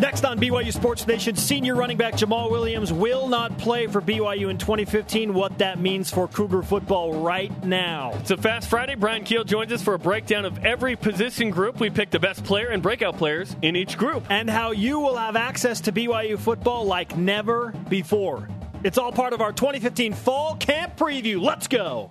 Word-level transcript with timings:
Next 0.00 0.24
on 0.24 0.38
BYU 0.38 0.72
Sports 0.72 1.06
Nation, 1.06 1.36
senior 1.36 1.74
running 1.74 1.98
back 1.98 2.14
Jamaal 2.14 2.50
Williams 2.50 2.90
will 2.90 3.28
not 3.28 3.58
play 3.58 3.86
for 3.86 4.00
BYU 4.00 4.48
in 4.48 4.56
2015. 4.56 5.34
What 5.34 5.58
that 5.58 5.78
means 5.78 6.10
for 6.10 6.26
Cougar 6.26 6.62
football 6.62 7.20
right 7.20 7.52
now. 7.66 8.12
It's 8.14 8.30
a 8.30 8.38
Fast 8.38 8.70
Friday. 8.70 8.94
Bryan 8.94 9.24
Kehl 9.24 9.44
joins 9.44 9.70
us 9.72 9.82
for 9.82 9.92
a 9.92 9.98
breakdown 9.98 10.46
of 10.46 10.64
every 10.64 10.96
position 10.96 11.50
group. 11.50 11.80
We 11.80 11.90
pick 11.90 12.08
the 12.08 12.18
best 12.18 12.42
player 12.44 12.68
and 12.68 12.82
breakout 12.82 13.18
players 13.18 13.54
in 13.60 13.76
each 13.76 13.98
group. 13.98 14.24
And 14.30 14.48
how 14.48 14.70
you 14.70 14.98
will 15.00 15.16
have 15.16 15.36
access 15.36 15.82
to 15.82 15.92
BYU 15.92 16.38
football 16.38 16.86
like 16.86 17.14
never 17.18 17.74
before. 17.90 18.48
It's 18.82 18.96
all 18.96 19.12
part 19.12 19.34
of 19.34 19.42
our 19.42 19.52
2015 19.52 20.14
Fall 20.14 20.56
Camp 20.56 20.96
Preview. 20.96 21.42
Let's 21.42 21.68
go. 21.68 22.08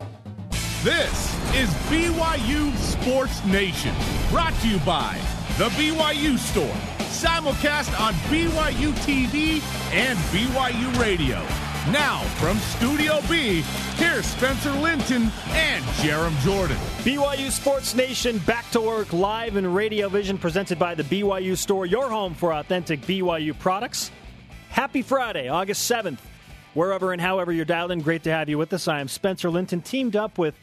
This 0.84 1.36
is 1.56 1.70
BYU 1.90 2.72
Sports 2.78 3.44
Nation, 3.46 3.96
brought 4.30 4.54
to 4.62 4.68
you 4.68 4.78
by 4.82 5.20
The 5.58 5.70
BYU 5.70 6.38
Store 6.38 6.89
simulcast 7.10 8.00
on 8.00 8.14
BYU 8.30 8.94
TV 9.04 9.62
and 9.92 10.18
BYU 10.30 11.00
Radio. 11.00 11.42
Now, 11.92 12.20
from 12.38 12.58
Studio 12.58 13.20
B, 13.30 13.62
here's 13.96 14.26
Spencer 14.26 14.72
Linton 14.74 15.32
and 15.50 15.84
Jarom 15.96 16.38
Jordan. 16.42 16.78
BYU 17.00 17.50
Sports 17.50 17.96
Nation 17.96 18.38
back 18.40 18.70
to 18.72 18.82
work 18.82 19.12
live 19.12 19.56
in 19.56 19.74
Radio 19.74 20.08
Vision 20.08 20.38
presented 20.38 20.78
by 20.78 20.94
the 20.94 21.04
BYU 21.04 21.58
Store, 21.58 21.86
your 21.86 22.10
home 22.10 22.36
for 22.36 22.54
authentic 22.54 23.02
BYU 23.02 23.58
products. 23.58 24.12
Happy 24.70 25.02
Friday, 25.02 25.48
August 25.48 25.90
7th. 25.90 26.20
Wherever 26.76 27.12
and 27.12 27.20
however 27.20 27.52
you're 27.52 27.66
dialed 27.66 27.92
in, 27.92 28.02
great 28.02 28.24
to 28.24 28.32
have 28.32 28.50
you 28.50 28.58
with 28.58 28.72
us. 28.74 28.88
I 28.88 29.00
am 29.00 29.08
Spencer 29.08 29.50
Linton, 29.50 29.82
teamed 29.82 30.16
up 30.16 30.38
with 30.38 30.54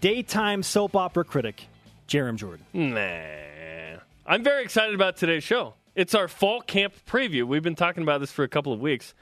daytime 0.00 0.64
soap 0.64 0.96
opera 0.96 1.24
critic 1.24 1.68
Jarom 2.08 2.36
Jordan. 2.36 2.66
Nah. 2.72 4.00
I'm 4.26 4.42
very 4.42 4.64
excited 4.64 4.94
about 4.94 5.16
today's 5.16 5.44
show. 5.44 5.74
It's 5.94 6.14
our 6.14 6.26
fall 6.26 6.60
camp 6.60 6.94
preview. 7.06 7.44
We've 7.44 7.62
been 7.62 7.76
talking 7.76 8.02
about 8.02 8.20
this 8.20 8.32
for 8.32 8.42
a 8.42 8.48
couple 8.48 8.72
of 8.72 8.80
weeks. 8.80 9.14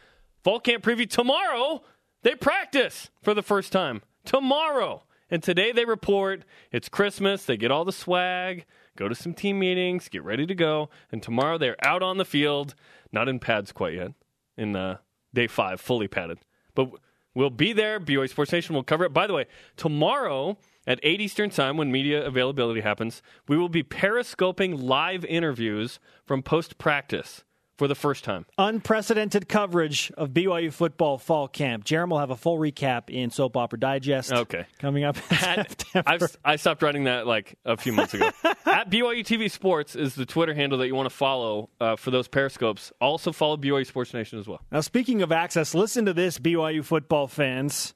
Fall 0.43 0.59
camp 0.59 0.83
preview 0.83 1.09
tomorrow. 1.09 1.83
They 2.23 2.35
practice 2.35 3.11
for 3.23 3.35
the 3.35 3.43
first 3.43 3.73
time 3.73 4.03
tomorrow. 4.25 5.05
And 5.31 5.43
today 5.43 5.73
they 5.73 5.85
report 5.85 6.45
it's 6.71 6.89
Christmas. 6.89 7.45
They 7.45 7.57
get 7.57 7.71
all 7.71 7.85
the 7.85 7.93
swag, 7.93 8.65
go 8.97 9.09
to 9.09 9.15
some 9.15 9.35
team 9.35 9.59
meetings, 9.59 10.09
get 10.09 10.25
ready 10.25 10.47
to 10.47 10.55
go. 10.55 10.89
And 11.11 11.23
tomorrow 11.23 11.59
they're 11.59 11.77
out 11.87 12.03
on 12.03 12.17
the 12.17 12.25
field, 12.25 12.75
not 13.13 13.29
in 13.29 13.39
pads 13.39 13.73
quite 13.73 13.95
yet, 13.95 14.13
in 14.57 14.75
uh, 14.75 14.99
day 15.35 15.49
five, 15.49 15.81
fully 15.81 16.09
padded. 16.09 16.39
But 16.75 16.91
we'll 17.35 17.51
be 17.51 17.73
there. 17.73 18.01
BYU 18.01 18.31
Sports 18.31 18.53
Nation 18.53 18.75
will 18.75 18.83
cover 18.83 19.05
it. 19.05 19.13
By 19.13 19.27
the 19.27 19.35
way, 19.35 19.47
tomorrow 19.77 20.57
at 20.87 20.99
8 21.03 21.21
Eastern 21.21 21.51
Time, 21.51 21.77
when 21.77 21.93
media 21.93 22.25
availability 22.25 22.81
happens, 22.81 23.23
we 23.49 23.57
will 23.57 23.69
be 23.69 23.83
periscoping 23.83 24.81
live 24.81 25.25
interviews 25.25 26.01
from 26.27 26.43
post 26.43 26.79
practice 26.79 27.45
for 27.83 27.89
the 27.89 27.95
first 27.95 28.23
time. 28.23 28.47
Unprecedented 28.59 29.49
coverage 29.49 30.13
of 30.17 30.31
BYU 30.31 30.73
football 30.73 31.19
fall 31.19 31.49
camp. 31.49 31.85
Jarom 31.85 32.11
will 32.11 32.19
have 32.19 32.31
a 32.31 32.37
full 32.37 32.59
recap 32.59 33.11
in 33.11 33.31
Soap 33.31 33.57
Opera 33.57 33.81
Digest. 33.81 34.33
Okay. 34.33 34.67
Coming 34.79 35.05
up 35.05 35.17
I've, 35.31 36.37
I 36.45 36.57
stopped 36.57 36.83
writing 36.83 37.05
that 37.05 37.27
like 37.27 37.59
a 37.65 37.77
few 37.77 37.93
months 37.93 38.15
ago. 38.15 38.31
At 38.67 38.91
BYU 38.91 39.25
TV 39.25 39.51
Sports 39.51 39.97
is 39.97 40.15
the 40.15 40.27
Twitter 40.27 40.55
handle 40.55 40.79
that 40.79 40.87
you 40.87 40.95
want 40.95 41.09
to 41.09 41.15
follow 41.15 41.71
uh, 41.81 41.97
for 41.97 42.11
those 42.11 42.29
periscopes. 42.29 42.93
Also 43.01 43.33
follow 43.33 43.57
BYU 43.57 43.87
Sports 43.87 44.15
Nation 44.15 44.39
as 44.39 44.47
well. 44.47 44.61
Now, 44.71 44.81
speaking 44.81 45.23
of 45.23 45.33
access, 45.33 45.75
listen 45.75 46.05
to 46.07 46.13
this, 46.13 46.39
BYU 46.39 46.85
football 46.85 47.27
fans. 47.27 47.95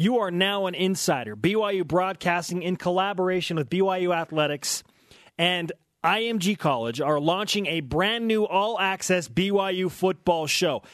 You 0.00 0.20
are 0.20 0.30
now 0.30 0.66
an 0.66 0.76
insider. 0.76 1.34
BYU 1.34 1.84
Broadcasting, 1.84 2.62
in 2.62 2.76
collaboration 2.76 3.56
with 3.56 3.68
BYU 3.68 4.14
Athletics 4.14 4.84
and 5.36 5.72
IMG 6.04 6.56
College, 6.56 7.00
are 7.00 7.18
launching 7.18 7.66
a 7.66 7.80
brand 7.80 8.28
new 8.28 8.46
all 8.46 8.78
access 8.78 9.26
BYU 9.26 9.90
football 9.90 10.46
show. 10.46 10.84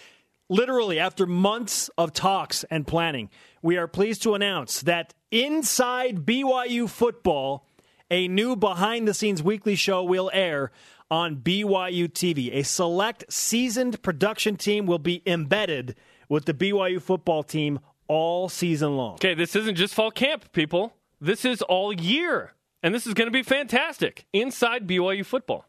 Literally, 0.49 0.99
after 0.99 1.27
months 1.27 1.91
of 1.99 2.15
talks 2.15 2.65
and 2.71 2.87
planning, 2.87 3.29
we 3.61 3.77
are 3.77 3.87
pleased 3.87 4.23
to 4.23 4.35
announce 4.35 4.81
that 4.81 5.13
Inside 5.31 6.25
BYU 6.25 6.89
Football, 6.89 7.67
a 8.11 8.27
new 8.27 8.57
behind 8.57 9.07
the 9.07 9.13
scenes 9.13 9.43
weekly 9.43 9.75
show, 9.75 10.03
will 10.03 10.31
air 10.33 10.73
on 11.11 11.37
BYU 11.37 12.09
TV. 12.09 12.55
A 12.55 12.63
select 12.63 13.31
seasoned 13.31 14.03
production 14.03 14.57
team 14.57 14.87
will 14.87 14.99
be 14.99 15.23
embedded 15.27 15.95
with 16.31 16.47
the 16.47 16.55
BYU 16.55 17.03
football 17.03 17.43
team 17.43 17.81
all 18.09 18.49
season 18.49 18.97
long. 18.97 19.15
Okay, 19.15 19.35
this 19.35 19.57
isn't 19.57 19.77
just 19.77 19.95
fall 19.95 20.11
camp, 20.11 20.53
people. 20.53 20.95
This 21.21 21.45
is 21.45 21.63
all 21.63 21.93
year. 21.93 22.55
And 22.83 22.95
this 22.95 23.07
is 23.07 23.15
going 23.15 23.29
to 23.29 23.33
be 23.33 23.43
fantastic 23.43 24.27
inside 24.33 24.87
BYU 24.87 25.25
football. 25.25 25.67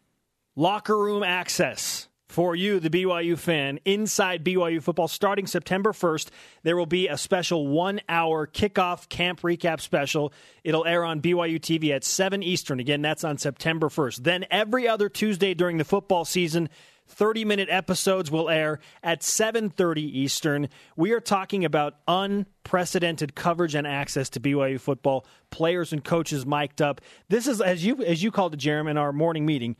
Locker 0.57 0.97
room 0.97 1.23
access 1.23 2.09
for 2.27 2.53
you, 2.53 2.81
the 2.81 2.89
BYU 2.89 3.37
fan, 3.37 3.79
inside 3.85 4.43
BYU 4.43 4.83
football 4.83 5.07
starting 5.07 5.47
September 5.47 5.93
1st. 5.93 6.27
There 6.63 6.75
will 6.75 6.85
be 6.85 7.07
a 7.07 7.17
special 7.17 7.67
one 7.67 8.01
hour 8.09 8.45
kickoff 8.45 9.07
camp 9.07 9.39
recap 9.41 9.79
special. 9.79 10.33
It'll 10.65 10.85
air 10.85 11.05
on 11.05 11.21
BYU 11.21 11.59
TV 11.59 11.95
at 11.95 12.03
7 12.03 12.43
Eastern. 12.43 12.81
Again, 12.81 13.01
that's 13.01 13.23
on 13.23 13.37
September 13.37 13.87
1st. 13.87 14.23
Then 14.23 14.45
every 14.51 14.85
other 14.85 15.07
Tuesday 15.07 15.53
during 15.53 15.77
the 15.77 15.85
football 15.85 16.25
season, 16.25 16.67
30 17.07 17.45
minute 17.45 17.69
episodes 17.69 18.31
will 18.31 18.49
air 18.49 18.79
at 19.03 19.21
7:30 19.21 20.01
Eastern. 20.01 20.69
We 20.95 21.11
are 21.11 21.19
talking 21.19 21.63
about 21.65 21.95
unprecedented 22.07 23.35
coverage 23.35 23.75
and 23.75 23.85
access 23.85 24.29
to 24.31 24.39
BYU 24.39 24.79
football, 24.79 25.25
players 25.49 25.93
and 25.93 26.03
coaches 26.03 26.45
mic'd 26.45 26.81
up. 26.81 27.01
This 27.29 27.47
is 27.47 27.61
as 27.61 27.85
you 27.85 28.03
as 28.03 28.23
you 28.23 28.31
called 28.31 28.53
it 28.53 28.57
Jeremy 28.57 28.91
in 28.91 28.97
our 28.97 29.13
morning 29.13 29.45
meeting, 29.45 29.75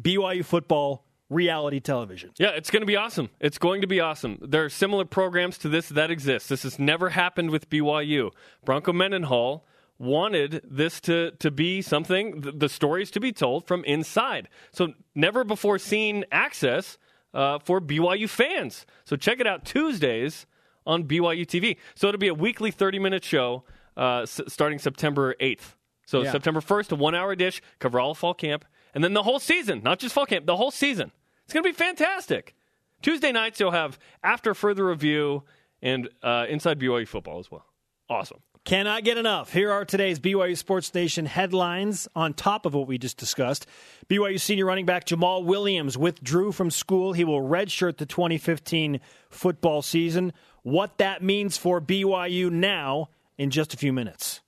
BYU 0.00 0.44
football 0.44 1.04
reality 1.28 1.80
television. 1.80 2.30
Yeah, 2.38 2.50
it's 2.50 2.70
going 2.70 2.82
to 2.82 2.86
be 2.86 2.96
awesome. 2.96 3.30
It's 3.38 3.58
going 3.58 3.80
to 3.82 3.86
be 3.86 4.00
awesome. 4.00 4.38
There 4.42 4.64
are 4.64 4.68
similar 4.68 5.04
programs 5.04 5.56
to 5.58 5.68
this 5.68 5.88
that 5.90 6.10
exist. 6.10 6.48
This 6.48 6.64
has 6.64 6.78
never 6.78 7.10
happened 7.10 7.50
with 7.50 7.70
BYU. 7.70 8.32
Bronco 8.64 8.92
Mendenhall 8.92 9.64
wanted 10.00 10.62
this 10.64 11.00
to, 11.02 11.30
to 11.32 11.50
be 11.50 11.82
something, 11.82 12.40
the, 12.40 12.52
the 12.52 12.68
stories 12.68 13.10
to 13.12 13.20
be 13.20 13.32
told 13.32 13.66
from 13.66 13.84
inside. 13.84 14.48
So, 14.72 14.94
never 15.14 15.44
before 15.44 15.78
seen 15.78 16.24
access 16.32 16.98
uh, 17.34 17.58
for 17.60 17.80
BYU 17.80 18.28
fans. 18.28 18.86
So, 19.04 19.14
check 19.16 19.38
it 19.40 19.46
out 19.46 19.64
Tuesdays 19.64 20.46
on 20.86 21.04
BYU 21.04 21.46
TV. 21.46 21.76
So, 21.94 22.08
it'll 22.08 22.18
be 22.18 22.28
a 22.28 22.34
weekly 22.34 22.70
30 22.70 22.98
minute 22.98 23.22
show 23.24 23.62
uh, 23.96 24.22
s- 24.22 24.40
starting 24.48 24.78
September 24.78 25.34
8th. 25.40 25.74
So, 26.06 26.22
Yeah. 26.22 26.32
September 26.32 26.60
1st, 26.60 26.92
a 26.92 26.94
one 26.96 27.14
hour 27.14 27.36
dish, 27.36 27.60
cover 27.78 28.00
all 28.00 28.12
of 28.12 28.18
fall 28.18 28.34
camp, 28.34 28.64
and 28.94 29.04
then 29.04 29.12
the 29.12 29.22
whole 29.22 29.38
season, 29.38 29.82
not 29.84 29.98
just 30.00 30.14
fall 30.14 30.26
camp, 30.26 30.46
the 30.46 30.56
whole 30.56 30.70
season. 30.72 31.12
It's 31.44 31.52
going 31.52 31.62
to 31.62 31.68
be 31.68 31.74
fantastic. 31.74 32.54
Tuesday 33.02 33.32
nights, 33.32 33.60
you'll 33.60 33.70
have 33.70 33.98
after 34.24 34.54
further 34.54 34.86
review 34.86 35.42
and 35.82 36.08
uh, 36.22 36.46
inside 36.48 36.78
BYU 36.80 37.06
football 37.06 37.38
as 37.38 37.50
well. 37.50 37.64
Awesome. 38.08 38.38
Cannot 38.64 39.04
get 39.04 39.16
enough. 39.16 39.52
Here 39.52 39.72
are 39.72 39.86
today's 39.86 40.20
BYU 40.20 40.56
Sports 40.56 40.92
Nation 40.92 41.24
headlines 41.24 42.06
on 42.14 42.34
top 42.34 42.66
of 42.66 42.74
what 42.74 42.86
we 42.86 42.98
just 42.98 43.16
discussed. 43.16 43.66
BYU 44.08 44.38
senior 44.38 44.66
running 44.66 44.84
back 44.84 45.06
Jamaal 45.06 45.44
Williams 45.44 45.96
withdrew 45.96 46.52
from 46.52 46.70
school. 46.70 47.14
He 47.14 47.24
will 47.24 47.40
redshirt 47.40 47.96
the 47.96 48.04
2015 48.04 49.00
football 49.30 49.80
season. 49.80 50.34
What 50.62 50.98
that 50.98 51.22
means 51.22 51.56
for 51.56 51.80
BYU 51.80 52.50
now 52.50 53.08
in 53.38 53.50
just 53.50 53.72
a 53.72 53.78
few 53.78 53.94
minutes. 53.94 54.40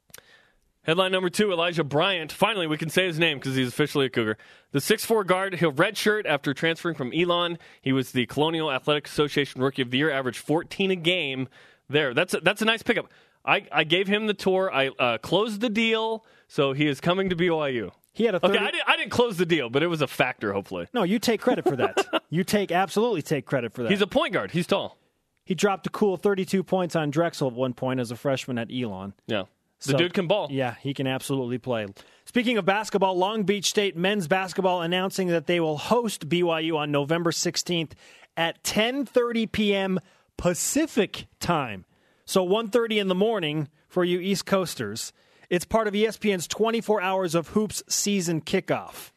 Headline 0.83 1.13
number 1.13 1.31
two 1.31 1.51
Elijah 1.51 1.85
Bryant. 1.85 2.33
Finally, 2.33 2.67
we 2.67 2.77
can 2.77 2.91
say 2.91 3.07
his 3.07 3.19
name 3.19 3.39
because 3.39 3.57
he's 3.57 3.69
officially 3.69 4.07
a 4.07 4.11
Cougar. 4.11 4.37
The 4.73 4.81
6'4 4.81 5.27
guard, 5.27 5.55
he'll 5.55 5.73
redshirt 5.73 6.27
after 6.27 6.53
transferring 6.53 6.97
from 6.97 7.13
Elon. 7.15 7.57
He 7.81 7.93
was 7.93 8.13
the 8.13 8.27
Colonial 8.27 8.71
Athletic 8.71 9.07
Association 9.07 9.63
Rookie 9.63 9.83
of 9.83 9.91
the 9.91 9.99
Year, 9.99 10.11
averaged 10.11 10.41
14 10.41 10.91
a 10.91 10.97
game 10.97 11.49
there. 11.89 12.13
That's 12.13 12.35
a, 12.35 12.41
that's 12.41 12.61
a 12.63 12.65
nice 12.65 12.83
pickup. 12.83 13.11
I, 13.45 13.67
I 13.73 13.85
gave 13.85 14.07
him 14.09 14.27
the 14.27 14.35
tour. 14.35 14.71
I 14.73 14.89
uh, 14.89 15.19
closed 15.19 15.61
the 15.61 15.69
deal, 15.71 16.25
so 16.49 16.73
he 16.73 16.87
is 16.87 17.01
coming 17.01 17.29
to 17.31 17.37
BYU. 17.37 17.91
He 18.13 18.25
had 18.25 18.35
a 18.35 18.41
30- 18.41 18.45
Okay, 18.51 18.59
I 18.59 18.71
didn't, 18.71 18.89
I 18.89 18.97
didn't 18.97 19.11
close 19.11 19.37
the 19.39 19.47
deal, 19.47 19.71
but 19.71 19.83
it 19.83 19.87
was 19.89 20.03
a 20.03 20.07
factor, 20.07 20.53
hopefully. 20.53 20.87
No, 20.93 21.03
you 21.03 21.19
take 21.19 21.41
credit 21.41 21.67
for 21.67 21.77
that. 21.77 22.23
you 22.31 22.45
take 22.45 22.71
absolutely 22.71 23.23
take 23.23 23.47
credit 23.47 23.73
for 23.73 23.83
that. 23.83 23.91
He's 23.91 24.03
a 24.03 24.07
point 24.07 24.33
guard. 24.35 24.51
He's 24.51 24.67
tall. 24.67 24.99
he 25.45 25.55
dropped 25.55 25.87
a 25.87 25.91
cool 25.91 26.17
32 26.17 26.63
points 26.63 26.95
on 26.95 27.11
Drexel 27.11 27.49
at 27.49 27.55
one 27.55 27.73
point 27.73 28.01
as 28.01 28.11
a 28.11 28.17
freshman 28.17 28.59
at 28.59 28.71
Elon. 28.73 29.15
Yeah. 29.27 29.45
The 29.85 29.93
So- 29.93 29.97
dude 29.99 30.15
can 30.15 30.29
ball. 30.29 30.49
Yeah, 30.51 30.77
he 30.81 30.95
can 30.95 31.07
absolutely 31.09 31.59
play. 31.59 31.87
Speaking 32.27 32.59
of 32.59 32.65
basketball, 32.65 33.17
Long 33.17 33.43
Beach 33.43 33.69
State 33.69 33.97
men's 33.97 34.29
basketball 34.29 34.83
announcing 34.83 35.29
that 35.29 35.47
they 35.47 35.59
will 35.59 35.77
host 35.79 36.29
BYU 36.29 36.77
on 36.77 36.93
November 36.93 37.33
16th 37.33 37.93
at 38.37 38.63
10:30 38.63 39.51
p.m. 39.51 39.99
Pacific 40.37 41.27
time. 41.41 41.85
So 42.25 42.45
1:30 42.45 42.99
in 42.99 43.09
the 43.09 43.15
morning 43.15 43.69
for 43.89 44.05
you 44.05 44.21
East 44.21 44.47
Coasters. 44.47 45.13
It's 45.51 45.65
part 45.65 45.87
of 45.87 45.95
ESPN's 45.95 46.47
24 46.49 47.03
Hours 47.03 47.35
of 47.35 47.49
Hoops 47.49 47.83
season 47.89 48.41
kickoff. 48.41 49.11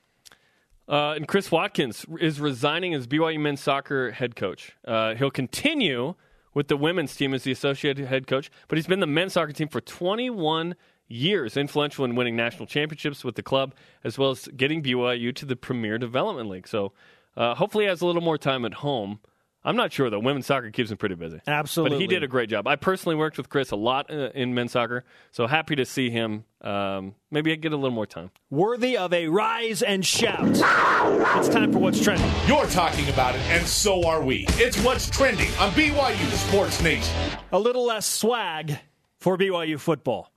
Uh, 0.88 1.14
and 1.14 1.28
Chris 1.28 1.50
Watkins 1.52 2.06
is 2.20 2.40
resigning 2.40 2.94
as 2.94 3.08
BYU 3.08 3.40
men's 3.40 3.62
soccer 3.62 4.12
head 4.12 4.36
coach. 4.36 4.74
Uh, 4.86 5.16
he'll 5.16 5.32
continue 5.32 6.16
with 6.54 6.68
the 6.68 6.78
women's 6.78 7.16
team 7.16 7.34
as 7.34 7.44
the 7.44 7.52
associate 7.52 7.98
head 7.98 8.28
coach, 8.28 8.52
but 8.68 8.78
he's 8.78 8.86
been 8.86 9.00
the 9.00 9.08
men's 9.08 9.34
soccer 9.34 9.52
team 9.52 9.68
for 9.68 9.82
21 9.82 10.76
years, 11.08 11.58
influential 11.58 12.06
in 12.06 12.16
winning 12.16 12.36
national 12.36 12.66
championships 12.66 13.24
with 13.24 13.36
the 13.36 13.44
club, 13.44 13.74
as 14.04 14.18
well 14.18 14.32
as 14.32 14.48
getting 14.56 14.84
BYU 14.84 15.34
to 15.36 15.46
the 15.46 15.56
Premier 15.56 15.98
Development 15.98 16.50
League. 16.50 16.68
So 16.68 16.94
Uh, 17.38 17.54
hopefully, 17.54 17.84
he 17.84 17.90
has 17.90 18.00
a 18.00 18.06
little 18.06 18.22
more 18.22 18.38
time 18.38 18.64
at 18.64 18.76
home. 18.76 19.20
I'm 19.66 19.76
not 19.76 19.92
sure 19.92 20.10
though. 20.12 20.20
Women's 20.20 20.46
soccer 20.46 20.70
keeps 20.70 20.92
him 20.92 20.98
pretty 20.98 21.16
busy. 21.16 21.42
Absolutely. 21.48 21.98
But 21.98 22.02
he 22.02 22.08
did 22.08 22.24
a 22.24 22.28
great 22.28 22.50
job. 22.50 22.68
I 22.68 22.76
personally 22.76 23.16
worked 23.16 23.38
with 23.38 23.50
Chris 23.50 23.72
a 23.72 23.76
lot 23.76 24.12
uh, 24.12 24.30
in 24.36 24.54
men's 24.54 24.74
soccer, 24.74 25.04
so 25.32 25.48
happy 25.48 25.76
to 25.76 25.86
see 25.86 26.12
him. 26.12 26.46
Um, 26.62 27.16
maybe 27.32 27.52
I 27.52 27.56
get 27.56 27.74
a 27.74 27.76
little 27.76 27.92
more 27.92 28.06
time. 28.06 28.30
Worthy 28.52 28.96
of 28.96 29.12
a 29.12 29.28
rise 29.28 29.82
and 29.82 30.06
shout. 30.06 30.48
It's 30.48 31.50
time 31.50 31.74
for 31.74 31.80
what's 31.80 32.02
trending. 32.02 32.32
You're 32.48 32.68
talking 32.68 33.10
about 33.10 33.36
it, 33.36 33.42
and 33.50 33.66
so 33.66 34.06
are 34.08 34.22
we. 34.22 34.46
It's 34.52 34.82
what's 34.84 35.10
trending 35.10 35.50
on 35.60 35.72
BYU 35.72 36.32
Sports 36.32 36.82
Nation. 36.82 37.14
A 37.52 37.60
little 37.60 37.86
less 37.86 38.06
swag 38.06 38.78
for 39.20 39.38
BYU 39.38 39.80
football. 39.80 40.32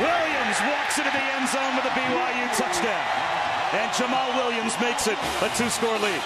Williams 0.00 0.60
walks 0.60 0.98
into 0.98 1.10
the 1.10 1.22
end 1.22 1.48
zone 1.48 1.76
with 1.76 1.84
a 1.84 1.94
BYU 1.94 2.56
touchdown. 2.56 3.28
And 3.70 3.90
Jamaal 3.92 4.34
Williams 4.36 4.74
makes 4.80 5.06
it 5.06 5.18
a 5.42 5.50
two 5.56 5.68
score 5.68 5.98
lead. 5.98 6.22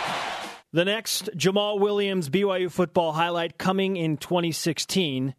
The 0.75 0.87
next 0.87 1.27
Jamaal 1.37 1.81
Williams 1.81 2.31
BYU 2.31 2.71
football 2.71 3.13
highlight 3.13 3.59
coming 3.59 3.99
in 3.99 4.17
2016, 4.17 5.35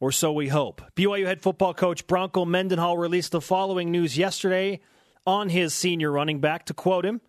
or 0.00 0.10
so 0.10 0.32
we 0.32 0.48
hope. 0.48 0.80
BYU 0.96 1.26
head 1.26 1.42
football 1.42 1.74
coach 1.74 2.06
Bronco 2.06 2.46
Mendenhall 2.46 2.96
released 2.96 3.32
the 3.32 3.42
following 3.42 3.90
news 3.90 4.16
yesterday 4.16 4.80
on 5.26 5.50
his 5.50 5.74
senior 5.74 6.10
running 6.10 6.40
back. 6.40 6.64
To 6.66 6.74
quote 6.74 7.04
him, 7.04 7.20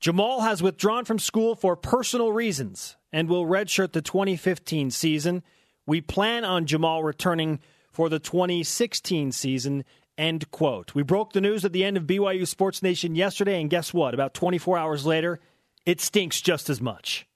Jamaal 0.00 0.40
has 0.40 0.62
withdrawn 0.62 1.04
from 1.04 1.18
school 1.18 1.54
for 1.54 1.76
personal 1.76 2.32
reasons 2.32 2.96
and 3.12 3.28
will 3.28 3.44
redshirt 3.44 3.92
the 3.92 4.00
2015 4.00 4.90
season. 4.90 5.42
We 5.84 6.00
plan 6.00 6.46
on 6.46 6.64
Jamaal 6.64 7.04
returning 7.04 7.60
for 7.92 8.08
the 8.08 8.18
2016 8.18 9.32
season. 9.32 9.84
End 10.16 10.50
quote. 10.50 10.94
We 10.94 11.02
broke 11.02 11.34
the 11.34 11.42
news 11.42 11.66
at 11.66 11.74
the 11.74 11.84
end 11.84 11.98
of 11.98 12.04
BYU 12.04 12.46
Sports 12.48 12.82
Nation 12.82 13.14
yesterday, 13.14 13.60
and 13.60 13.68
guess 13.68 13.92
what? 13.92 14.14
About 14.14 14.32
24 14.32 14.78
hours 14.78 15.04
later, 15.04 15.40
it 15.86 16.00
stinks 16.00 16.40
just 16.40 16.70
as 16.70 16.80
much. 16.80 17.26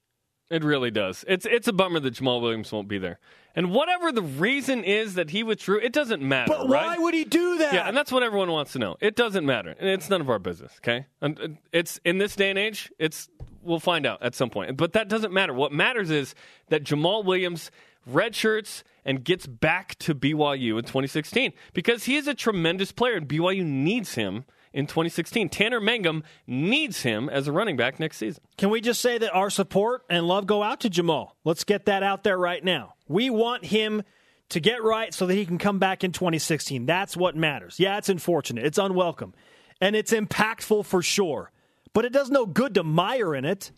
It 0.51 0.63
really 0.63 0.91
does. 0.91 1.25
It's 1.27 1.47
it's 1.47 1.69
a 1.69 1.73
bummer 1.73 2.01
that 2.01 2.15
Jamaal 2.15 2.41
Williams 2.41 2.71
won't 2.71 2.87
be 2.87 2.99
there. 2.99 3.19
And 3.57 3.71
whatever 3.71 4.13
the 4.13 4.23
reason 4.23 4.85
is 4.85 5.15
that 5.15 5.31
he 5.31 5.43
withdrew, 5.43 5.79
it 5.79 5.93
doesn't 5.93 6.23
matter. 6.23 6.53
But 6.53 6.69
right? 6.69 6.87
why 6.87 6.99
would 6.99 7.15
he 7.15 7.25
do 7.25 7.59
that? 7.59 7.73
Yeah, 7.73 7.89
and 7.89 7.97
that's 7.97 8.13
what 8.13 8.23
everyone 8.23 8.51
wants 8.51 8.73
to 8.73 8.79
know. 8.79 8.97
It 9.01 9.17
doesn't 9.17 9.47
matter, 9.47 9.75
and 9.79 9.89
it's 9.89 10.11
none 10.11 10.21
of 10.21 10.29
our 10.29 10.39
business. 10.39 10.73
Okay, 10.79 11.07
and 11.21 11.59
it's 11.73 11.99
in 12.05 12.19
this 12.19 12.37
day 12.37 12.51
and 12.51 12.59
age, 12.59 12.93
it's 12.99 13.29
we'll 13.63 13.81
find 13.81 14.07
out 14.07 14.23
at 14.23 14.35
some 14.35 14.51
point. 14.51 14.77
But 14.77 14.93
that 14.93 15.09
doesn't 15.09 15.33
matter. 15.33 15.55
What 15.55 15.73
matters 15.73 16.11
is 16.11 16.35
that 16.69 16.85
Jamaal 16.85 17.25
Williams 17.25 17.71
redshirts 18.11 18.83
and 19.05 19.25
gets 19.25 19.47
back 19.47 19.99
to 20.01 20.15
BYU 20.15 20.79
in 20.79 20.85
2016 20.85 21.53
because 21.73 22.05
he 22.05 22.17
is 22.17 22.29
a 22.29 22.35
tremendous 22.35 22.93
player, 22.93 23.17
and 23.17 23.27
BYU 23.27 23.65
needs 23.65 24.15
him 24.15 24.45
in 24.75 24.87
2016. 24.87 25.49
Tanner 25.49 25.81
Mangum 25.81 26.25
needs 26.47 27.03
him 27.03 27.31
as 27.31 27.49
a 27.49 27.53
running 27.53 27.77
back 27.77 27.99
next 27.99 28.19
season. 28.19 28.43
Can 28.59 28.69
we 28.69 28.83
just 28.83 29.01
say 29.01 29.17
that 29.17 29.33
our 29.33 29.49
support 29.49 30.03
and 30.11 30.27
love 30.27 30.47
go 30.47 30.63
out 30.63 30.81
to 30.81 30.91
Jamaal? 30.91 31.31
Let's 31.45 31.65
get 31.65 31.87
that 31.87 32.03
out 32.03 32.25
there 32.25 32.37
right 32.37 32.63
now. 32.63 32.95
We 33.09 33.31
want 33.31 33.65
him 33.65 34.03
to 34.51 34.61
get 34.61 34.83
right 34.83 35.15
so 35.15 35.27
that 35.27 35.35
he 35.35 35.47
can 35.47 35.57
come 35.57 35.79
back 35.79 36.05
in 36.05 36.13
2016. 36.13 36.85
That's 36.85 37.17
what 37.17 37.37
matters. 37.37 37.81
Yeah, 37.81 37.97
it's 37.97 38.11
unfortunate. 38.11 38.67
It's 38.67 38.77
unwelcome. 38.77 39.33
And 39.81 39.97
it's 39.97 40.13
impactful 40.13 40.85
for 40.85 41.01
sure. 41.01 41.51
But 41.95 42.05
it 42.05 42.13
does 42.13 42.29
no 42.29 42.45
good 42.45 42.75
to 42.75 42.83
mire 42.83 43.35
in 43.35 43.45
it. 43.45 43.71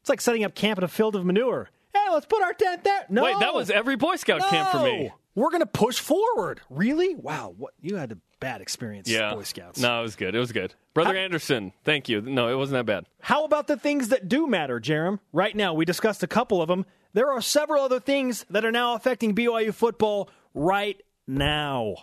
It's 0.00 0.08
like 0.08 0.20
setting 0.20 0.44
up 0.44 0.54
camp 0.54 0.78
in 0.78 0.84
a 0.84 0.88
field 0.88 1.14
of 1.14 1.24
manure. 1.24 1.70
Hey, 1.94 2.06
let's 2.10 2.26
put 2.26 2.42
our 2.42 2.52
tent 2.52 2.82
there. 2.82 3.06
No. 3.08 3.22
Wait, 3.22 3.38
that 3.38 3.54
was 3.54 3.70
every 3.70 3.94
Boy 3.96 4.16
Scout 4.16 4.40
camp 4.50 4.70
for 4.70 4.82
me. 4.82 5.12
We're 5.34 5.50
going 5.50 5.60
to 5.60 5.66
push 5.66 6.00
forward. 6.00 6.60
Really? 6.68 7.14
Wow. 7.14 7.54
What 7.56 7.74
you 7.80 7.96
had 7.96 8.12
a 8.12 8.18
bad 8.42 8.60
experience, 8.60 9.08
Yeah, 9.08 9.32
Boy 9.34 9.44
Scouts. 9.44 9.80
No, 9.80 10.00
it 10.00 10.02
was 10.02 10.16
good. 10.16 10.34
It 10.34 10.38
was 10.38 10.52
good. 10.52 10.74
Brother 10.94 11.14
How- 11.14 11.20
Anderson, 11.20 11.72
thank 11.84 12.08
you. 12.08 12.20
No, 12.20 12.48
it 12.48 12.56
wasn't 12.56 12.74
that 12.78 12.86
bad. 12.92 13.06
How 13.20 13.44
about 13.44 13.66
the 13.68 13.76
things 13.78 14.08
that 14.08 14.28
do 14.28 14.46
matter, 14.46 14.78
Jerem? 14.80 15.18
Right 15.32 15.56
now, 15.56 15.72
we 15.74 15.84
discussed 15.84 16.22
a 16.22 16.26
couple 16.26 16.60
of 16.60 16.68
them. 16.68 16.84
There 17.14 17.30
are 17.30 17.40
several 17.40 17.82
other 17.84 18.00
things 18.00 18.44
that 18.50 18.64
are 18.64 18.72
now 18.72 18.94
affecting 18.94 19.34
BYU 19.34 19.72
football 19.72 20.28
right 20.54 21.00
now. 21.26 21.94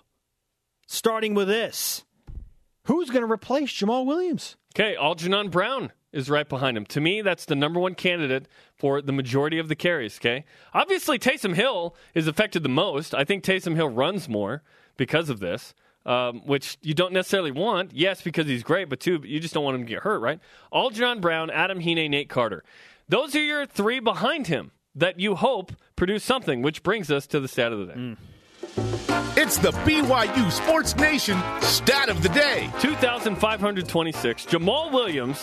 Starting 0.88 1.33
with 1.36 1.47
this 1.47 2.03
Who's 2.85 3.09
going 3.12 3.25
to 3.25 3.31
replace 3.31 3.71
Jamaal 3.71 4.06
Williams? 4.06 4.56
Okay, 4.75 4.95
Algernon 4.95 5.50
Brown 5.50 5.92
is 6.12 6.27
right 6.30 6.47
behind 6.50 6.75
him. 6.75 6.85
To 6.88 7.00
me, 7.01 7.21
that's 7.21 7.45
the 7.45 7.56
number 7.56 7.80
one 7.80 7.94
candidate 7.94 8.47
for 8.75 9.00
the 9.01 9.12
majority 9.12 9.59
of 9.59 9.68
the 9.68 9.75
carries. 9.75 10.18
Okay, 10.18 10.45
obviously 10.74 11.19
Taysom 11.19 11.53
Hill 11.56 11.95
is 12.15 12.27
affected 12.27 12.63
the 12.63 12.69
most. 12.69 13.13
I 13.13 13.24
think 13.24 13.44
Taysom 13.44 13.75
Hill 13.75 13.89
runs 13.89 14.27
more 14.27 14.63
because 14.97 15.30
of 15.30 15.39
this, 15.39 15.74
um, 16.09 16.41
which 16.45 16.77
you 16.81 16.95
don't 16.95 17.13
necessarily 17.13 17.51
want. 17.51 17.91
Yes, 17.94 18.21
because 18.21 18.47
he's 18.47 18.63
great, 18.63 18.89
but 18.89 19.00
two, 19.00 19.21
you 19.23 19.39
just 19.39 19.53
don't 19.53 19.63
want 19.63 19.75
him 19.75 19.85
to 19.85 19.89
get 19.89 20.01
hurt, 20.01 20.19
right? 20.19 20.39
Algernon 20.73 21.21
Brown, 21.21 21.51
Adam 21.51 21.79
Heaney, 21.79 22.09
Nate 22.09 22.29
Carter. 22.29 22.63
Those 23.07 23.35
are 23.35 23.44
your 23.44 23.67
three 23.67 24.00
behind 24.00 24.47
him 24.47 24.71
that 24.95 25.19
you 25.19 25.35
hope 25.35 25.71
produce 25.95 26.23
something. 26.23 26.63
Which 26.63 26.81
brings 26.81 27.11
us 27.11 27.27
to 27.27 27.39
the 27.39 27.47
stat 27.47 27.71
of 27.71 27.88
the 27.88 27.94
day. 27.94 28.15
It's 29.38 29.57
the 29.57 29.71
BYU 29.71 30.51
Sports 30.51 30.95
Nation 30.95 31.39
stat 31.61 32.09
of 32.09 32.23
the 32.23 32.29
day. 32.29 32.69
2,526. 32.81 34.45
Jamaal 34.47 34.91
Williams 34.91 35.39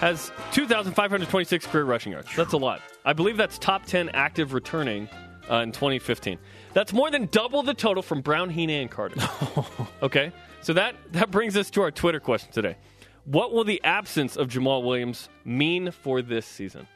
has 0.00 0.30
2,526 0.52 1.66
career 1.66 1.84
rushing 1.84 2.12
yards. 2.12 2.28
That's 2.36 2.52
a 2.52 2.58
lot. 2.58 2.82
I 3.04 3.14
believe 3.14 3.38
that's 3.38 3.58
top 3.58 3.86
10 3.86 4.10
active 4.10 4.52
returning 4.52 5.08
uh, 5.52 5.60
in 5.60 5.72
2015. 5.72 6.38
That's 6.72 6.92
more 6.92 7.10
than 7.10 7.26
double 7.26 7.62
the 7.62 7.74
total 7.74 8.02
from 8.02 8.22
Brown, 8.22 8.50
Heaney, 8.50 8.80
and 8.80 8.90
Carter. 8.90 9.20
okay, 10.02 10.32
so 10.62 10.72
that, 10.72 10.94
that 11.12 11.30
brings 11.30 11.56
us 11.56 11.70
to 11.70 11.82
our 11.82 11.90
Twitter 11.90 12.20
question 12.20 12.50
today. 12.52 12.76
What 13.24 13.52
will 13.52 13.64
the 13.64 13.82
absence 13.84 14.36
of 14.36 14.48
Jamaal 14.48 14.82
Williams 14.82 15.28
mean 15.44 15.90
for 15.90 16.22
this 16.22 16.46
season? 16.46 16.88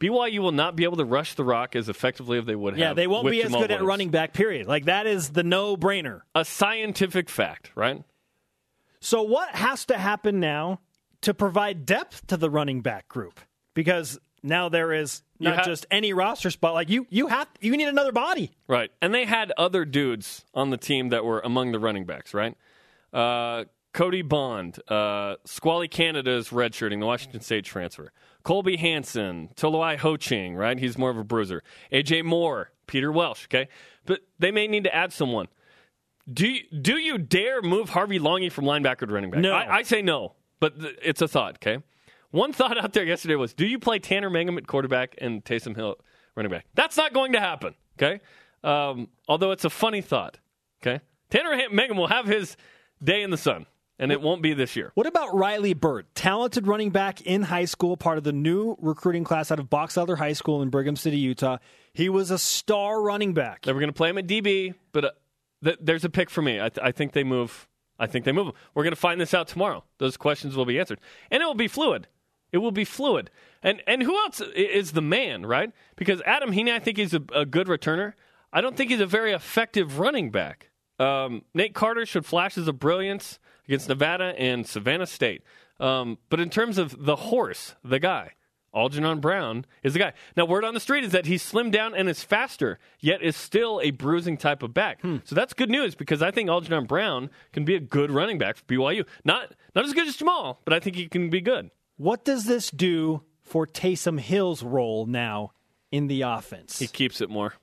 BYU 0.00 0.40
will 0.40 0.52
not 0.52 0.76
be 0.76 0.84
able 0.84 0.96
to 0.98 1.04
rush 1.04 1.34
the 1.34 1.44
rock 1.44 1.76
as 1.76 1.88
effectively 1.88 2.38
as 2.38 2.46
they 2.46 2.54
would 2.54 2.74
have. 2.74 2.78
Yeah, 2.78 2.92
they 2.94 3.06
won't 3.06 3.28
be 3.28 3.42
as 3.42 3.50
Jamaal 3.50 3.60
good 3.60 3.70
at 3.70 3.82
running 3.82 4.10
back, 4.10 4.32
period. 4.32 4.66
Like, 4.66 4.86
that 4.86 5.06
is 5.06 5.30
the 5.30 5.42
no 5.42 5.76
brainer. 5.76 6.20
A 6.34 6.44
scientific 6.44 7.28
fact, 7.28 7.70
right? 7.74 8.02
So, 9.00 9.22
what 9.22 9.54
has 9.54 9.86
to 9.86 9.98
happen 9.98 10.40
now 10.40 10.80
to 11.22 11.34
provide 11.34 11.84
depth 11.84 12.26
to 12.28 12.36
the 12.36 12.50
running 12.50 12.80
back 12.80 13.08
group? 13.08 13.40
Because 13.74 14.18
now 14.42 14.68
there 14.68 14.92
is 14.92 15.22
not 15.44 15.58
ha- 15.58 15.64
just 15.64 15.86
any 15.90 16.12
roster 16.12 16.50
spot. 16.50 16.74
Like 16.74 16.88
you, 16.90 17.06
you 17.10 17.28
have 17.28 17.48
you 17.60 17.76
need 17.76 17.88
another 17.88 18.12
body. 18.12 18.52
Right. 18.68 18.90
And 19.00 19.14
they 19.14 19.24
had 19.24 19.52
other 19.56 19.84
dudes 19.84 20.44
on 20.54 20.70
the 20.70 20.76
team 20.76 21.10
that 21.10 21.24
were 21.24 21.40
among 21.40 21.72
the 21.72 21.78
running 21.78 22.04
backs, 22.04 22.34
right? 22.34 22.56
Uh, 23.12 23.64
Cody 23.92 24.22
Bond, 24.22 24.76
uh, 24.88 25.36
Squally 25.44 25.86
Canada's 25.86 26.48
redshirting, 26.48 26.98
the 26.98 27.06
Washington 27.06 27.40
State 27.40 27.64
transfer. 27.64 28.12
Colby 28.42 28.76
Hansen, 28.76 29.50
Toloi 29.56 29.96
Ho 29.98 30.16
Ching, 30.16 30.56
right? 30.56 30.78
He's 30.78 30.98
more 30.98 31.10
of 31.10 31.16
a 31.16 31.24
bruiser. 31.24 31.62
AJ 31.92 32.24
Moore, 32.24 32.72
Peter 32.88 33.12
Welsh, 33.12 33.44
okay? 33.46 33.68
But 34.04 34.20
they 34.38 34.50
may 34.50 34.66
need 34.66 34.84
to 34.84 34.94
add 34.94 35.12
someone. 35.12 35.46
Do 36.30 36.46
you, 36.48 36.62
do 36.70 36.96
you 36.96 37.18
dare 37.18 37.62
move 37.62 37.90
Harvey 37.90 38.18
Langi 38.18 38.50
from 38.50 38.64
linebacker 38.64 39.06
to 39.06 39.12
running 39.12 39.30
back? 39.30 39.40
No. 39.40 39.52
I, 39.52 39.76
I 39.76 39.82
say 39.82 40.02
no, 40.02 40.34
but 40.58 40.78
th- 40.80 40.96
it's 41.02 41.22
a 41.22 41.28
thought, 41.28 41.56
okay? 41.56 41.78
One 42.34 42.52
thought 42.52 42.76
out 42.76 42.92
there 42.94 43.04
yesterday 43.04 43.36
was 43.36 43.54
do 43.54 43.64
you 43.64 43.78
play 43.78 44.00
Tanner 44.00 44.28
Mangum 44.28 44.58
at 44.58 44.66
quarterback 44.66 45.14
and 45.18 45.44
Taysom 45.44 45.76
Hill 45.76 45.94
running 46.34 46.50
back? 46.50 46.66
That's 46.74 46.96
not 46.96 47.14
going 47.14 47.34
to 47.34 47.38
happen, 47.38 47.76
okay? 47.96 48.20
Um, 48.64 49.06
although 49.28 49.52
it's 49.52 49.64
a 49.64 49.70
funny 49.70 50.00
thought, 50.00 50.38
okay? 50.82 51.00
Tanner 51.30 51.68
Mangum 51.70 51.96
will 51.96 52.08
have 52.08 52.26
his 52.26 52.56
day 53.00 53.22
in 53.22 53.30
the 53.30 53.36
sun, 53.36 53.66
and 54.00 54.10
it 54.10 54.20
won't 54.20 54.42
be 54.42 54.52
this 54.52 54.74
year. 54.74 54.90
What 54.94 55.06
about 55.06 55.32
Riley 55.32 55.74
Burt, 55.74 56.12
talented 56.16 56.66
running 56.66 56.90
back 56.90 57.20
in 57.20 57.42
high 57.42 57.66
school, 57.66 57.96
part 57.96 58.18
of 58.18 58.24
the 58.24 58.32
new 58.32 58.74
recruiting 58.80 59.22
class 59.22 59.52
out 59.52 59.60
of 59.60 59.70
Box 59.70 59.96
Elder 59.96 60.16
High 60.16 60.32
School 60.32 60.60
in 60.60 60.70
Brigham 60.70 60.96
City, 60.96 61.18
Utah? 61.18 61.58
He 61.92 62.08
was 62.08 62.32
a 62.32 62.38
star 62.38 63.00
running 63.00 63.32
back. 63.32 63.62
They 63.62 63.72
were 63.72 63.78
going 63.78 63.92
to 63.92 63.96
play 63.96 64.10
him 64.10 64.18
at 64.18 64.26
DB, 64.26 64.74
but 64.90 65.04
uh, 65.04 65.10
th- 65.62 65.78
there's 65.80 66.04
a 66.04 66.10
pick 66.10 66.30
for 66.30 66.42
me. 66.42 66.60
I, 66.60 66.68
th- 66.68 66.84
I 66.84 66.90
think 66.90 67.12
they 67.12 67.22
move. 67.22 67.68
I 67.96 68.08
think 68.08 68.24
they 68.24 68.32
move 68.32 68.48
him. 68.48 68.54
We're 68.74 68.82
going 68.82 68.92
to 68.92 69.00
find 69.00 69.20
this 69.20 69.34
out 69.34 69.46
tomorrow. 69.46 69.84
Those 69.98 70.16
questions 70.16 70.56
will 70.56 70.64
be 70.64 70.80
answered, 70.80 70.98
and 71.30 71.40
it 71.40 71.46
will 71.46 71.54
be 71.54 71.68
fluid. 71.68 72.08
It 72.54 72.58
will 72.58 72.70
be 72.70 72.84
fluid. 72.84 73.30
And 73.64 73.82
and 73.84 74.00
who 74.00 74.16
else 74.16 74.40
is 74.54 74.92
the 74.92 75.02
man, 75.02 75.44
right? 75.44 75.72
Because 75.96 76.22
Adam 76.24 76.52
Heaney, 76.52 76.70
I 76.70 76.78
think 76.78 76.98
he's 76.98 77.12
a, 77.12 77.22
a 77.34 77.44
good 77.44 77.66
returner. 77.66 78.12
I 78.52 78.60
don't 78.60 78.76
think 78.76 78.92
he's 78.92 79.00
a 79.00 79.06
very 79.06 79.32
effective 79.32 79.98
running 79.98 80.30
back. 80.30 80.70
Um, 81.00 81.42
Nate 81.52 81.74
Carter 81.74 82.06
showed 82.06 82.24
flashes 82.24 82.68
of 82.68 82.78
brilliance 82.78 83.40
against 83.66 83.88
Nevada 83.88 84.34
and 84.38 84.64
Savannah 84.68 85.06
State. 85.06 85.42
Um, 85.80 86.18
but 86.30 86.38
in 86.38 86.48
terms 86.48 86.78
of 86.78 86.94
the 87.04 87.16
horse, 87.16 87.74
the 87.82 87.98
guy, 87.98 88.34
Algernon 88.72 89.18
Brown 89.18 89.64
is 89.82 89.94
the 89.94 89.98
guy. 89.98 90.12
Now, 90.36 90.44
word 90.44 90.64
on 90.64 90.74
the 90.74 90.78
street 90.78 91.02
is 91.02 91.10
that 91.10 91.26
he's 91.26 91.42
slimmed 91.42 91.72
down 91.72 91.92
and 91.92 92.08
is 92.08 92.22
faster, 92.22 92.78
yet 93.00 93.20
is 93.20 93.36
still 93.36 93.80
a 93.82 93.90
bruising 93.90 94.36
type 94.36 94.62
of 94.62 94.72
back. 94.72 95.00
So 95.24 95.34
that's 95.34 95.54
good 95.54 95.70
news 95.70 95.96
because 95.96 96.22
I 96.22 96.30
think 96.30 96.48
Algernon 96.48 96.86
Brown 96.86 97.30
can 97.52 97.64
be 97.64 97.74
a 97.74 97.80
good 97.80 98.12
running 98.12 98.38
back 98.38 98.56
for 98.56 98.64
BYU. 98.66 99.04
Not 99.24 99.52
not 99.74 99.84
as 99.84 99.92
good 99.92 100.06
as 100.06 100.16
Jamaal, 100.16 100.58
but 100.64 100.72
I 100.72 100.78
think 100.78 100.94
he 100.94 101.08
can 101.08 101.30
be 101.30 101.40
good. 101.40 101.72
What 101.96 102.24
does 102.24 102.44
this 102.44 102.70
do 102.70 103.22
for 103.42 103.66
Taysom 103.66 104.18
Hill's 104.18 104.62
role 104.62 105.06
now 105.06 105.52
in 105.92 106.08
the 106.08 106.22
offense? 106.22 106.78
He 106.78 106.86
keeps 106.86 107.20
it 107.20 107.30
more. 107.30 107.54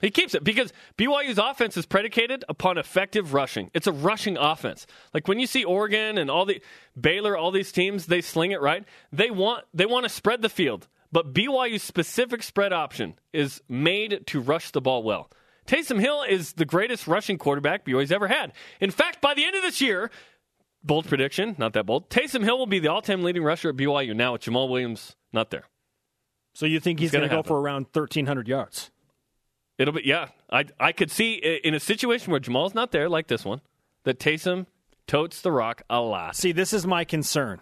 He 0.00 0.10
keeps 0.10 0.34
it 0.34 0.42
because 0.42 0.72
BYU's 0.98 1.38
offense 1.38 1.76
is 1.76 1.86
predicated 1.86 2.44
upon 2.48 2.76
effective 2.76 3.32
rushing. 3.32 3.70
It's 3.72 3.86
a 3.86 3.92
rushing 3.92 4.36
offense. 4.36 4.84
Like 5.14 5.28
when 5.28 5.38
you 5.38 5.46
see 5.46 5.64
Oregon 5.64 6.18
and 6.18 6.28
all 6.28 6.44
the 6.44 6.60
Baylor, 7.00 7.36
all 7.36 7.52
these 7.52 7.70
teams, 7.70 8.06
they 8.06 8.20
sling 8.20 8.50
it 8.50 8.60
right. 8.60 8.84
They 9.12 9.30
want 9.30 9.64
they 9.72 9.86
want 9.86 10.02
to 10.04 10.08
spread 10.08 10.42
the 10.42 10.48
field, 10.48 10.88
but 11.12 11.32
BYU's 11.32 11.84
specific 11.84 12.42
spread 12.42 12.72
option 12.72 13.14
is 13.32 13.62
made 13.68 14.26
to 14.26 14.40
rush 14.40 14.72
the 14.72 14.80
ball 14.80 15.04
well. 15.04 15.30
Taysom 15.66 16.00
Hill 16.00 16.24
is 16.28 16.54
the 16.54 16.64
greatest 16.64 17.06
rushing 17.06 17.38
quarterback 17.38 17.86
BYU's 17.86 18.10
ever 18.10 18.26
had. 18.26 18.52
In 18.80 18.90
fact, 18.90 19.20
by 19.20 19.34
the 19.34 19.44
end 19.44 19.54
of 19.54 19.62
this 19.62 19.80
year, 19.80 20.10
bold 20.84 21.06
prediction, 21.06 21.54
not 21.58 21.72
that 21.74 21.86
bold, 21.86 22.08
Taysom 22.10 22.44
Hill 22.44 22.58
will 22.58 22.66
be 22.66 22.78
the 22.78 22.88
all-time 22.88 23.22
leading 23.22 23.42
rusher 23.42 23.70
at 23.70 23.76
BYU 23.76 24.14
now 24.14 24.32
with 24.32 24.42
Jamaal 24.42 24.68
Williams 24.68 25.16
not 25.32 25.50
there. 25.50 25.64
So 26.54 26.66
you 26.66 26.80
think 26.80 27.00
he's 27.00 27.10
gonna 27.10 27.28
go 27.28 27.36
happen. 27.36 27.48
for 27.48 27.60
around 27.60 27.86
1,300 27.92 28.46
yards? 28.48 28.90
It'll 29.78 29.94
be 29.94 30.02
yeah. 30.04 30.28
I 30.50 30.66
I 30.78 30.92
could 30.92 31.10
see 31.10 31.34
in 31.34 31.74
a 31.74 31.80
situation 31.80 32.30
where 32.30 32.40
Jamaal's 32.40 32.74
not 32.74 32.92
there, 32.92 33.08
like 33.08 33.26
this 33.26 33.44
one, 33.44 33.60
that 34.04 34.18
Taysom 34.18 34.66
totes 35.06 35.40
the 35.40 35.50
rock 35.50 35.82
a 35.88 36.00
lot. 36.00 36.36
See, 36.36 36.52
this 36.52 36.72
is 36.72 36.86
my 36.86 37.04
concern. 37.04 37.60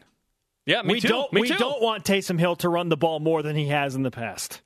Yeah, 0.67 0.83
me 0.83 0.95
we 0.95 1.00
too. 1.00 1.09
don't 1.09 1.33
me 1.33 1.43
we 1.43 1.49
too. 1.49 1.55
don't 1.57 1.81
want 1.81 2.05
Taysom 2.05 2.39
Hill 2.39 2.57
to 2.57 2.69
run 2.69 2.89
the 2.89 2.97
ball 2.97 3.21
more 3.21 3.43
than 3.43 3.57
he 3.57 3.69
has 3.69 3.95
in 3.95 4.03
the 4.03 4.11
past. 4.11 4.61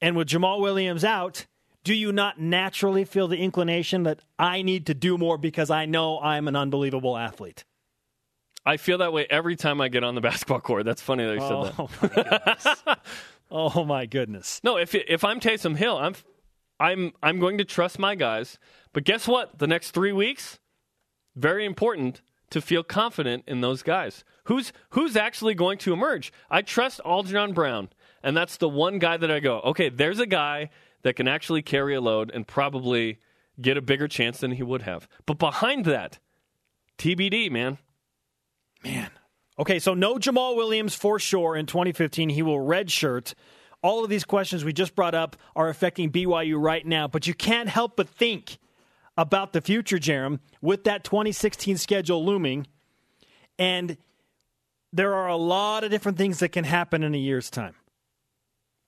And 0.00 0.16
with 0.16 0.28
Jamaal 0.28 0.60
Williams 0.60 1.04
out, 1.04 1.46
do 1.84 1.94
you 1.94 2.12
not 2.12 2.38
naturally 2.40 3.04
feel 3.04 3.28
the 3.28 3.38
inclination 3.38 4.02
that 4.02 4.20
I 4.38 4.62
need 4.62 4.86
to 4.86 4.94
do 4.94 5.16
more 5.16 5.38
because 5.38 5.70
I 5.70 5.86
know 5.86 6.20
I'm 6.20 6.48
an 6.48 6.56
unbelievable 6.56 7.16
athlete? 7.16 7.64
I 8.66 8.76
feel 8.76 8.98
that 8.98 9.12
way 9.12 9.26
every 9.30 9.56
time 9.56 9.80
I 9.80 9.88
get 9.88 10.04
on 10.04 10.14
the 10.14 10.20
basketball 10.30 10.60
court. 10.60 10.84
That's 10.84 11.02
funny 11.02 11.24
that 11.24 11.34
you 11.34 11.40
said 11.40 11.62
that. 11.64 11.74
Oh 11.78 11.90
my 12.02 12.08
goodness. 12.08 12.66
oh 13.50 13.84
my 13.84 14.06
goodness. 14.06 14.60
No, 14.62 14.76
if 14.76 14.94
if 14.94 15.24
I'm 15.24 15.40
Taysom 15.40 15.76
Hill, 15.76 15.96
I'm 15.96 16.14
I'm 16.78 17.12
I'm 17.22 17.38
going 17.38 17.58
to 17.58 17.64
trust 17.64 17.98
my 17.98 18.14
guys. 18.14 18.58
But 18.92 19.04
guess 19.04 19.26
what? 19.26 19.58
The 19.58 19.66
next 19.66 19.92
three 19.92 20.12
weeks, 20.12 20.58
very 21.34 21.64
important 21.64 22.20
to 22.50 22.60
feel 22.60 22.82
confident 22.82 23.44
in 23.46 23.60
those 23.60 23.82
guys. 23.82 24.24
Who's 24.44 24.72
who's 24.90 25.16
actually 25.16 25.54
going 25.54 25.78
to 25.78 25.92
emerge? 25.92 26.32
I 26.50 26.62
trust 26.62 27.00
Algernon 27.04 27.54
Brown, 27.54 27.88
and 28.22 28.36
that's 28.36 28.56
the 28.56 28.68
one 28.68 28.98
guy 28.98 29.16
that 29.16 29.30
I 29.30 29.40
go, 29.40 29.60
okay, 29.60 29.88
there's 29.88 30.18
a 30.18 30.26
guy 30.26 30.70
that 31.02 31.14
can 31.14 31.28
actually 31.28 31.62
carry 31.62 31.94
a 31.94 32.00
load 32.00 32.30
and 32.32 32.46
probably 32.46 33.18
get 33.60 33.76
a 33.76 33.82
bigger 33.82 34.08
chance 34.08 34.38
than 34.38 34.52
he 34.52 34.62
would 34.62 34.82
have. 34.82 35.08
But 35.26 35.38
behind 35.38 35.84
that, 35.86 36.18
TBD, 36.98 37.50
man. 37.50 37.78
Man. 38.82 39.10
Okay, 39.58 39.78
so 39.78 39.94
no 39.94 40.16
Jamaal 40.16 40.56
Williams 40.56 40.94
for 40.94 41.18
sure 41.18 41.56
in 41.56 41.66
2015. 41.66 42.30
He 42.30 42.42
will 42.42 42.58
redshirt. 42.58 43.34
All 43.82 44.04
of 44.04 44.10
these 44.10 44.24
questions 44.24 44.64
we 44.64 44.72
just 44.72 44.94
brought 44.94 45.14
up 45.14 45.36
are 45.56 45.68
affecting 45.68 46.10
BYU 46.10 46.60
right 46.60 46.86
now, 46.86 47.08
but 47.08 47.26
you 47.26 47.34
can't 47.34 47.68
help 47.68 47.96
but 47.96 48.08
think 48.08 48.58
about 49.16 49.52
the 49.52 49.60
future, 49.60 49.98
Jerem, 49.98 50.40
with 50.60 50.84
that 50.84 51.04
2016 51.04 51.76
schedule 51.78 52.24
looming. 52.24 52.66
And 53.58 53.96
there 54.92 55.14
are 55.14 55.28
a 55.28 55.36
lot 55.36 55.84
of 55.84 55.90
different 55.90 56.18
things 56.18 56.38
that 56.40 56.50
can 56.50 56.64
happen 56.64 57.02
in 57.02 57.14
a 57.14 57.18
year's 57.18 57.50
time. 57.50 57.74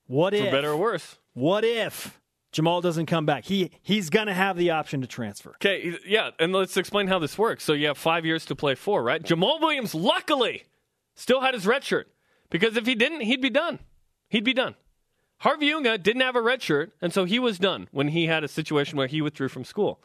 What 0.07 0.33
For 0.35 0.45
if 0.45 0.51
better 0.51 0.71
or 0.71 0.77
worse. 0.77 1.19
What 1.35 1.65
if 1.65 2.21
Jamaal 2.53 2.83
doesn't 2.83 3.07
come 3.07 3.25
back? 3.27 3.45
He 3.45 3.71
he's 3.83 4.11
going 4.11 4.27
to 4.27 4.35
have 4.35 4.57
the 4.57 4.71
option 4.71 5.01
to 5.01 5.07
transfer. 5.07 5.51
Okay, 5.57 5.97
yeah, 6.07 6.31
and 6.39 6.53
let's 6.53 6.77
explain 6.77 7.07
how 7.07 7.19
this 7.19 7.39
works. 7.39 7.65
So 7.65 7.73
you 7.73 7.87
have 7.87 7.99
five 7.99 8.25
years 8.27 8.45
to 8.47 8.55
play 8.57 8.75
4, 8.75 9.03
right? 9.03 9.23
Jamaal 9.23 9.61
Williams, 9.61 9.95
luckily, 9.95 10.65
still 11.15 11.41
had 11.41 11.55
his 11.55 11.67
red 11.67 11.85
shirt 11.85 12.09
because 12.51 12.77
if 12.77 12.87
he 12.87 12.95
didn't, 12.95 13.23
he'd 13.23 13.41
be 13.41 13.51
done. 13.51 13.79
He'd 14.29 14.45
be 14.45 14.53
done. 14.55 14.75
Harvey 15.39 15.73
Unga 15.73 15.99
didn't 15.99 16.23
have 16.23 16.37
a 16.37 16.43
red 16.43 16.63
shirt, 16.63 16.93
and 17.01 17.13
so 17.13 17.25
he 17.25 17.39
was 17.39 17.59
done 17.59 17.89
when 17.91 18.09
he 18.09 18.27
had 18.27 18.45
a 18.45 18.49
situation 18.49 18.97
where 18.97 19.09
he 19.09 19.21
withdrew 19.21 19.49
from 19.49 19.65
school. 19.65 20.01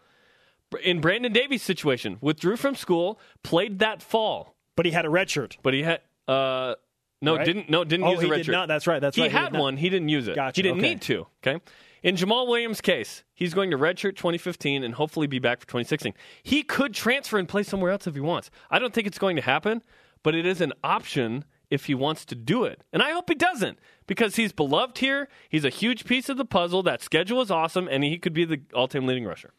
In 0.84 1.00
Brandon 1.00 1.32
Davies' 1.32 1.62
situation, 1.62 2.18
withdrew 2.22 2.58
from 2.58 2.76
school, 2.76 3.20
played 3.44 3.80
that 3.80 4.02
fall, 4.02 4.56
But 4.76 4.86
he 4.86 4.92
had 4.94 5.06
a 5.06 5.10
red 5.10 5.30
shirt. 5.30 5.58
but 5.62 5.74
he 5.74 5.84
had 5.84 6.02
uh, 6.28 6.76
no 7.22 7.36
Right? 7.36 7.46
didn't 7.46 7.70
no 7.70 7.84
didn't 7.84 8.06
Oh, 8.06 8.12
use 8.12 8.22
he 8.22 8.28
a 8.28 8.32
red 8.32 8.38
did 8.38 8.46
shirt. 8.48 8.54
not. 8.54 8.68
That's 8.68 8.88
right. 8.88 9.00
That's 9.00 9.16
he 9.16 9.24
right. 9.24 9.32
He 9.32 9.38
had 9.38 9.46
did 9.52 9.54
not. 9.54 9.62
one. 9.62 9.78
He 9.78 9.90
didn't 9.90 10.10
use 10.10 10.28
it. 10.28 10.36
Gotcha. 10.36 10.58
He 10.58 10.62
didn't 10.62 10.80
Okay. 10.80 10.90
need 10.90 11.02
to. 11.04 11.28
Okay. 11.46 11.62
In 12.04 12.16
Jamaal 12.16 12.48
Williams' 12.48 12.80
case, 12.80 13.24
he's 13.34 13.54
going 13.56 13.72
to 13.72 13.78
redshirt 13.78 14.16
2015 14.16 14.84
and 14.84 14.94
hopefully 14.94 15.26
be 15.28 15.40
back 15.40 15.60
for 15.60 15.68
2016. 15.68 16.14
He 16.44 16.62
could 16.64 16.94
transfer 16.94 17.38
and 17.40 17.50
play 17.50 17.64
somewhere 17.64 17.92
else 17.92 18.06
if 18.08 18.14
he 18.14 18.22
wants. 18.22 18.52
I 18.70 18.78
don't 18.80 18.94
think 18.94 19.08
it's 19.08 19.18
going 19.18 19.36
to 19.36 19.42
happen, 19.42 19.82
but 20.24 20.36
it 20.36 20.46
is 20.46 20.62
an 20.62 20.74
option 20.84 21.44
if 21.72 21.86
he 21.86 21.96
wants 21.96 22.24
to 22.26 22.36
do 22.36 22.64
it. 22.66 22.84
And 22.94 23.02
I 23.02 23.12
hope 23.12 23.28
he 23.28 23.36
doesn't 23.36 23.80
because 24.06 24.36
he's 24.36 24.54
beloved 24.54 25.00
here. 25.00 25.28
He's 25.50 25.66
a 25.66 25.70
huge 25.70 26.06
piece 26.06 26.30
of 26.30 26.38
the 26.38 26.46
puzzle. 26.46 26.84
That 26.84 27.02
schedule 27.02 27.42
is 27.42 27.50
awesome, 27.52 27.88
and 27.90 28.04
he 28.04 28.18
could 28.20 28.32
be 28.34 28.46
the 28.46 28.62
all-time 28.74 29.06
leading 29.08 29.26
rusher. 29.26 29.54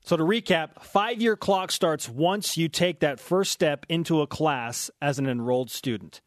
So 0.00 0.16
to 0.16 0.24
recap, 0.24 0.82
five 0.82 1.20
year 1.20 1.36
clock 1.36 1.70
starts 1.70 2.08
once 2.08 2.56
you 2.56 2.68
take 2.68 3.00
that 3.00 3.20
first 3.20 3.52
step 3.52 3.84
into 3.90 4.20
a 4.22 4.26
class 4.26 4.90
as 5.02 5.18
an 5.18 5.28
enrolled 5.28 5.70
student. 5.70 6.22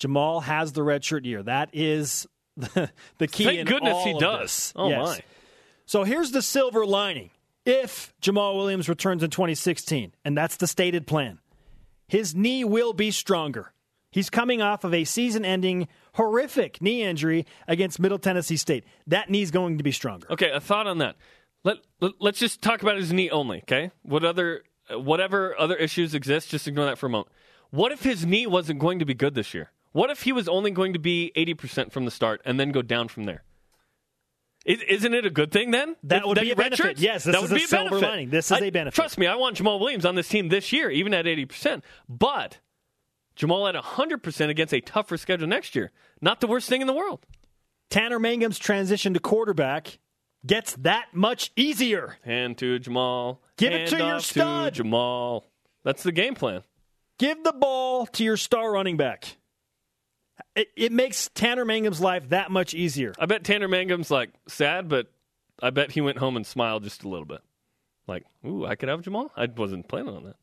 Jamaal 0.00 0.42
has 0.42 0.72
the 0.72 0.80
redshirt 0.80 1.24
year. 1.24 1.42
That 1.42 1.70
is 1.72 2.26
the, 2.56 2.90
the 3.18 3.28
key. 3.28 3.44
Thank 3.44 3.68
goodness 3.68 3.94
all 3.94 4.04
he 4.04 4.12
of 4.12 4.18
does. 4.20 4.40
this. 4.40 4.72
Oh, 4.76 4.88
Yes. 4.88 5.06
my. 5.06 5.20
So 5.86 6.04
here's 6.04 6.30
the 6.30 6.42
silver 6.42 6.86
lining. 6.86 7.30
If 7.66 8.14
Jamaal 8.22 8.56
Williams 8.56 8.88
returns 8.88 9.22
in 9.22 9.30
2016, 9.30 10.14
and 10.24 10.36
that's 10.36 10.56
the 10.56 10.66
stated 10.66 11.06
plan, 11.06 11.38
his 12.08 12.34
knee 12.34 12.64
will 12.64 12.92
be 12.92 13.10
stronger. 13.10 13.72
He's 14.12 14.30
coming 14.30 14.60
off 14.62 14.82
of 14.82 14.92
a 14.94 15.04
season 15.04 15.44
ending 15.44 15.86
horrific 16.14 16.80
knee 16.82 17.02
injury 17.02 17.46
against 17.68 18.00
Middle 18.00 18.18
Tennessee 18.18 18.56
State. 18.56 18.84
That 19.06 19.30
knee's 19.30 19.50
going 19.52 19.78
to 19.78 19.84
be 19.84 19.92
stronger. 19.92 20.26
Okay, 20.30 20.50
a 20.50 20.58
thought 20.60 20.86
on 20.86 20.98
that. 20.98 21.16
Let, 21.62 21.78
let 22.00 22.34
us 22.34 22.40
just 22.40 22.62
talk 22.62 22.82
about 22.82 22.96
his 22.96 23.12
knee 23.12 23.30
only. 23.30 23.58
Okay, 23.58 23.90
what 24.02 24.24
other 24.24 24.62
uh, 24.92 24.98
whatever 24.98 25.54
other 25.58 25.76
issues 25.76 26.14
exist, 26.14 26.48
just 26.48 26.66
ignore 26.66 26.86
that 26.86 26.98
for 26.98 27.06
a 27.06 27.10
moment. 27.10 27.28
What 27.70 27.92
if 27.92 28.02
his 28.02 28.24
knee 28.26 28.46
wasn't 28.46 28.80
going 28.80 28.98
to 29.00 29.04
be 29.04 29.14
good 29.14 29.34
this 29.34 29.54
year? 29.54 29.70
What 29.92 30.10
if 30.10 30.22
he 30.22 30.32
was 30.32 30.48
only 30.48 30.70
going 30.70 30.92
to 30.92 30.98
be 30.98 31.32
eighty 31.34 31.54
percent 31.54 31.92
from 31.92 32.04
the 32.04 32.10
start 32.10 32.40
and 32.44 32.58
then 32.60 32.70
go 32.72 32.82
down 32.82 33.08
from 33.08 33.24
there? 33.24 33.42
Is, 34.66 34.82
isn't 34.82 35.14
it 35.14 35.24
a 35.24 35.30
good 35.30 35.50
thing 35.52 35.70
then? 35.70 35.96
That 36.04 36.26
would 36.28 36.38
be 36.38 36.50
a 36.50 36.56
benefit. 36.56 36.98
redshirts? 36.98 37.00
Yes, 37.00 37.24
this 37.24 37.34
that 37.34 37.42
is 37.42 37.50
would 37.50 37.56
a 37.56 37.60
be 37.60 37.64
a 37.64 37.68
silver 37.68 37.88
benefit. 37.90 38.08
lining. 38.08 38.30
This 38.30 38.46
is 38.46 38.52
I- 38.52 38.66
a 38.66 38.70
benefit. 38.70 38.94
Trust 38.94 39.16
me, 39.18 39.26
I 39.26 39.34
want 39.36 39.56
Jamaal 39.56 39.80
Williams 39.80 40.04
on 40.04 40.14
this 40.16 40.28
team 40.28 40.48
this 40.48 40.72
year, 40.72 40.90
even 40.90 41.14
at 41.14 41.26
eighty 41.26 41.46
percent. 41.46 41.82
But 42.08 42.58
Jamaal 43.36 43.68
at 43.70 43.74
hundred 43.74 44.22
percent 44.22 44.50
against 44.50 44.74
a 44.74 44.80
tougher 44.80 45.16
schedule 45.16 45.48
next 45.48 45.74
year. 45.74 45.90
Not 46.20 46.40
the 46.40 46.46
worst 46.46 46.68
thing 46.68 46.80
in 46.82 46.86
the 46.86 46.92
world. 46.92 47.24
Tanner 47.88 48.18
Mangum's 48.20 48.58
transition 48.58 49.14
to 49.14 49.20
quarterback 49.20 49.98
gets 50.46 50.74
that 50.76 51.06
much 51.14 51.50
easier. 51.56 52.18
Hand 52.24 52.58
to 52.58 52.78
Jamaal. 52.78 53.38
Give 53.56 53.72
it 53.72 53.88
Hand 53.88 53.90
to 53.90 53.96
your 53.98 54.20
stud. 54.20 54.74
Jamaal. 54.74 55.42
That's 55.84 56.02
the 56.02 56.12
game 56.12 56.34
plan. 56.34 56.62
Give 57.18 57.42
the 57.42 57.52
ball 57.52 58.06
to 58.06 58.22
your 58.24 58.36
star 58.36 58.70
running 58.72 58.96
back. 58.98 59.36
It, 60.54 60.68
it 60.76 60.92
makes 60.92 61.30
Tanner 61.34 61.64
Mangum's 61.64 62.00
life 62.00 62.28
that 62.30 62.50
much 62.50 62.74
easier. 62.74 63.14
I 63.18 63.26
bet 63.26 63.44
Tanner 63.44 63.68
Mangum's 63.68 64.10
like 64.10 64.30
sad, 64.48 64.88
but 64.88 65.06
I 65.62 65.70
bet 65.70 65.92
he 65.92 66.00
went 66.00 66.18
home 66.18 66.36
and 66.36 66.46
smiled 66.46 66.84
just 66.84 67.04
a 67.04 67.08
little 67.08 67.26
bit. 67.26 67.40
Like, 68.06 68.24
ooh, 68.44 68.66
I 68.66 68.74
could 68.74 68.88
have 68.88 69.02
Jamaal. 69.02 69.30
I 69.36 69.46
wasn't 69.46 69.88
planning 69.88 70.14
on 70.14 70.24
that. 70.24 70.36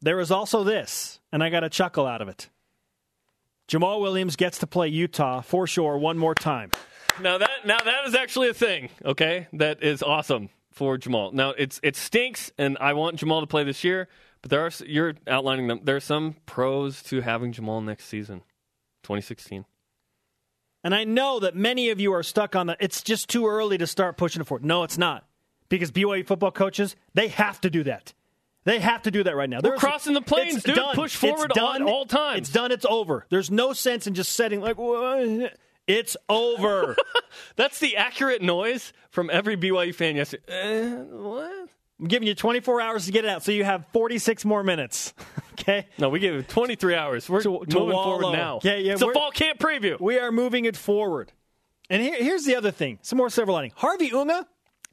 There 0.00 0.20
is 0.20 0.30
also 0.30 0.62
this, 0.62 1.18
and 1.32 1.42
I 1.42 1.50
got 1.50 1.64
a 1.64 1.68
chuckle 1.68 2.06
out 2.06 2.22
of 2.22 2.28
it. 2.28 2.48
Jamaal 3.68 4.00
Williams 4.00 4.36
gets 4.36 4.58
to 4.58 4.66
play 4.66 4.88
Utah 4.88 5.40
for 5.40 5.66
sure 5.66 5.98
one 5.98 6.16
more 6.16 6.34
time. 6.34 6.70
Now 7.20 7.38
that 7.38 7.50
now 7.64 7.78
that 7.78 8.06
is 8.06 8.14
actually 8.14 8.48
a 8.48 8.54
thing. 8.54 8.90
Okay, 9.04 9.48
that 9.54 9.82
is 9.82 10.02
awesome 10.02 10.50
for 10.70 10.96
Jamaal. 10.96 11.32
Now 11.32 11.50
it's 11.50 11.80
it 11.82 11.96
stinks, 11.96 12.52
and 12.56 12.78
I 12.80 12.92
want 12.92 13.18
Jamaal 13.18 13.40
to 13.40 13.46
play 13.46 13.64
this 13.64 13.82
year. 13.84 14.08
But 14.40 14.50
there 14.50 14.64
are 14.64 14.70
you're 14.86 15.14
outlining 15.26 15.66
them. 15.66 15.80
There 15.82 15.96
are 15.96 16.00
some 16.00 16.36
pros 16.46 17.02
to 17.04 17.20
having 17.20 17.52
Jamaal 17.52 17.84
next 17.84 18.04
season, 18.04 18.42
2016. 19.08 19.64
And 20.84 20.94
I 20.94 21.04
know 21.04 21.40
that 21.40 21.56
many 21.56 21.88
of 21.90 21.98
you 21.98 22.12
are 22.12 22.22
stuck 22.22 22.54
on 22.54 22.66
the 22.68 22.76
it's 22.78 23.02
just 23.02 23.28
too 23.28 23.46
early 23.48 23.78
to 23.78 23.86
start 23.86 24.16
pushing 24.16 24.40
it 24.42 24.46
forward. 24.46 24.64
No, 24.64 24.84
it's 24.84 24.98
not. 24.98 25.24
Because 25.68 25.90
BYU 25.90 26.26
football 26.26 26.52
coaches, 26.52 26.94
they 27.14 27.28
have 27.28 27.60
to 27.62 27.70
do 27.70 27.82
that. 27.84 28.12
They 28.64 28.78
have 28.80 29.02
to 29.02 29.10
do 29.10 29.22
that 29.24 29.34
right 29.34 29.48
now. 29.48 29.60
They're 29.60 29.70
There's- 29.72 29.80
crossing 29.80 30.12
the 30.14 30.20
plains, 30.20 30.56
it's 30.56 30.64
dude. 30.64 30.76
done. 30.76 30.94
Push 30.94 31.14
It's 31.14 31.20
forward 31.20 31.50
done. 31.54 31.82
on 31.82 31.88
all 31.88 32.04
times. 32.06 32.40
It's 32.40 32.52
done. 32.52 32.70
It's 32.70 32.84
over. 32.88 33.26
There's 33.30 33.50
no 33.50 33.72
sense 33.72 34.06
in 34.06 34.14
just 34.14 34.32
setting 34.32 34.60
like 34.60 34.76
"Wha- 34.78 35.48
it's 35.86 36.16
over. 36.28 36.96
That's 37.56 37.78
the 37.80 37.96
accurate 37.96 38.42
noise 38.42 38.92
from 39.10 39.30
every 39.30 39.56
BYU 39.56 39.94
fan 39.94 40.16
yesterday. 40.16 40.82
Uh, 40.84 40.96
what? 41.16 41.68
I'm 42.00 42.06
giving 42.06 42.28
you 42.28 42.34
24 42.34 42.80
hours 42.80 43.06
to 43.06 43.12
get 43.12 43.24
it 43.24 43.28
out, 43.28 43.42
so 43.42 43.50
you 43.50 43.64
have 43.64 43.84
46 43.92 44.44
more 44.44 44.62
minutes. 44.62 45.14
okay. 45.54 45.86
No, 45.98 46.08
we 46.08 46.20
give 46.20 46.34
it 46.34 46.48
23 46.48 46.94
hours. 46.94 47.28
We're 47.28 47.42
To- 47.42 47.50
moving 47.50 47.70
forward 47.90 48.32
now. 48.32 48.60
Yeah, 48.62 48.76
yeah, 48.76 48.92
it's 48.92 49.02
a 49.02 49.12
fall 49.12 49.30
camp 49.32 49.58
preview. 49.58 50.00
We 50.00 50.18
are 50.18 50.30
moving 50.30 50.64
it 50.64 50.76
forward. 50.76 51.32
And 51.90 52.02
here, 52.02 52.16
here's 52.22 52.44
the 52.44 52.54
other 52.54 52.70
thing 52.70 52.98
some 53.02 53.16
more 53.16 53.30
silver 53.30 53.50
lining. 53.50 53.72
Harvey 53.76 54.12
Unga 54.12 54.46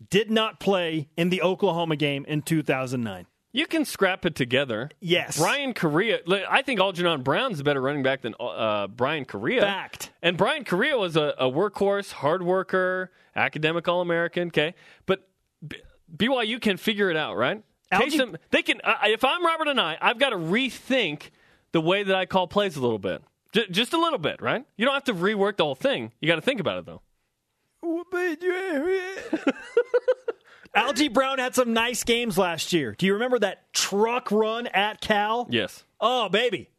did 0.10 0.32
not 0.32 0.60
play 0.60 1.10
in 1.16 1.30
the 1.30 1.42
Oklahoma 1.42 1.96
game 1.96 2.26
in 2.28 2.42
2009. 2.42 3.28
You 3.52 3.68
can 3.68 3.86
scrap 3.86 4.26
it 4.26 4.36
together. 4.36 4.90
Yes. 5.00 5.38
Bryan 5.38 5.74
Kariya. 5.74 6.46
I 6.50 6.62
think 6.62 6.82
Algernon 6.82 7.22
Brown's 7.22 7.62
a 7.62 7.64
better 7.64 7.80
running 7.80 8.04
back 8.04 8.22
than 8.22 8.36
uh, 8.38 8.88
Bryan 8.88 9.24
Kariya. 9.24 9.62
Fact. 9.62 10.12
And 10.22 10.36
Bryan 10.36 10.66
Kariya 10.66 11.00
was 11.00 11.16
a, 11.16 11.34
a 11.38 11.50
workhorse, 11.50 12.12
hard 12.12 12.44
worker, 12.44 13.12
academic 13.34 13.88
All 13.88 14.02
American. 14.02 14.50
Okay, 14.50 14.76
but 15.06 15.26
BYU 16.14 16.62
can 16.62 16.78
figure 16.78 17.10
it 17.10 17.18
out, 17.18 17.38
right? 17.38 17.64
Algie- 17.92 18.18
Taysom, 18.20 18.36
they 18.52 18.62
can. 18.62 18.82
Uh, 18.84 18.96
if 19.06 19.24
I'm 19.24 19.46
Robert 19.46 19.68
Anae 19.68 19.80
I, 19.80 19.98
I've 20.02 20.20
got 20.20 20.32
to 20.32 20.38
rethink 20.38 21.30
the 21.72 21.82
way 21.82 22.04
that 22.04 22.16
I 22.16 22.26
call 22.26 22.48
plays 22.48 22.76
a 22.76 22.82
little 22.82 23.00
bit, 23.00 23.22
J- 23.54 23.68
just 23.70 23.94
a 23.94 23.98
little 24.00 24.20
bit, 24.20 24.42
right? 24.42 24.66
You 24.78 24.86
don't 24.86 24.94
have 24.94 25.04
to 25.06 25.14
rework 25.14 25.58
the 25.58 25.64
whole 25.64 25.76
thing. 25.76 26.12
You 26.20 26.28
got 26.28 26.36
to 26.36 26.42
think 26.42 26.60
about 26.60 26.80
it 26.80 26.86
though. 26.86 27.02
Algie 30.76 31.08
Brown 31.08 31.40
had 31.40 31.56
some 31.56 31.72
nice 31.74 32.04
games 32.04 32.38
last 32.38 32.74
year. 32.74 32.94
Do 32.98 33.06
you 33.06 33.14
remember 33.14 33.40
that 33.40 33.72
truck 33.72 34.30
run 34.32 34.68
at 34.68 35.00
Cal? 35.00 35.48
Yes. 35.50 35.86
Oh, 36.02 36.28
baby. 36.28 36.70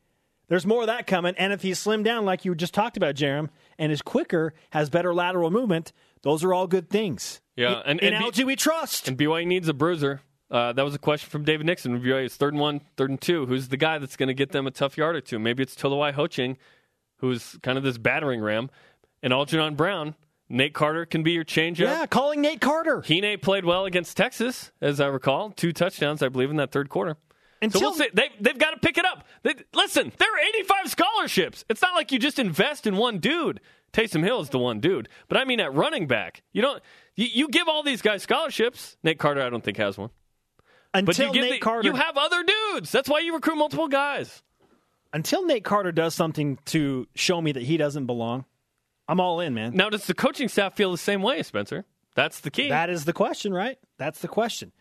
There's 0.48 0.66
more 0.66 0.82
of 0.82 0.86
that 0.88 1.06
coming. 1.06 1.34
And 1.38 1.52
if 1.52 1.62
he's 1.62 1.82
slimmed 1.82 2.04
down, 2.04 2.24
like 2.24 2.44
you 2.44 2.54
just 2.54 2.74
talked 2.74 2.96
about, 2.96 3.14
Jerem, 3.14 3.48
and 3.78 3.90
is 3.90 4.02
quicker, 4.02 4.52
has 4.70 4.90
better 4.90 5.14
lateral 5.14 5.50
movement, 5.50 5.92
those 6.26 6.42
are 6.44 6.52
all 6.52 6.66
good 6.66 6.90
things. 6.90 7.40
Yeah, 7.54 7.80
and- 7.86 8.00
in 8.00 8.12
and 8.12 8.22
Algie, 8.24 8.44
we 8.44 8.56
trust. 8.56 9.06
And 9.08 9.16
BYU 9.16 9.46
needs 9.46 9.68
a 9.68 9.72
bruiser. 9.74 10.20
Uh, 10.50 10.72
that 10.72 10.84
was 10.84 10.94
a 10.94 10.98
question 10.98 11.30
from 11.30 11.44
David 11.44 11.66
Nixon. 11.66 12.00
BYU 12.00 12.26
is 12.26 12.36
third 12.36 12.52
and 12.52 12.60
one, 12.60 12.80
third 12.96 13.10
and 13.10 13.20
two. 13.20 13.46
Who's 13.46 13.68
the 13.68 13.76
guy 13.76 13.98
that's 13.98 14.16
going 14.16 14.26
to 14.28 14.34
get 14.34 14.50
them 14.52 14.66
a 14.66 14.70
tough 14.70 14.96
yard 14.96 15.16
or 15.16 15.20
two? 15.20 15.38
Maybe 15.38 15.62
it's 15.62 15.74
Tolawai 15.74 16.12
Ho-Ching, 16.12 16.56
who's 17.18 17.56
kind 17.62 17.78
of 17.78 17.84
this 17.84 17.96
battering 17.98 18.40
ram. 18.40 18.70
And 19.22 19.32
Algernon 19.32 19.74
Brown, 19.76 20.14
Nate 20.48 20.74
Carter 20.74 21.06
can 21.06 21.22
be 21.22 21.32
your 21.32 21.44
changeup. 21.44 21.78
yeah, 21.80 22.06
calling 22.06 22.40
Nate 22.40 22.60
Carter. 22.60 23.02
Hine 23.06 23.38
played 23.40 23.64
well 23.64 23.86
against 23.86 24.16
Texas, 24.16 24.70
as 24.80 25.00
I 25.00 25.06
recall. 25.06 25.50
Two 25.50 25.72
touchdowns, 25.72 26.22
I 26.22 26.28
believe, 26.28 26.50
in 26.50 26.56
that 26.56 26.70
third 26.72 26.88
quarter. 26.88 27.16
Until, 27.62 27.80
so 27.80 27.86
we'll 27.86 27.94
see. 27.94 28.08
They, 28.12 28.28
they've 28.40 28.58
got 28.58 28.72
to 28.72 28.76
pick 28.80 28.98
it 28.98 29.04
up. 29.06 29.24
They, 29.42 29.54
listen, 29.74 30.12
there 30.18 30.28
are 30.28 30.38
85 30.50 30.90
scholarships. 30.90 31.64
It's 31.70 31.80
not 31.80 31.94
like 31.94 32.12
you 32.12 32.18
just 32.18 32.38
invest 32.38 32.86
in 32.86 32.96
one 32.96 33.18
dude. 33.18 33.60
Taysom 33.92 34.22
Hill 34.24 34.40
is 34.40 34.50
the 34.50 34.58
one 34.58 34.80
dude. 34.80 35.08
But 35.28 35.38
I 35.38 35.44
mean 35.44 35.60
at 35.60 35.72
running 35.74 36.06
back. 36.06 36.42
You 36.52 36.62
don't 36.62 36.82
you, 37.14 37.26
you 37.32 37.48
give 37.48 37.68
all 37.68 37.82
these 37.82 38.02
guys 38.02 38.22
scholarships. 38.22 38.96
Nate 39.02 39.18
Carter, 39.18 39.42
I 39.42 39.48
don't 39.50 39.64
think 39.64 39.76
has 39.78 39.96
one. 39.98 40.10
But 40.92 41.08
until 41.18 41.32
Nate 41.32 41.52
the, 41.52 41.58
Carter 41.58 41.88
you 41.88 41.94
have 41.94 42.16
other 42.16 42.42
dudes. 42.42 42.90
That's 42.92 43.08
why 43.08 43.20
you 43.20 43.34
recruit 43.34 43.56
multiple 43.56 43.88
guys. 43.88 44.42
until 45.12 45.44
Nate 45.46 45.64
Carter 45.64 45.92
does 45.92 46.14
something 46.14 46.58
to 46.66 47.06
show 47.14 47.40
me 47.40 47.52
that 47.52 47.62
he 47.62 47.76
doesn't 47.76 48.06
belong, 48.06 48.44
I'm 49.08 49.20
all 49.20 49.40
in, 49.40 49.54
man. 49.54 49.74
Now, 49.74 49.88
does 49.88 50.06
the 50.06 50.14
coaching 50.14 50.48
staff 50.48 50.74
feel 50.74 50.90
the 50.90 50.98
same 50.98 51.22
way, 51.22 51.42
Spencer? 51.42 51.84
That's 52.14 52.40
the 52.40 52.50
key. 52.50 52.70
That 52.70 52.90
is 52.90 53.04
the 53.04 53.12
question, 53.12 53.52
right? 53.54 53.78
That's 53.98 54.20
the 54.20 54.28
question. 54.28 54.72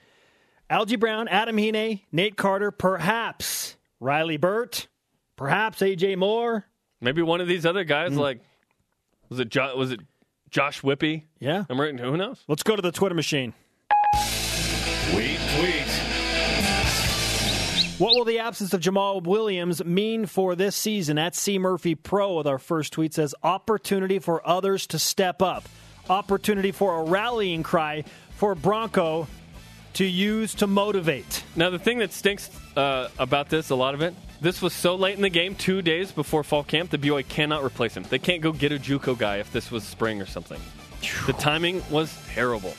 Algie 0.69 0.95
Brown, 0.95 1.27
Adam 1.27 1.57
Hine, 1.57 1.99
Nate 2.11 2.35
Carter, 2.37 2.71
perhaps 2.71 3.75
Riley 3.99 4.37
Burt, 4.37 4.87
perhaps 5.35 5.79
AJ 5.81 6.17
Moore. 6.17 6.65
Maybe 7.01 7.21
one 7.21 7.39
of 7.41 7.47
these 7.47 7.65
other 7.65 7.83
guys, 7.83 8.13
Hmm. 8.13 8.19
like 8.19 8.39
was 9.29 9.39
it 9.39 9.49
jo- 9.49 9.75
was 9.75 9.91
it 9.91 9.99
Josh 10.49 10.81
Whippy? 10.81 11.23
Yeah. 11.39 11.65
I'm 11.69 11.79
right. 11.79 11.97
Who 11.99 12.17
knows? 12.17 12.43
Let's 12.47 12.63
go 12.63 12.75
to 12.75 12.81
the 12.81 12.91
Twitter 12.91 13.15
machine. 13.15 13.53
Tweet, 15.11 15.39
tweet. 15.57 15.85
What 17.97 18.13
will 18.15 18.25
the 18.25 18.39
absence 18.39 18.73
of 18.73 18.81
Jamaal 18.81 19.23
Williams 19.23 19.83
mean 19.85 20.25
for 20.25 20.55
this 20.55 20.75
season? 20.75 21.17
At 21.17 21.33
C 21.33 21.57
Murphy 21.57 21.95
Pro 21.95 22.35
with 22.35 22.45
our 22.47 22.59
first 22.59 22.91
tweet 22.91 23.13
says 23.13 23.33
opportunity 23.41 24.19
for 24.19 24.45
others 24.45 24.87
to 24.87 24.99
step 24.99 25.41
up, 25.41 25.69
opportunity 26.09 26.73
for 26.73 26.99
a 26.99 27.03
rallying 27.03 27.63
cry 27.63 28.03
for 28.31 28.53
Bronco 28.53 29.27
to 29.93 30.03
use 30.03 30.55
to 30.55 30.67
motivate. 30.67 31.43
Now, 31.55 31.69
the 31.69 31.79
thing 31.79 31.99
that 31.99 32.11
stinks 32.11 32.49
uh, 32.75 33.07
about 33.17 33.47
this, 33.47 33.69
a 33.69 33.75
lot 33.75 33.93
of 33.93 34.01
it, 34.01 34.13
this 34.41 34.61
was 34.61 34.73
so 34.73 34.95
late 34.95 35.15
in 35.15 35.21
the 35.21 35.29
game, 35.29 35.55
two 35.55 35.81
days 35.81 36.11
before 36.11 36.43
fall 36.43 36.63
camp, 36.63 36.89
the 36.89 36.97
BYU 36.97 37.27
cannot 37.27 37.63
replace 37.63 37.95
him. 37.95 38.03
They 38.03 38.19
can't 38.19 38.41
go 38.41 38.51
get 38.51 38.71
a 38.71 38.79
JUCO 38.79 39.17
guy 39.17 39.37
if 39.37 39.51
this 39.51 39.71
was 39.71 39.83
spring 39.83 40.21
or 40.21 40.25
something. 40.25 40.59
The 41.25 41.33
timing 41.33 41.83
was 41.89 42.17
terrible. 42.33 42.73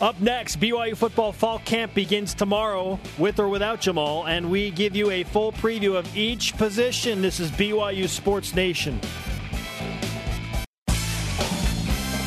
Up 0.00 0.20
next, 0.20 0.60
BYU 0.60 0.96
football 0.96 1.32
fall 1.32 1.60
camp 1.60 1.94
begins 1.94 2.34
tomorrow 2.34 2.98
with 3.16 3.38
or 3.38 3.48
without 3.48 3.80
Jamaal, 3.80 4.26
and 4.28 4.50
we 4.50 4.70
give 4.70 4.96
you 4.96 5.10
a 5.10 5.22
full 5.22 5.52
preview 5.52 5.94
of 5.94 6.16
each 6.16 6.56
position. 6.56 7.22
This 7.22 7.38
is 7.38 7.50
BYU 7.52 8.08
Sports 8.08 8.54
Nation. 8.54 9.00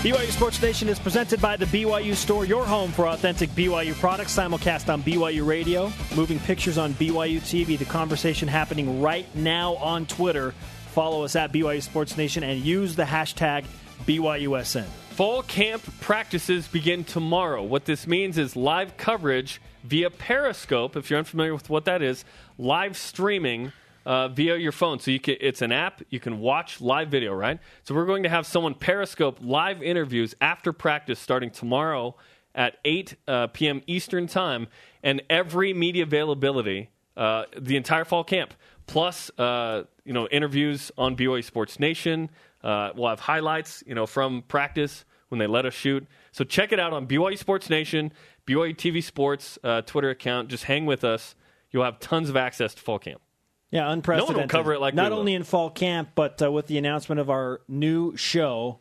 BYU 0.08 0.32
Sports 0.32 0.62
Nation 0.62 0.88
is 0.88 1.00
presented 1.00 1.42
by 1.42 1.58
the 1.58 1.65
BYU 1.65 2.15
Store, 2.15 2.46
your 2.46 2.65
home 2.65 2.93
for 2.93 3.10
authentic 3.10 3.50
BYU 3.50 3.93
products. 3.96 4.34
Simulcast 4.34 4.88
on 4.88 5.04
BYU 5.04 5.46
Radio, 5.46 5.91
moving 6.15 6.39
pictures 6.39 6.78
on 6.78 6.93
BYU 6.93 7.41
TV. 7.41 7.78
The 7.78 7.84
conversation 7.84 8.48
happening 8.48 9.02
right 9.02 9.26
now 9.36 9.76
on 9.76 10.06
Twitter. 10.06 10.54
Follow 10.93 11.26
us 11.26 11.36
at 11.36 11.52
BYU 11.52 11.82
Sports 11.82 12.15
Nation 12.15 12.41
and 12.46 12.62
use 12.62 12.96
the 12.96 13.04
hashtag 13.04 13.65
BYUSN. 14.06 14.86
Fall 15.10 15.41
camp 15.43 15.84
practices 16.00 16.70
begin 16.70 17.04
tomorrow. 17.04 17.62
What 17.62 17.84
this 17.84 18.08
means 18.08 18.38
is 18.38 18.56
live 18.56 18.96
coverage 18.96 19.60
via 19.84 20.10
Periscope. 20.10 20.96
If 20.96 21.10
you're 21.10 21.20
unfamiliar 21.20 21.54
with 21.54 21.70
what 21.70 21.84
that 21.84 22.02
is, 22.02 22.24
live 22.58 22.96
streaming 22.96 23.74
uh, 24.08 24.30
via 24.30 24.56
your 24.56 24.72
phone. 24.72 25.00
So 25.00 25.12
you 25.12 25.20
can, 25.20 25.36
it's 25.41 25.62
an 25.62 25.74
app. 25.74 26.02
You 26.10 26.22
can 26.22 26.39
watch 26.39 26.80
live 26.80 27.10
video, 27.10 27.34
right? 27.34 27.60
So 27.84 27.93
we're 27.93 28.06
going 28.06 28.24
to 28.24 28.30
have 28.30 28.48
someone 28.48 28.74
Periscope 28.74 29.39
live 29.41 29.84
interviews 29.84 30.34
after 30.39 30.72
practice 30.72 31.20
starting 31.20 31.52
tomorrow 31.52 32.15
at 32.56 32.78
8 32.86 33.15
uh, 33.28 33.48
p.m. 33.48 33.82
Eastern 33.86 34.26
Time, 34.26 34.67
and 35.04 35.22
every 35.30 35.74
media 35.74 36.04
availability 36.04 36.89
uh, 37.17 37.43
the 37.60 37.76
entire 37.76 38.06
fall 38.06 38.24
camp, 38.24 38.54
plus 38.88 39.30
uh, 39.38 39.84
you 40.06 40.13
know 40.13 40.28
interviews 40.30 40.89
on 40.98 41.17
BYU 41.17 41.43
Sports 41.43 41.78
Nation. 41.78 42.30
Uh, 42.63 42.91
we'll 42.96 43.10
have 43.10 43.20
highlights, 43.20 43.84
you 43.86 43.93
know, 43.93 44.06
from 44.06 44.41
practice 44.43 45.04
when 45.28 45.38
they 45.38 45.48
let 45.48 45.65
us 45.65 45.74
shoot. 45.74 46.08
So 46.32 46.46
check 46.46 46.72
it 46.72 46.80
out 46.80 46.93
on 46.93 47.08
BYU 47.08 47.38
Sports 47.38 47.70
Nation, 47.70 48.13
BYU 48.48 48.74
TV 48.74 49.04
Sports 49.04 49.60
uh, 49.65 49.82
Twitter 49.82 50.10
account. 50.10 50.48
Just 50.48 50.63
hang 50.63 50.86
with 50.86 51.04
us. 51.04 51.36
You'll 51.72 51.84
have 51.84 52.00
tons 52.00 52.30
of 52.30 52.38
access 52.38 52.74
to 52.74 52.82
fall 52.82 53.00
camp. 53.00 53.22
Yeah, 53.71 53.91
unprecedented. 53.91 54.49
cover 54.49 54.73
it 54.73 54.82
like 54.82 54.93
not 54.93 55.12
only 55.12 55.34
in 55.34 55.43
fall 55.43 55.69
camp, 55.69 56.10
but 56.15 56.41
uh, 56.41 56.51
with 56.51 56.67
the 56.67 56.77
announcement 56.77 57.19
of 57.19 57.30
our 57.30 57.62
new 57.67 58.15
show, 58.15 58.80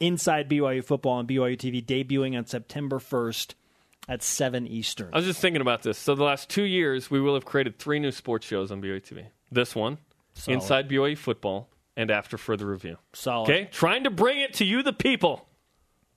Inside 0.00 0.48
BYU 0.48 0.84
Football 0.84 1.14
on 1.14 1.26
BYU 1.26 1.56
TV, 1.56 1.84
debuting 1.84 2.38
on 2.38 2.46
September 2.46 3.00
first 3.00 3.56
at 4.08 4.22
seven 4.22 4.66
Eastern. 4.66 5.10
I 5.12 5.16
was 5.16 5.26
just 5.26 5.40
thinking 5.40 5.60
about 5.60 5.82
this. 5.82 5.98
So 5.98 6.14
the 6.14 6.22
last 6.22 6.48
two 6.48 6.62
years, 6.62 7.10
we 7.10 7.20
will 7.20 7.34
have 7.34 7.44
created 7.44 7.78
three 7.78 7.98
new 7.98 8.12
sports 8.12 8.46
shows 8.46 8.70
on 8.70 8.80
BYU 8.80 9.02
TV. 9.02 9.26
This 9.50 9.74
one, 9.74 9.98
Solid. 10.34 10.54
Inside 10.54 10.88
BYU 10.88 11.18
Football, 11.18 11.68
and 11.98 12.12
After 12.12 12.38
Further 12.38 12.64
Review. 12.64 12.96
Solid. 13.12 13.50
Okay, 13.50 13.68
trying 13.72 14.04
to 14.04 14.10
bring 14.10 14.38
it 14.38 14.54
to 14.54 14.64
you, 14.64 14.84
the 14.84 14.92
people. 14.92 15.46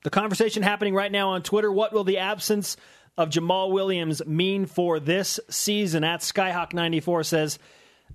The 0.03 0.11
conversation 0.11 0.61
happening 0.61 0.93
right 0.93 1.11
now 1.11 1.29
on 1.29 1.41
Twitter. 1.41 1.71
What 1.71 1.91
will 1.91 2.03
the 2.03 2.19
absence 2.19 2.77
of 3.17 3.29
Jamaal 3.29 3.71
Williams 3.71 4.23
mean 4.25 4.67
for 4.67 4.99
this 4.99 5.39
season? 5.49 6.03
At 6.03 6.19
Skyhawk94 6.21 7.25
says, 7.25 7.59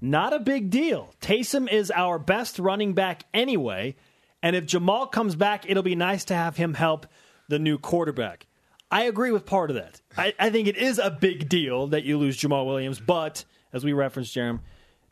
not 0.01 0.33
a 0.33 0.39
big 0.41 0.71
deal. 0.71 1.15
Taysom 1.21 1.71
is 1.71 1.91
our 1.91 2.19
best 2.19 2.59
running 2.59 2.95
back 2.95 3.25
anyway, 3.35 3.97
and 4.43 4.55
if 4.57 4.67
Jamaal 4.67 5.11
comes 5.11 5.35
back, 5.37 5.65
it'll 5.69 5.83
be 5.83 5.95
nice 5.97 6.25
to 6.27 6.35
have 6.35 6.57
him 6.57 6.75
help 6.75 7.07
the 7.49 7.59
new 7.59 7.79
quarterback. 7.79 8.47
I 8.91 9.03
agree 9.05 9.31
with 9.33 9.47
part 9.47 9.71
of 9.71 9.77
that. 9.77 10.01
I, 10.17 10.33
I 10.39 10.51
think 10.51 10.69
it 10.69 10.77
is 10.77 10.99
a 10.99 11.11
big 11.11 11.49
deal 11.49 11.89
that 11.89 12.05
you 12.05 12.19
lose 12.19 12.37
Jamaal 12.39 12.67
Williams, 12.67 13.01
but 13.01 13.45
as 13.73 13.85
we 13.85 13.93
referenced, 13.93 14.35
Jerem, 14.35 14.61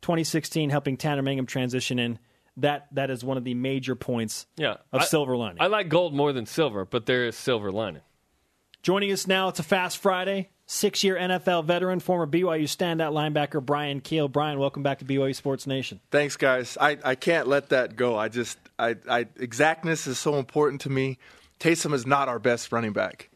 2016 0.02 0.70
helping 0.70 0.96
Tanner 0.96 1.22
Mangum 1.22 1.46
transition 1.46 1.98
in, 1.98 2.18
that 2.58 2.86
that 2.92 3.10
is 3.10 3.24
one 3.24 3.36
of 3.36 3.42
the 3.44 3.54
major 3.54 3.96
points 3.96 4.46
Yeah, 4.56 4.76
of 4.92 5.00
I- 5.02 5.04
silver 5.06 5.36
lining. 5.36 5.60
I 5.60 5.66
like 5.66 5.88
gold 5.88 6.14
more 6.14 6.32
than 6.32 6.46
silver, 6.46 6.84
but 6.84 7.06
there 7.06 7.26
is 7.26 7.36
silver 7.36 7.72
lining. 7.72 8.02
Joining 8.82 9.10
us 9.10 9.26
now, 9.26 9.48
it's 9.48 9.58
a 9.58 9.62
fast 9.64 9.98
Friday. 9.98 10.50
Six 10.66 11.04
year 11.04 11.16
NFL 11.16 11.66
veteran, 11.66 12.00
former 12.00 12.26
BYU 12.26 12.64
standout 12.64 13.12
linebacker 13.12 13.64
Bryan 13.64 14.00
Kehl. 14.00 14.32
Bryan, 14.32 14.58
welcome 14.58 14.82
back 14.82 14.98
to 15.00 15.04
BYU 15.04 15.34
Sports 15.34 15.66
Nation. 15.66 16.00
Thanks, 16.10 16.36
guys. 16.36 16.78
I, 16.80 16.96
I 17.04 17.14
can't 17.16 17.46
let 17.46 17.68
that 17.68 17.96
go. 17.96 18.16
I 18.16 18.28
just 18.28 18.58
I, 18.78 18.96
I 19.08 19.26
exactness 19.36 20.06
is 20.06 20.18
so 20.18 20.36
important 20.36 20.80
to 20.82 20.90
me. 20.90 21.18
Taysom 21.60 21.92
is 21.92 22.06
not 22.06 22.28
our 22.28 22.38
best 22.38 22.72
running 22.72 22.94
back. 22.94 23.28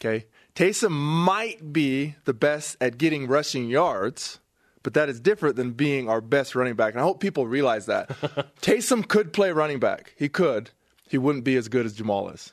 Okay, 0.00 0.26
Taysom 0.56 0.90
might 0.90 1.72
be 1.72 2.16
the 2.24 2.34
best 2.34 2.76
at 2.80 2.98
getting 2.98 3.28
rushing 3.28 3.68
yards, 3.68 4.40
but 4.82 4.94
that 4.94 5.08
is 5.08 5.20
different 5.20 5.54
than 5.54 5.72
being 5.72 6.08
our 6.08 6.20
best 6.20 6.56
running 6.56 6.74
back. 6.74 6.94
And 6.94 7.00
I 7.00 7.04
hope 7.04 7.20
people 7.20 7.46
realize 7.46 7.86
that 7.86 8.08
Taysom 8.60 9.06
could 9.06 9.32
play 9.32 9.52
running 9.52 9.78
back. 9.78 10.14
He 10.16 10.28
could. 10.28 10.70
He 11.08 11.16
wouldn't 11.16 11.44
be 11.44 11.56
as 11.56 11.68
good 11.68 11.86
as 11.86 11.96
Jamaal 11.96 12.34
is. 12.34 12.52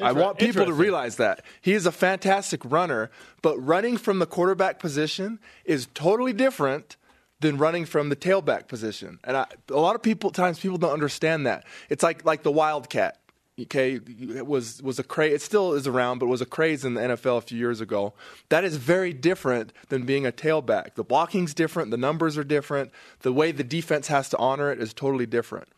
I 0.00 0.12
want 0.12 0.38
people 0.38 0.66
to 0.66 0.72
realize 0.72 1.16
that. 1.16 1.44
He 1.60 1.72
is 1.72 1.86
a 1.86 1.92
fantastic 1.92 2.60
runner, 2.64 3.10
but 3.42 3.58
running 3.58 3.96
from 3.96 4.18
the 4.18 4.26
quarterback 4.26 4.78
position 4.78 5.38
is 5.64 5.88
totally 5.94 6.32
different 6.32 6.96
than 7.40 7.56
running 7.56 7.86
from 7.86 8.08
the 8.08 8.16
tailback 8.16 8.68
position. 8.68 9.18
And 9.24 9.36
I, 9.36 9.46
a 9.70 9.74
lot 9.80 9.94
of 9.94 10.02
people 10.02 10.30
times 10.30 10.58
people 10.58 10.78
don't 10.78 10.92
understand 10.92 11.46
that. 11.46 11.64
It's 11.88 12.02
like 12.02 12.24
like 12.24 12.42
the 12.42 12.52
wildcat. 12.52 13.18
okay, 13.62 14.00
it 14.34 14.46
was 14.46 14.82
was 14.82 14.98
a 14.98 15.02
craze. 15.02 15.34
It 15.34 15.42
still 15.42 15.72
is 15.72 15.86
around, 15.86 16.18
but 16.18 16.26
was 16.26 16.40
a 16.40 16.46
craze 16.46 16.84
in 16.84 16.94
the 16.94 17.00
NFL 17.00 17.38
a 17.38 17.40
few 17.40 17.58
years 17.58 17.80
ago. 17.80 18.12
That 18.50 18.64
is 18.64 18.76
very 18.76 19.12
different 19.12 19.72
than 19.88 20.04
being 20.04 20.26
a 20.26 20.32
tailback. 20.32 20.94
The 20.94 21.04
blocking's 21.04 21.54
different. 21.54 21.90
The 21.90 21.96
numbers 21.96 22.36
are 22.38 22.44
different. 22.44 22.90
The 23.20 23.32
way 23.32 23.52
the 23.52 23.64
defense 23.64 24.08
has 24.08 24.28
to 24.30 24.38
honor 24.38 24.70
it 24.70 24.80
is 24.80 24.92
totally 24.92 25.26
different. 25.26 25.68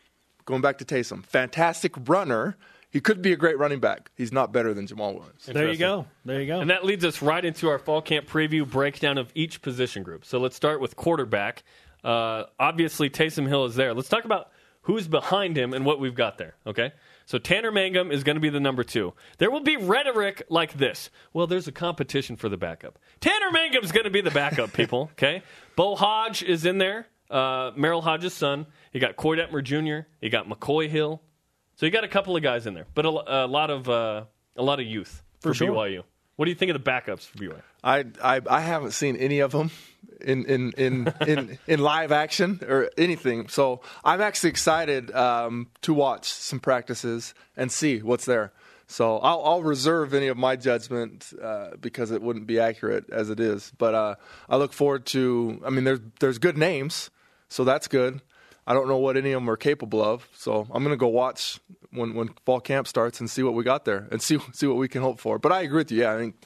Going 0.44 0.60
back 0.60 0.78
to 0.78 0.84
Taysom, 0.84 1.24
fantastic 1.24 1.92
runner. 2.08 2.56
He 2.92 3.00
could 3.00 3.22
be 3.22 3.32
a 3.32 3.36
great 3.36 3.58
running 3.58 3.80
back. 3.80 4.10
He's 4.14 4.32
not 4.32 4.52
better 4.52 4.74
than 4.74 4.86
Jamaal 4.86 5.14
Williams. 5.14 5.46
There 5.46 5.70
you 5.70 5.78
go. 5.78 6.06
There 6.26 6.38
you 6.42 6.46
go. 6.46 6.60
And 6.60 6.68
that 6.68 6.84
leads 6.84 7.06
us 7.06 7.22
right 7.22 7.42
into 7.42 7.70
our 7.70 7.78
fall 7.78 8.02
camp 8.02 8.28
preview 8.28 8.68
breakdown 8.68 9.16
of 9.16 9.32
each 9.34 9.62
position 9.62 10.02
group. 10.02 10.26
So 10.26 10.38
let's 10.38 10.54
start 10.54 10.78
with 10.78 10.94
quarterback. 10.94 11.62
Uh, 12.04 12.44
obviously, 12.60 13.08
Taysom 13.08 13.48
Hill 13.48 13.64
is 13.64 13.76
there. 13.76 13.94
Let's 13.94 14.10
talk 14.10 14.26
about 14.26 14.50
who's 14.82 15.08
behind 15.08 15.56
him 15.56 15.72
and 15.72 15.86
what 15.86 16.00
we've 16.00 16.14
got 16.14 16.36
there. 16.36 16.54
Okay. 16.66 16.92
So 17.24 17.38
Tanner 17.38 17.72
Mangum 17.72 18.10
is 18.10 18.24
going 18.24 18.36
to 18.36 18.40
be 18.40 18.50
the 18.50 18.60
number 18.60 18.84
two. 18.84 19.14
There 19.38 19.50
will 19.50 19.60
be 19.60 19.78
rhetoric 19.78 20.42
like 20.50 20.74
this. 20.74 21.08
Well, 21.32 21.46
there's 21.46 21.68
a 21.68 21.72
competition 21.72 22.36
for 22.36 22.50
the 22.50 22.58
backup. 22.58 22.98
Tanner 23.20 23.50
Mangum's 23.50 23.90
going 23.92 24.04
to 24.04 24.10
be 24.10 24.20
the 24.20 24.30
backup, 24.30 24.72
people. 24.74 25.08
Okay. 25.12 25.42
Beau 25.76 25.96
Hoge 25.96 26.42
is 26.42 26.66
in 26.66 26.76
there. 26.76 27.06
Uh, 27.30 27.70
Merril 27.70 28.02
Hoge's 28.02 28.34
son. 28.34 28.66
You 28.92 29.00
got 29.00 29.16
Koy 29.16 29.36
Detmer 29.36 29.64
Jr. 29.64 30.06
You 30.20 30.28
got 30.28 30.46
McCoy 30.46 30.90
Hill. 30.90 31.22
So 31.82 31.86
you 31.86 31.90
got 31.90 32.04
a 32.04 32.08
couple 32.08 32.36
of 32.36 32.44
guys 32.44 32.68
in 32.68 32.74
there, 32.74 32.86
but 32.94 33.04
a, 33.04 33.08
a 33.08 33.46
lot 33.48 33.68
of 33.68 33.88
uh, 33.88 34.22
a 34.54 34.62
lot 34.62 34.78
of 34.78 34.86
youth 34.86 35.20
for, 35.40 35.48
For 35.48 35.54
sure. 35.54 35.70
BYU. 35.70 36.04
What 36.36 36.44
do 36.44 36.52
you 36.52 36.54
think 36.54 36.70
of 36.70 36.80
the 36.80 36.88
backups 36.88 37.26
for 37.26 37.38
BYU? 37.38 37.60
I, 37.82 38.04
I 38.22 38.40
I 38.48 38.60
haven't 38.60 38.92
seen 38.92 39.16
any 39.16 39.40
of 39.40 39.50
them 39.50 39.72
in 40.20 40.44
in 40.44 40.72
in 40.76 41.12
in, 41.26 41.58
in 41.66 41.80
live 41.80 42.12
action 42.12 42.60
or 42.68 42.88
anything. 42.96 43.48
So 43.48 43.80
I'm 44.04 44.20
actually 44.20 44.50
excited 44.50 45.10
um, 45.10 45.70
to 45.80 45.92
watch 45.92 46.28
some 46.28 46.60
practices 46.60 47.34
and 47.56 47.72
see 47.72 48.00
what's 48.00 48.26
there. 48.26 48.52
So 48.86 49.18
I'll, 49.18 49.42
I'll 49.44 49.62
reserve 49.64 50.14
any 50.14 50.28
of 50.28 50.36
my 50.36 50.54
judgment 50.54 51.32
uh, 51.42 51.70
because 51.80 52.12
it 52.12 52.22
wouldn't 52.22 52.46
be 52.46 52.60
accurate 52.60 53.10
as 53.10 53.28
it 53.28 53.40
is. 53.40 53.72
But 53.76 53.96
uh, 53.96 54.14
I 54.48 54.56
look 54.56 54.72
forward 54.72 55.04
to. 55.06 55.60
I 55.66 55.70
mean, 55.70 55.82
there's 55.82 56.00
there's 56.20 56.38
good 56.38 56.56
names, 56.56 57.10
so 57.48 57.64
that's 57.64 57.88
good. 57.88 58.22
I 58.66 58.74
don't 58.74 58.88
know 58.88 58.98
what 58.98 59.16
any 59.16 59.32
of 59.32 59.40
them 59.42 59.50
are 59.50 59.56
capable 59.56 60.02
of, 60.02 60.28
so 60.34 60.66
I'm 60.72 60.82
going 60.84 60.94
to 60.94 60.96
go 60.96 61.08
watch 61.08 61.58
when 61.90 62.14
when 62.14 62.30
fall 62.46 62.60
camp 62.60 62.86
starts 62.86 63.20
and 63.20 63.28
see 63.30 63.42
what 63.42 63.54
we 63.54 63.64
got 63.64 63.84
there 63.84 64.06
and 64.10 64.22
see 64.22 64.38
see 64.52 64.66
what 64.66 64.76
we 64.76 64.88
can 64.88 65.02
hope 65.02 65.18
for. 65.20 65.38
But 65.38 65.52
I 65.52 65.62
agree 65.62 65.78
with 65.78 65.90
you. 65.92 66.00
Yeah, 66.02 66.14
I 66.14 66.18
think 66.18 66.36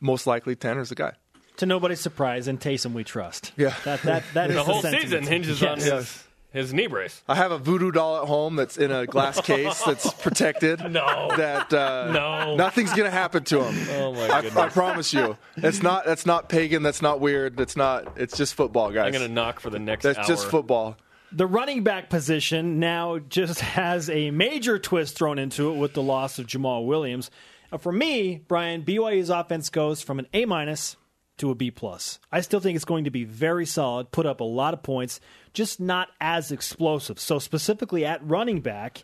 most 0.00 0.26
likely 0.26 0.54
Tanner's 0.56 0.88
the 0.90 0.94
guy. 0.94 1.12
to 1.58 1.66
nobody's 1.66 2.00
surprise, 2.00 2.48
and 2.48 2.60
Taysom 2.60 2.92
we 2.92 3.04
trust. 3.04 3.52
Yeah. 3.56 3.74
That 3.84 4.02
that 4.02 4.24
that 4.34 4.50
is 4.50 4.56
The 4.56 4.62
whole 4.64 4.82
sentiment. 4.82 5.02
season 5.10 5.24
hinges 5.26 5.62
on 5.62 5.78
Yes. 5.78 5.86
his, 5.90 6.24
his 6.52 6.74
knee 6.74 6.86
brace. 6.86 7.22
I 7.28 7.34
have 7.36 7.50
a 7.50 7.58
voodoo 7.58 7.90
doll 7.90 8.20
at 8.22 8.28
home 8.28 8.54
that's 8.56 8.76
in 8.76 8.92
a 8.92 9.06
glass 9.06 9.40
case 9.52 9.82
that's 9.84 10.12
protected. 10.14 10.80
No. 10.80 11.28
That 11.36 11.72
uh, 11.72 12.12
No. 12.12 12.56
nothing's 12.56 12.92
gonna 12.92 13.10
happen 13.10 13.42
to 13.44 13.64
him. 13.64 13.88
Oh 13.98 14.12
my 14.12 14.28
I, 14.28 14.42
goodness! 14.42 14.56
I 14.56 14.68
promise 14.68 15.12
you. 15.14 15.36
It's 15.56 15.82
not. 15.82 16.04
That's 16.04 16.26
not 16.26 16.48
pagan. 16.48 16.82
That's 16.82 17.00
not 17.02 17.20
weird. 17.20 17.56
That's 17.56 17.74
not. 17.76 18.16
It's 18.18 18.36
just 18.36 18.54
football, 18.54 18.90
guys. 18.92 19.06
I'm 19.06 19.12
going 19.12 19.26
to 19.26 19.32
knock 19.32 19.60
for 19.60 19.70
the 19.70 19.78
next 19.78 20.02
that's 20.04 20.18
hour. 20.18 20.24
just 20.26 20.46
football. 20.46 20.96
The 21.34 21.46
running 21.48 21.82
back 21.82 22.10
position 22.10 22.78
now 22.78 23.18
just 23.18 23.60
has 23.76 24.08
a 24.08 24.30
major 24.30 24.78
twist 24.78 25.16
thrown 25.16 25.38
into 25.40 25.72
it 25.72 25.76
with 25.76 25.92
the 25.92 26.02
loss 26.02 26.38
of 26.38 26.46
Jamaal 26.46 26.86
Williams. 26.86 27.28
Uh, 27.72 27.78
for 27.78 27.90
me, 27.90 28.36
Bryan, 28.46 28.84
BYU's 28.84 29.30
offense 29.30 29.68
goes 29.68 30.00
from 30.00 30.20
an 30.20 30.28
A 30.32 30.44
minus 30.44 30.96
to 31.38 31.50
a 31.50 31.56
B 31.56 31.72
plus. 31.72 32.20
I 32.30 32.40
still 32.40 32.60
think 32.60 32.76
it's 32.76 32.84
going 32.84 33.02
to 33.02 33.10
be 33.10 33.24
very 33.24 33.66
solid, 33.66 34.12
put 34.12 34.26
up 34.26 34.38
a 34.38 34.44
lot 34.44 34.74
of 34.74 34.84
points, 34.84 35.18
just 35.52 35.80
not 35.80 36.08
as 36.20 36.52
explosive. 36.52 37.18
So 37.18 37.40
specifically 37.40 38.04
at 38.04 38.24
running 38.24 38.60
back, 38.60 39.02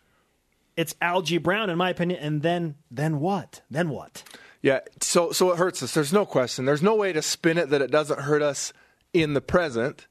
it's 0.77 0.95
Algie 1.03 1.39
Brown, 1.39 1.69
in 1.69 1.79
my 1.79 1.91
opinion, 1.91 2.21
and 2.21 2.43
then 2.43 2.77
then 2.93 3.19
what? 3.19 3.61
Then 3.69 3.89
what? 3.89 4.23
Yeah. 4.63 4.81
So 5.01 5.33
so 5.33 5.51
it 5.51 5.59
hurts 5.59 5.83
us. 5.83 5.95
There's 5.95 6.13
no 6.13 6.25
question. 6.25 6.65
There's 6.65 6.81
no 6.81 6.95
way 6.95 7.13
to 7.13 7.23
spin 7.23 7.59
it 7.59 7.71
that 7.71 7.83
it 7.83 7.91
doesn't 7.91 8.21
hurt 8.21 8.41
us 8.41 8.73
in 9.13 9.35
the 9.35 9.41
present. 9.41 10.07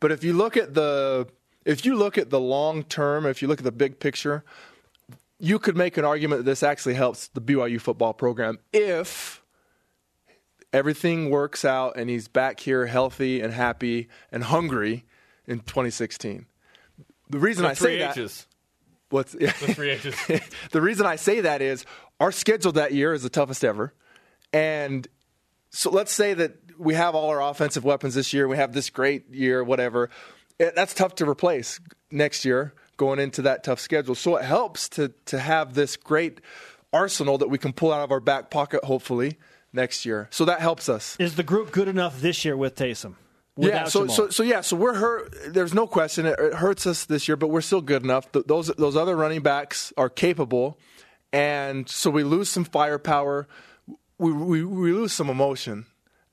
But 0.00 0.12
if 0.12 0.22
you 0.22 0.34
look 0.34 0.58
at 0.58 0.74
the 0.74 1.28
if 1.64 1.84
you 1.84 1.96
look 1.96 2.18
at 2.18 2.30
the 2.30 2.40
long 2.40 2.82
term, 2.84 3.26
if 3.26 3.42
you 3.42 3.48
look 3.48 3.58
at 3.58 3.64
the 3.64 3.72
big 3.72 4.00
picture, 4.00 4.44
you 5.38 5.58
could 5.58 5.76
make 5.76 5.96
an 5.96 6.04
argument 6.04 6.40
that 6.40 6.50
this 6.50 6.62
actually 6.62 6.94
helps 6.94 7.28
the 7.28 7.40
BYU 7.40 7.80
football 7.80 8.12
program 8.12 8.58
if 8.72 9.42
everything 10.72 11.30
works 11.30 11.64
out 11.64 11.96
and 11.96 12.08
he's 12.08 12.28
back 12.28 12.60
here 12.60 12.86
healthy 12.86 13.40
and 13.40 13.52
happy 13.52 14.08
and 14.30 14.44
hungry 14.44 15.04
in 15.46 15.58
2016. 15.60 16.46
The 17.30 17.38
reason 17.38 17.64
The 17.64 17.70
I 17.70 17.74
say 17.74 17.98
that 17.98 18.46
what's 19.10 19.32
The 19.32 19.48
three 19.48 19.90
H's. 19.90 20.16
the 20.70 20.80
reason 20.80 21.06
I 21.06 21.16
say 21.16 21.40
that 21.40 21.60
is 21.60 21.84
our 22.20 22.32
schedule 22.32 22.72
that 22.72 22.92
year 22.92 23.12
is 23.12 23.22
the 23.22 23.30
toughest 23.30 23.64
ever. 23.64 23.94
And 24.52 25.06
so 25.70 25.90
let's 25.90 26.12
say 26.12 26.34
that 26.34 26.56
we 26.78 26.94
have 26.94 27.14
all 27.14 27.30
our 27.30 27.42
offensive 27.42 27.84
weapons 27.84 28.14
this 28.14 28.32
year, 28.32 28.48
we 28.48 28.56
have 28.56 28.72
this 28.72 28.90
great 28.90 29.32
year, 29.32 29.62
whatever. 29.62 30.10
It, 30.58 30.74
that's 30.74 30.94
tough 30.94 31.14
to 31.16 31.28
replace 31.28 31.80
next 32.10 32.44
year 32.44 32.74
going 32.96 33.18
into 33.18 33.42
that 33.42 33.64
tough 33.64 33.80
schedule. 33.80 34.14
So 34.14 34.36
it 34.36 34.44
helps 34.44 34.88
to 34.90 35.12
to 35.26 35.38
have 35.38 35.74
this 35.74 35.96
great 35.96 36.40
arsenal 36.92 37.38
that 37.38 37.48
we 37.48 37.58
can 37.58 37.72
pull 37.72 37.92
out 37.92 38.02
of 38.02 38.12
our 38.12 38.20
back 38.20 38.50
pocket 38.50 38.84
hopefully 38.84 39.38
next 39.72 40.04
year. 40.04 40.28
So 40.30 40.44
that 40.44 40.60
helps 40.60 40.88
us. 40.88 41.16
Is 41.18 41.36
the 41.36 41.42
group 41.42 41.72
good 41.72 41.88
enough 41.88 42.20
this 42.20 42.44
year 42.44 42.56
with 42.56 42.76
Taysom? 42.76 43.14
Yeah, 43.56 43.84
so, 43.84 44.06
so 44.06 44.30
so 44.30 44.42
yeah, 44.42 44.62
so 44.62 44.76
we're 44.76 44.94
hurt. 44.94 45.34
There's 45.52 45.74
no 45.74 45.86
question 45.86 46.24
it, 46.24 46.38
it 46.38 46.54
hurts 46.54 46.86
us 46.86 47.04
this 47.04 47.28
year, 47.28 47.36
but 47.36 47.48
we're 47.48 47.60
still 47.60 47.82
good 47.82 48.02
enough. 48.02 48.32
Th- 48.32 48.46
those 48.46 48.68
those 48.68 48.96
other 48.96 49.14
running 49.14 49.42
backs 49.42 49.92
are 49.98 50.08
capable, 50.08 50.78
and 51.34 51.86
so 51.86 52.08
we 52.08 52.24
lose 52.24 52.48
some 52.48 52.64
firepower. 52.64 53.46
We 54.16 54.32
we, 54.32 54.64
we 54.64 54.92
lose 54.92 55.12
some 55.12 55.28
emotion, 55.28 55.84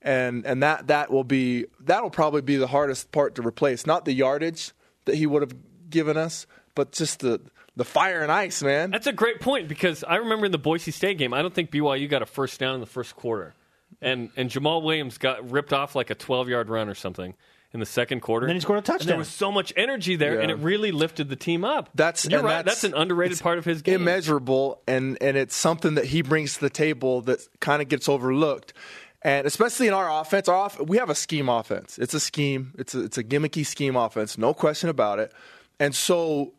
and 0.02 0.46
and 0.46 0.64
that 0.64 0.88
that 0.88 1.12
will 1.12 1.24
be 1.24 1.66
that'll 1.82 2.10
probably 2.10 2.42
be 2.42 2.56
the 2.56 2.68
hardest 2.68 3.12
part 3.12 3.36
to 3.36 3.42
replace. 3.42 3.86
Not 3.86 4.06
the 4.06 4.14
yardage 4.14 4.72
that 5.06 5.16
he 5.16 5.26
would 5.26 5.42
have 5.42 5.54
given 5.90 6.18
us, 6.18 6.46
but 6.76 6.92
just 6.92 7.20
the 7.20 7.42
the 7.76 7.86
fire 7.86 8.22
and 8.22 8.32
ice, 8.32 8.62
man. 8.62 8.92
That's 8.92 9.08
a 9.08 9.14
great 9.14 9.40
point 9.40 9.68
because 9.68 10.04
I 10.04 10.18
remember 10.18 10.46
in 10.46 10.52
the 10.52 10.58
Boise 10.58 10.92
State 10.92 11.18
game, 11.18 11.34
I 11.34 11.42
don't 11.42 11.54
think 11.54 11.72
BYU 11.72 12.10
got 12.10 12.22
a 12.22 12.26
first 12.26 12.60
down 12.60 12.76
in 12.76 12.80
the 12.82 12.86
first 12.88 13.16
quarter, 13.16 13.54
and 14.02 14.30
and 14.36 14.50
Jamaal 14.50 14.84
Williams 14.84 15.18
got 15.18 15.50
ripped 15.52 15.74
off 15.74 15.96
like 15.96 16.10
a 16.10 16.16
12 16.16 16.50
yard 16.50 16.70
run 16.70 16.90
or 16.90 16.96
something 16.96 17.36
in 17.72 17.80
the 17.80 17.86
second 17.86 18.22
quarter. 18.22 18.46
And 18.48 18.50
then 18.50 18.56
he 18.56 18.62
scored 18.62 18.88
a 18.88 18.92
And 18.94 19.02
there 19.02 19.16
was 19.18 19.28
so 19.28 19.52
much 19.52 19.72
energy 19.78 20.16
there, 20.16 20.36
Yeah. 20.36 20.42
and 20.42 20.50
it 20.52 20.56
really 20.56 20.92
lifted 20.92 21.30
the 21.30 21.36
team 21.36 21.64
up. 21.64 21.90
That's 21.94 22.26
you're 22.26 22.42
right. 22.42 22.66
That's, 22.66 22.82
that's- 22.82 22.84
an 22.96 23.00
underrated 23.00 23.40
part 23.42 23.60
of 23.60 23.66
his 23.66 23.84
game. 23.84 24.02
Immeasurable, 24.02 24.82
and 24.88 25.18
and 25.22 25.38
it's 25.38 25.56
something 25.56 25.94
that 25.96 26.06
he 26.06 26.22
brings 26.24 26.56
to 26.56 26.62
the 26.62 26.70
table 26.72 27.22
that 27.22 27.40
kind 27.60 27.82
of 27.82 27.88
gets 27.88 28.10
overlooked. 28.10 28.74
And 29.22 29.46
especially 29.46 29.88
in 29.88 29.94
our 29.94 30.22
offense, 30.22 30.48
our 30.48 30.56
off, 30.56 30.80
we 30.80 30.98
have 30.98 31.10
a 31.10 31.16
scheme 31.16 31.50
offense. 31.50 31.98
It's 31.98 32.14
a 32.14 32.20
scheme. 32.20 32.74
It's 32.78 32.96
a, 32.96 33.04
it's 33.04 33.18
a 33.18 33.24
gimmicky 33.24 33.66
scheme 33.66 33.96
offense, 33.96 34.38
no 34.38 34.54
question 34.54 34.90
about 34.90 35.20
it. 35.20 35.34
And 35.80 35.94
so, 35.94 36.54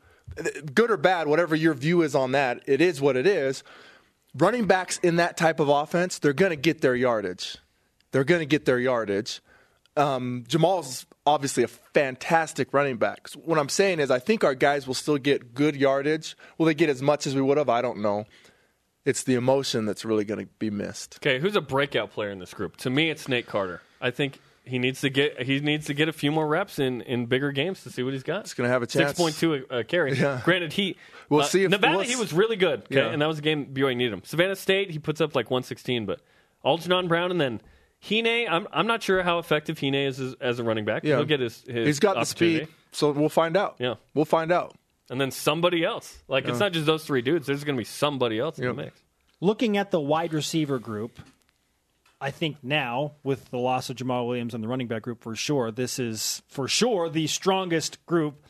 good 0.75 0.91
or 0.91 0.97
bad, 0.97 1.27
whatever 1.27 1.55
your 1.55 1.75
view 1.75 2.03
is 2.03 2.15
on 2.15 2.33
that, 2.33 2.63
it 2.67 2.81
is 2.81 3.01
what 3.01 3.17
it 3.17 3.27
is. 3.27 3.63
Running 4.37 4.67
backs 4.67 4.99
in 4.99 5.17
that 5.17 5.37
type 5.37 5.59
of 5.59 5.69
offense, 5.69 6.19
they're 6.19 6.33
going 6.33 6.51
to 6.51 6.57
get 6.57 6.81
their 6.81 6.95
yardage. 6.95 7.57
They're 8.13 8.25
going 8.25 8.41
to 8.41 8.47
get 8.47 8.65
their 8.65 8.79
yardage. 8.79 9.41
Um, 9.97 10.45
Jamaal's 10.49 11.07
obviously 11.27 11.63
a 11.63 11.69
fantastic 11.69 12.73
running 12.73 12.97
back. 12.97 13.29
So 13.29 13.41
what 13.41 13.59
I'm 13.59 13.69
saying 13.69 14.01
is, 14.01 14.11
I 14.11 14.19
think 14.19 14.45
our 14.45 14.55
guys 14.55 14.87
will 14.87 14.95
still 14.95 15.19
get 15.19 15.55
good 15.55 15.77
yardage. 15.77 16.37
Will 16.59 16.67
they 16.67 16.75
get 16.75 16.89
as 16.89 17.03
much 17.03 17.27
as 17.27 17.35
we 17.35 17.41
would 17.41 17.59
have? 17.59 17.69
I 17.69 17.83
don't 17.83 17.99
know. 17.99 18.25
It's 19.11 19.25
the 19.25 19.35
emotion 19.35 19.85
that's 19.87 20.05
really 20.05 20.25
going 20.25 20.41
to 20.47 20.53
be 20.59 20.71
missed. 20.71 21.17
Okay, 21.21 21.39
who's 21.41 21.57
a 21.57 21.61
breakout 21.61 22.13
player 22.13 22.31
in 22.31 22.39
this 22.39 22.55
group? 22.55 22.77
To 22.79 22.91
me, 22.91 23.11
it's 23.11 23.29
Nate 23.29 23.47
Carter. 23.47 23.83
I 24.01 24.11
think 24.11 24.39
he 24.65 24.79
needs 24.79 25.01
to 25.01 25.11
get 25.11 25.43
he 25.43 25.59
needs 25.61 25.87
to 25.87 25.95
get 25.95 26.09
a 26.09 26.13
few 26.13 26.31
more 26.31 26.47
reps 26.47 26.79
in, 26.79 27.01
in 27.03 27.27
bigger 27.27 27.51
games 27.51 27.83
to 27.83 27.91
see 27.91 28.03
what 28.03 28.13
he's 28.13 28.23
got. 28.23 28.43
He's 28.45 28.55
gonna 28.55 28.69
have 28.69 28.83
a 28.83 28.87
chance. 28.87 29.09
Six 29.11 29.19
point 29.19 29.35
two 29.37 29.67
uh, 29.71 29.83
carry. 29.83 30.17
Yeah. 30.17 30.41
Granted, 30.45 30.73
he 30.73 30.97
We'll 31.29 31.41
uh, 31.43 31.45
see 31.45 31.65
if- 31.65 31.71
Nevada 31.71 31.97
we'll 31.99 32.07
he 32.07 32.17
was 32.17 32.33
really 32.33 32.57
good. 32.57 32.81
Okay, 32.83 32.97
Yeah. 32.97 33.09
and 33.09 33.21
that 33.21 33.27
was 33.27 33.39
a 33.39 33.43
game 33.43 33.67
BYU 33.67 33.97
needed 33.97 34.13
him. 34.13 34.23
Savannah 34.25 34.57
State 34.57 34.91
he 34.91 34.99
puts 34.99 35.21
up 35.21 35.35
like 35.35 35.51
one 35.51 35.63
sixteen, 35.65 36.07
but 36.07 36.21
Algernon 36.65 37.09
Brown 37.09 37.31
and 37.31 37.41
then 37.41 37.61
Hine. 38.09 38.47
I'm 38.49 38.69
I'm 38.73 38.87
not 38.87 39.03
sure 39.03 39.23
how 39.23 39.39
effective 39.39 39.79
Hine 39.81 39.95
is 39.95 40.21
as, 40.21 40.35
as 40.41 40.59
a 40.59 40.65
running 40.65 40.85
back. 40.85 41.05
Yeah. 41.05 41.17
He'll 41.17 41.25
get 41.25 41.41
his, 41.41 41.63
his 41.67 41.87
He's 41.87 42.01
got 42.01 42.15
the 42.15 42.25
speed, 42.25 42.69
so 42.93 43.11
we'll 43.11 43.29
find 43.29 43.57
out. 43.57 43.77
Yeah. 43.79 43.95
we'll 44.15 44.25
find 44.25 44.53
out. 44.53 44.75
And 45.11 45.21
then 45.21 45.31
somebody 45.33 45.85
else. 45.85 46.23
Like 46.29 46.47
it's 46.47 46.61
not 46.61 46.73
just 46.73 46.87
those 46.87 47.05
three 47.05 47.21
dudes. 47.21 47.47
There's 47.47 47.65
going 47.65 47.77
to 47.77 47.81
be 47.81 47.85
somebody 47.85 48.39
else 48.39 48.59
in 48.59 48.65
the 48.65 48.73
mix. 48.73 48.99
Looking 49.41 49.77
at 49.77 49.91
the 49.91 50.01
wide 50.01 50.33
receiver 50.33 50.79
group, 50.79 51.19
I 52.21 52.31
think 52.31 52.59
now 52.63 53.13
with 53.23 53.51
the 53.51 53.59
loss 53.59 53.91
of 53.91 53.97
Jamaal 53.97 54.27
Williams 54.29 54.55
and 54.55 54.63
the 54.63 54.69
running 54.69 54.87
back 54.87 55.03
group 55.03 55.23
for 55.23 55.35
sure, 55.35 55.71
this 55.71 55.99
is 55.99 56.43
for 56.49 56.69
sure 56.69 57.09
the 57.09 57.27
strongest 57.27 58.05
group 58.07 58.45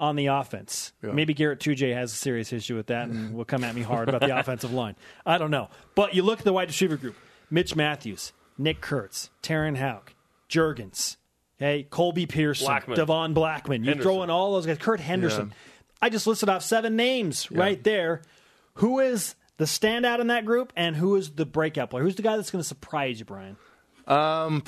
on 0.00 0.16
the 0.16 0.26
offense. 0.26 0.92
Maybe 1.02 1.34
Garett 1.34 1.60
Tujague 1.60 1.94
has 1.94 2.12
a 2.12 2.16
serious 2.16 2.52
issue 2.52 2.74
with 2.74 2.86
that 2.86 3.08
and 3.08 3.34
will 3.36 3.44
come 3.44 3.62
at 3.62 3.74
me 3.74 3.82
hard 3.82 4.08
about 4.08 4.22
the 4.22 4.36
offensive 4.36 4.72
line. 4.72 4.96
I 5.26 5.36
don't 5.38 5.50
know. 5.50 5.68
But 5.94 6.14
you 6.14 6.22
look 6.22 6.38
at 6.38 6.44
the 6.44 6.52
wide 6.54 6.68
receiver 6.68 6.96
group 6.96 7.16
Mitch 7.50 7.76
Mathews, 7.76 8.32
Nick 8.56 8.80
Kurtz, 8.80 9.28
Terenn 9.42 9.76
Houk, 9.76 10.14
Jurgens, 10.48 11.18
hey, 11.58 11.86
Colby 11.90 12.24
Pearson, 12.26 12.66
Blackmon. 12.66 12.96
Devon 12.96 13.34
Blackmon. 13.34 13.84
You 13.84 13.94
throw 13.96 14.14
Henderson. 14.14 14.22
in 14.22 14.30
all 14.30 14.52
those 14.54 14.66
guys, 14.66 14.78
Kurt 14.78 15.00
Henderson. 15.00 15.52
I 16.02 16.08
just 16.08 16.26
listed 16.26 16.48
off 16.48 16.62
seven 16.62 16.96
names 16.96 17.50
right 17.50 17.82
there. 17.82 18.22
Who 18.74 19.00
is 19.00 19.34
the 19.58 19.66
standout 19.66 20.20
in 20.20 20.28
that 20.28 20.46
group, 20.46 20.72
and 20.76 20.96
who 20.96 21.16
is 21.16 21.32
the 21.32 21.44
breakout 21.44 21.90
player? 21.90 22.02
Who's 22.02 22.16
the 22.16 22.22
guy 22.22 22.36
that's 22.36 22.50
going 22.50 22.62
to 22.62 22.68
surprise 22.68 23.18
you, 23.18 23.26
Bryan? 23.26 23.56
Um, 24.06 24.64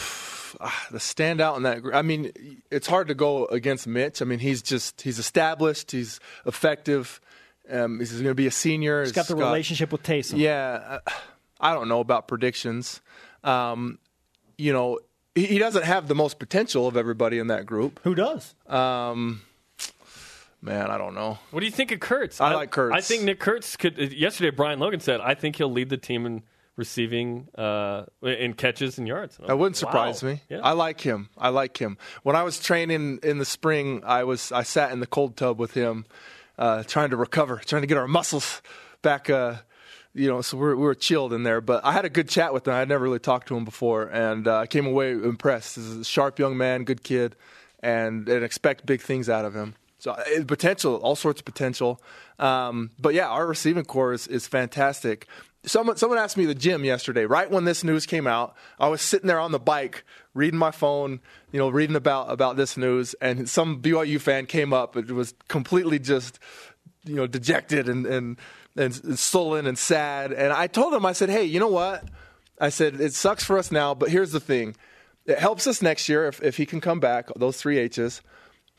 ah, 0.60 0.86
the 0.90 0.98
standout 0.98 1.56
in 1.56 1.62
that 1.62 1.82
group. 1.82 1.94
I 1.94 2.02
mean, 2.02 2.32
it's 2.70 2.86
hard 2.86 3.08
to 3.08 3.14
go 3.14 3.46
against 3.46 3.86
Mitch. 3.86 4.20
I 4.20 4.24
mean, 4.24 4.38
he's 4.38 4.62
just 4.62 5.00
he's 5.02 5.18
established. 5.18 5.90
He's 5.90 6.20
effective. 6.46 7.20
Um, 7.70 7.98
he's 7.98 8.12
going 8.12 8.24
to 8.24 8.34
be 8.34 8.46
a 8.46 8.52
senior. 8.52 9.02
He's 9.02 9.12
got 9.12 9.28
the 9.28 9.36
relationship 9.36 9.92
with 9.92 10.02
Taysom. 10.02 10.38
Yeah, 10.38 10.98
I 11.60 11.74
don't 11.74 11.88
know 11.88 12.00
about 12.00 12.28
predictions. 12.28 13.00
Um, 13.44 13.98
you 14.58 14.72
know, 14.72 14.98
he, 15.34 15.46
he 15.46 15.58
doesn't 15.58 15.84
have 15.84 16.08
the 16.08 16.14
most 16.14 16.38
potential 16.38 16.86
of 16.86 16.96
everybody 16.96 17.38
in 17.38 17.46
that 17.46 17.66
group. 17.66 18.00
Who 18.04 18.14
does? 18.14 18.54
Um, 18.66 19.42
man, 20.62 20.90
I 20.90 20.96
don't 20.98 21.14
know. 21.14 21.38
What 21.50 21.60
do 21.60 21.66
you 21.66 21.72
think 21.72 21.92
of 21.92 22.00
Kurtz? 22.00 22.40
I 22.40 22.54
like 22.54 22.70
Kurtz. 22.70 22.96
I 22.96 23.00
think 23.00 23.24
Nick 23.24 23.40
Kurtz 23.40 23.76
could. 23.76 23.98
uh, 24.00 24.04
Yesterday, 24.04 24.50
Brian 24.50 24.78
Logan 24.78 25.00
said, 25.00 25.20
"I 25.20 25.34
think 25.34 25.56
he'll 25.56 25.70
lead 25.72 25.88
the 25.90 25.96
team 25.98 26.24
in 26.24 26.42
receiving, 26.76 27.48
uh, 27.56 28.04
in 28.22 28.54
catches 28.54 28.96
and 28.98 29.06
yards." 29.06 29.36
That 29.46 29.58
wouldn't 29.58 29.76
surprise 29.76 30.22
Wow. 30.22 30.30
me. 30.30 30.42
Yeah. 30.48 30.60
I 30.62 30.72
like 30.72 31.00
him. 31.00 31.28
I 31.36 31.48
like 31.50 31.76
him. 31.78 31.98
When 32.22 32.36
I 32.36 32.42
was 32.44 32.58
training 32.58 33.18
in 33.22 33.38
the 33.38 33.44
spring, 33.44 34.02
I 34.04 34.24
was 34.24 34.52
I 34.52 34.62
sat 34.62 34.92
in 34.92 35.00
the 35.00 35.06
cold 35.06 35.36
tub 35.36 35.58
with 35.58 35.74
him, 35.74 36.06
uh, 36.58 36.82
trying 36.84 37.10
to 37.10 37.16
recover, 37.16 37.58
trying 37.64 37.82
to 37.82 37.86
get 37.88 37.98
our 37.98 38.08
muscles 38.08 38.62
back. 39.02 39.28
Uh, 39.28 39.56
you 40.14 40.28
know, 40.28 40.42
so 40.42 40.58
we 40.58 40.62
were, 40.64 40.76
we 40.76 40.82
were 40.82 40.94
chilled 40.94 41.32
in 41.32 41.42
there. 41.42 41.62
But 41.62 41.84
I 41.86 41.92
had 41.92 42.04
a 42.04 42.10
good 42.10 42.28
chat 42.28 42.52
with 42.52 42.68
him. 42.68 42.74
I'd 42.74 42.88
never 42.88 43.02
really 43.02 43.18
talked 43.18 43.48
to 43.48 43.56
him 43.56 43.64
before, 43.64 44.04
and 44.12 44.46
uh, 44.46 44.58
I 44.58 44.66
came 44.66 44.86
away 44.86 45.12
impressed. 45.12 45.76
He's 45.76 45.96
a 45.96 46.04
sharp 46.04 46.38
young 46.38 46.56
man, 46.58 46.84
good 46.84 47.02
kid, 47.02 47.34
and, 47.82 48.28
and 48.28 48.44
expect 48.44 48.84
big 48.84 49.00
things 49.00 49.30
out 49.30 49.46
of 49.46 49.54
him. 49.54 49.74
So 50.02 50.10
uh, 50.10 50.44
potential, 50.48 50.96
all 50.96 51.14
sorts 51.14 51.42
of 51.42 51.44
potential. 51.44 52.00
Um, 52.40 52.90
but 52.98 53.14
yeah, 53.14 53.28
our 53.28 53.46
receiving 53.46 53.84
core 53.84 54.12
is, 54.12 54.26
is 54.26 54.48
fantastic. 54.48 55.28
Someone 55.64 55.96
someone 55.96 56.18
asked 56.18 56.36
me 56.36 56.44
the 56.44 56.56
gym 56.56 56.84
yesterday, 56.84 57.24
right 57.24 57.48
when 57.48 57.66
this 57.66 57.84
news 57.84 58.04
came 58.04 58.26
out. 58.26 58.56
I 58.80 58.88
was 58.88 59.00
sitting 59.00 59.28
there 59.28 59.38
on 59.38 59.52
the 59.52 59.60
bike 59.60 60.02
reading 60.34 60.58
my 60.58 60.72
phone, 60.72 61.20
you 61.52 61.60
know, 61.60 61.68
reading 61.68 61.94
about 61.94 62.32
about 62.32 62.56
this 62.56 62.76
news, 62.76 63.14
and 63.20 63.48
some 63.48 63.80
BYU 63.80 64.20
fan 64.20 64.46
came 64.46 64.72
up. 64.72 64.96
It 64.96 65.12
was 65.12 65.34
completely 65.46 66.00
just, 66.00 66.40
you 67.04 67.14
know, 67.14 67.28
dejected 67.28 67.88
and 67.88 68.04
and 68.04 68.38
and 68.76 69.16
sullen 69.16 69.68
and 69.68 69.78
sad. 69.78 70.32
And 70.32 70.52
I 70.52 70.66
told 70.66 70.94
him, 70.94 71.06
I 71.06 71.12
said, 71.12 71.30
hey, 71.30 71.44
you 71.44 71.60
know 71.60 71.68
what? 71.68 72.02
I 72.60 72.70
said 72.70 73.00
it 73.00 73.14
sucks 73.14 73.44
for 73.44 73.56
us 73.56 73.70
now, 73.70 73.94
but 73.94 74.08
here's 74.08 74.32
the 74.32 74.40
thing: 74.40 74.74
it 75.26 75.38
helps 75.38 75.68
us 75.68 75.80
next 75.80 76.08
year 76.08 76.26
if 76.26 76.42
if 76.42 76.56
he 76.56 76.66
can 76.66 76.80
come 76.80 76.98
back. 76.98 77.28
Those 77.36 77.56
three 77.56 77.78
H's. 77.78 78.20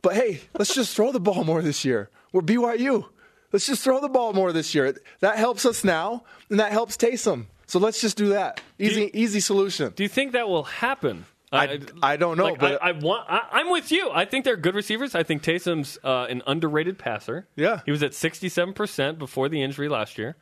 But 0.03 0.13
hey, 0.15 0.41
let's 0.57 0.75
just 0.75 0.95
throw 0.95 1.11
the 1.11 1.19
ball 1.19 1.43
more 1.43 1.63
this 1.63 1.83
year. 1.83 2.09
We're 2.31 2.41
BYU. 2.41 3.05
Let's 3.51 3.65
just 3.65 3.83
throw 3.83 3.99
the 3.99 4.09
ball 4.09 4.33
more 4.33 4.51
this 4.51 4.75
year. 4.75 4.95
That 5.21 5.37
helps 5.37 5.65
us 5.65 5.83
now, 5.83 6.23
and 6.49 6.59
that 6.59 6.71
helps 6.71 6.95
Taysom. 6.97 7.45
So 7.67 7.79
let's 7.79 8.01
just 8.01 8.17
do 8.17 8.29
that. 8.29 8.61
Easy, 8.77 9.01
you- 9.03 9.09
easy 9.13 9.39
solution. 9.39 9.93
Do 9.95 10.03
you 10.03 10.09
think 10.09 10.33
that 10.33 10.47
will 10.47 10.63
happen? 10.65 11.25
I- 11.51 11.79
I 12.01 12.17
don't 12.17 12.37
know, 12.37 12.45
Like, 12.45 12.59
but- 12.59 12.83
I, 12.83 12.89
I 12.89 12.91
want. 12.93 13.29
I, 13.29 13.41
I'm 13.53 13.69
with 13.71 13.91
you. 13.91 14.09
I 14.11 14.25
think 14.25 14.43
they're 14.43 14.57
good 14.57 14.73
receivers. 14.75 15.13
I 15.15 15.21
think 15.23 15.43
Taysom's 15.43 15.97
uh, 16.03 16.25
an 16.29 16.41
underrated 16.47 16.97
passer. 16.97 17.47
Yeah. 17.55 17.81
he 17.85 17.91
was 17.91 18.01
at 18.03 18.13
67 18.15 18.73
percent 18.73 19.19
before 19.19 19.49
the 19.49 19.61
injury 19.61 19.87
last 19.87 20.17
year. 20.17 20.35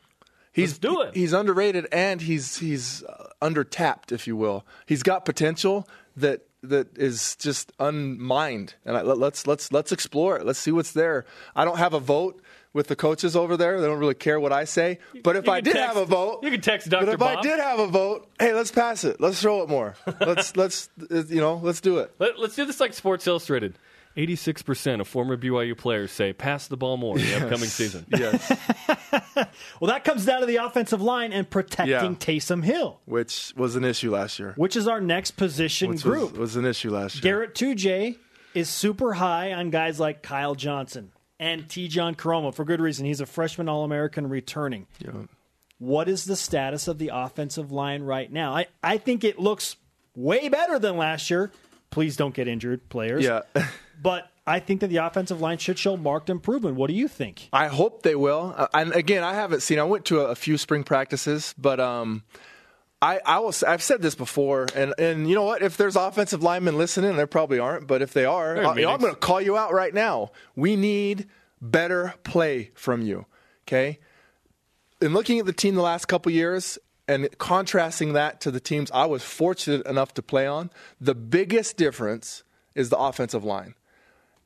He's 0.53 0.71
Let's 0.71 0.79
do 0.79 1.01
it. 1.01 1.15
He's 1.15 1.33
underrated 1.33 1.87
and 1.91 2.21
he's 2.21 2.57
he's 2.57 3.03
uh, 3.03 3.27
undertapped, 3.41 4.11
if 4.13 4.25
you 4.25 4.35
will. 4.37 4.65
He's 4.85 5.03
got 5.03 5.23
potential 5.25 5.87
that 6.17 6.41
that 6.63 6.97
is 6.97 7.35
just 7.37 7.71
unmined, 7.79 8.75
and 8.85 8.95
I, 8.97 9.01
let, 9.01 9.17
let's 9.17 9.47
let's 9.47 9.71
let's 9.71 9.91
explore 9.91 10.37
it. 10.37 10.45
Let's 10.45 10.59
see 10.59 10.71
what's 10.71 10.91
there. 10.91 11.25
I 11.55 11.65
don't 11.65 11.77
have 11.77 11.93
a 11.93 11.99
vote 11.99 12.41
with 12.73 12.87
the 12.87 12.95
coaches 12.95 13.35
over 13.35 13.57
there. 13.57 13.81
They 13.81 13.87
don't 13.87 13.99
really 13.99 14.13
care 14.13 14.39
what 14.39 14.53
I 14.53 14.63
say. 14.65 14.99
But 15.23 15.35
if 15.35 15.49
I 15.49 15.61
did 15.61 15.73
text- 15.73 15.87
have 15.87 15.97
a 15.97 16.05
vote, 16.05 16.43
you 16.43 16.51
can 16.51 16.61
text 16.61 16.89
But 16.89 17.05
Dr. 17.05 17.15
if 17.15 17.21
I 17.21 17.41
did 17.41 17.59
have 17.59 17.79
a 17.79 17.87
vote, 17.87 18.29
hey, 18.39 18.53
let's 18.53 18.71
pass 18.71 19.03
it. 19.03 19.19
Let's 19.19 19.41
throw 19.41 19.63
it 19.63 19.69
more. 19.69 19.95
let's 20.21 20.55
let's 20.55 20.89
uh, 21.09 21.23
you 21.27 21.41
know 21.41 21.55
let's 21.55 21.81
do 21.81 21.99
it. 21.99 22.13
Let, 22.19 22.37
us 22.37 22.55
do 22.55 22.65
this 22.65 22.79
like 22.79 22.93
Sports 22.93 23.27
Illustrated. 23.27 23.75
86 24.17 24.61
percent 24.63 25.01
of 25.01 25.07
former 25.07 25.37
BYU 25.37 25.77
players 25.77 26.11
say 26.11 26.33
pass 26.33 26.67
the 26.67 26.77
ball 26.77 26.97
more 26.97 27.17
in 27.17 27.25
the 27.25 27.35
upcoming 27.43 27.69
season. 27.69 28.05
Yes, 28.09 28.51
Well, 29.79 29.89
that 29.89 30.03
comes 30.03 30.25
down 30.25 30.41
to 30.41 30.45
the 30.45 30.57
offensive 30.57 31.01
line 31.01 31.33
and 31.33 31.49
protecting 31.49 31.87
Yeah. 31.89 32.01
Taysom 32.03 32.63
Hill, 32.63 32.99
which 33.05 33.53
was 33.55 33.75
an 33.75 33.83
issue 33.83 34.11
last 34.11 34.39
year. 34.39 34.53
which 34.57 34.75
is 34.75 34.87
our 34.87 35.01
next 35.01 35.31
position 35.31 35.89
Which 35.91 36.03
group. 36.03 36.31
was, 36.31 36.39
was 36.39 36.55
an 36.55 36.65
issue 36.65 36.91
last 36.91 37.15
year. 37.15 37.21
Garett 37.21 37.55
Tujague 37.55 38.17
is 38.53 38.69
super 38.69 39.13
high 39.13 39.53
on 39.53 39.69
guys 39.69 39.99
like 39.99 40.21
Kyle 40.21 40.55
Johnson 40.55 41.11
and 41.39 41.63
Tejan 41.67 42.15
Koroma 42.15 42.53
for 42.53 42.65
good 42.65 42.81
reason. 42.81 43.05
He's 43.05 43.21
a 43.21 43.25
freshman 43.25 43.69
All 43.69 43.83
American 43.83 44.27
returning. 44.29 44.87
Yeah. 44.99 45.11
What 45.79 46.07
is 46.07 46.25
the 46.25 46.35
status 46.35 46.87
of 46.87 46.99
the 46.99 47.09
offensive 47.13 47.71
line 47.71 48.03
right 48.03 48.31
now? 48.31 48.53
I, 48.53 48.67
I 48.83 48.97
think 48.97 49.23
it 49.23 49.39
looks 49.39 49.77
way 50.15 50.47
better 50.49 50.77
than 50.77 50.97
last 50.97 51.29
year. 51.31 51.51
Please 51.89 52.15
don't 52.15 52.35
get 52.35 52.47
injured, 52.47 52.87
players. 52.89 53.23
Yeah. 53.25 53.41
But 54.01 54.29
I 54.47 54.59
think 54.59 54.81
that 54.81 54.87
the 54.87 54.97
offensive 54.97 55.39
line 55.41 55.59
should 55.59 55.77
show 55.77 55.95
marked 55.95 56.29
improvement. 56.29 56.75
What 56.75 56.87
do 56.89 56.95
you 56.95 57.07
think? 57.07 57.49
I 57.53 57.67
hope 57.67 58.01
they 58.01 58.15
will. 58.15 58.53
Uh, 58.57 58.67
and 58.73 58.91
again, 58.93 59.23
I 59.23 59.33
haven't 59.35 59.61
seen. 59.61 59.77
I 59.79 59.83
went 59.83 60.05
to 60.05 60.21
a, 60.21 60.25
a 60.29 60.35
few 60.35 60.57
spring 60.57 60.83
practices, 60.83 61.53
but 61.57 61.79
um, 61.79 62.23
I, 63.01 63.19
I 63.25 63.39
will. 63.39 63.49
s- 63.49 63.61
I've 63.63 63.83
said 63.83 64.01
this 64.01 64.15
before, 64.15 64.67
and 64.75 64.95
and 64.97 65.29
you 65.29 65.35
know 65.35 65.43
what? 65.43 65.61
If 65.61 65.77
there's 65.77 65.95
offensive 65.95 66.41
linemen 66.41 66.77
listening, 66.77 67.15
there 67.15 67.27
probably 67.27 67.59
aren't, 67.59 67.85
but 67.85 68.01
if 68.01 68.13
they 68.13 68.25
are, 68.25 68.57
I, 68.57 68.75
you 68.75 68.81
know, 68.83 68.91
I'm 68.91 68.99
going 68.99 69.13
to 69.13 69.19
call 69.19 69.39
you 69.41 69.55
out 69.57 69.71
right 69.73 69.93
now. 69.93 70.31
We 70.55 70.75
need 70.75 71.27
better 71.61 72.15
play 72.23 72.71
from 72.73 73.03
you. 73.03 73.27
Okay. 73.67 73.99
In 74.99 75.13
looking 75.13 75.39
at 75.39 75.45
the 75.45 75.53
team 75.53 75.75
the 75.75 75.81
last 75.81 76.05
couple 76.07 76.31
years 76.31 76.77
and 77.07 77.27
contrasting 77.37 78.13
that 78.13 78.41
to 78.41 78.51
the 78.51 78.59
teams 78.59 78.89
I 78.91 79.05
was 79.05 79.23
fortunate 79.23 79.85
enough 79.85 80.13
to 80.15 80.21
play 80.23 80.45
on, 80.47 80.69
the 80.99 81.15
biggest 81.15 81.77
difference 81.77 82.43
is 82.75 82.89
the 82.89 82.97
offensive 82.97 83.43
line. 83.43 83.75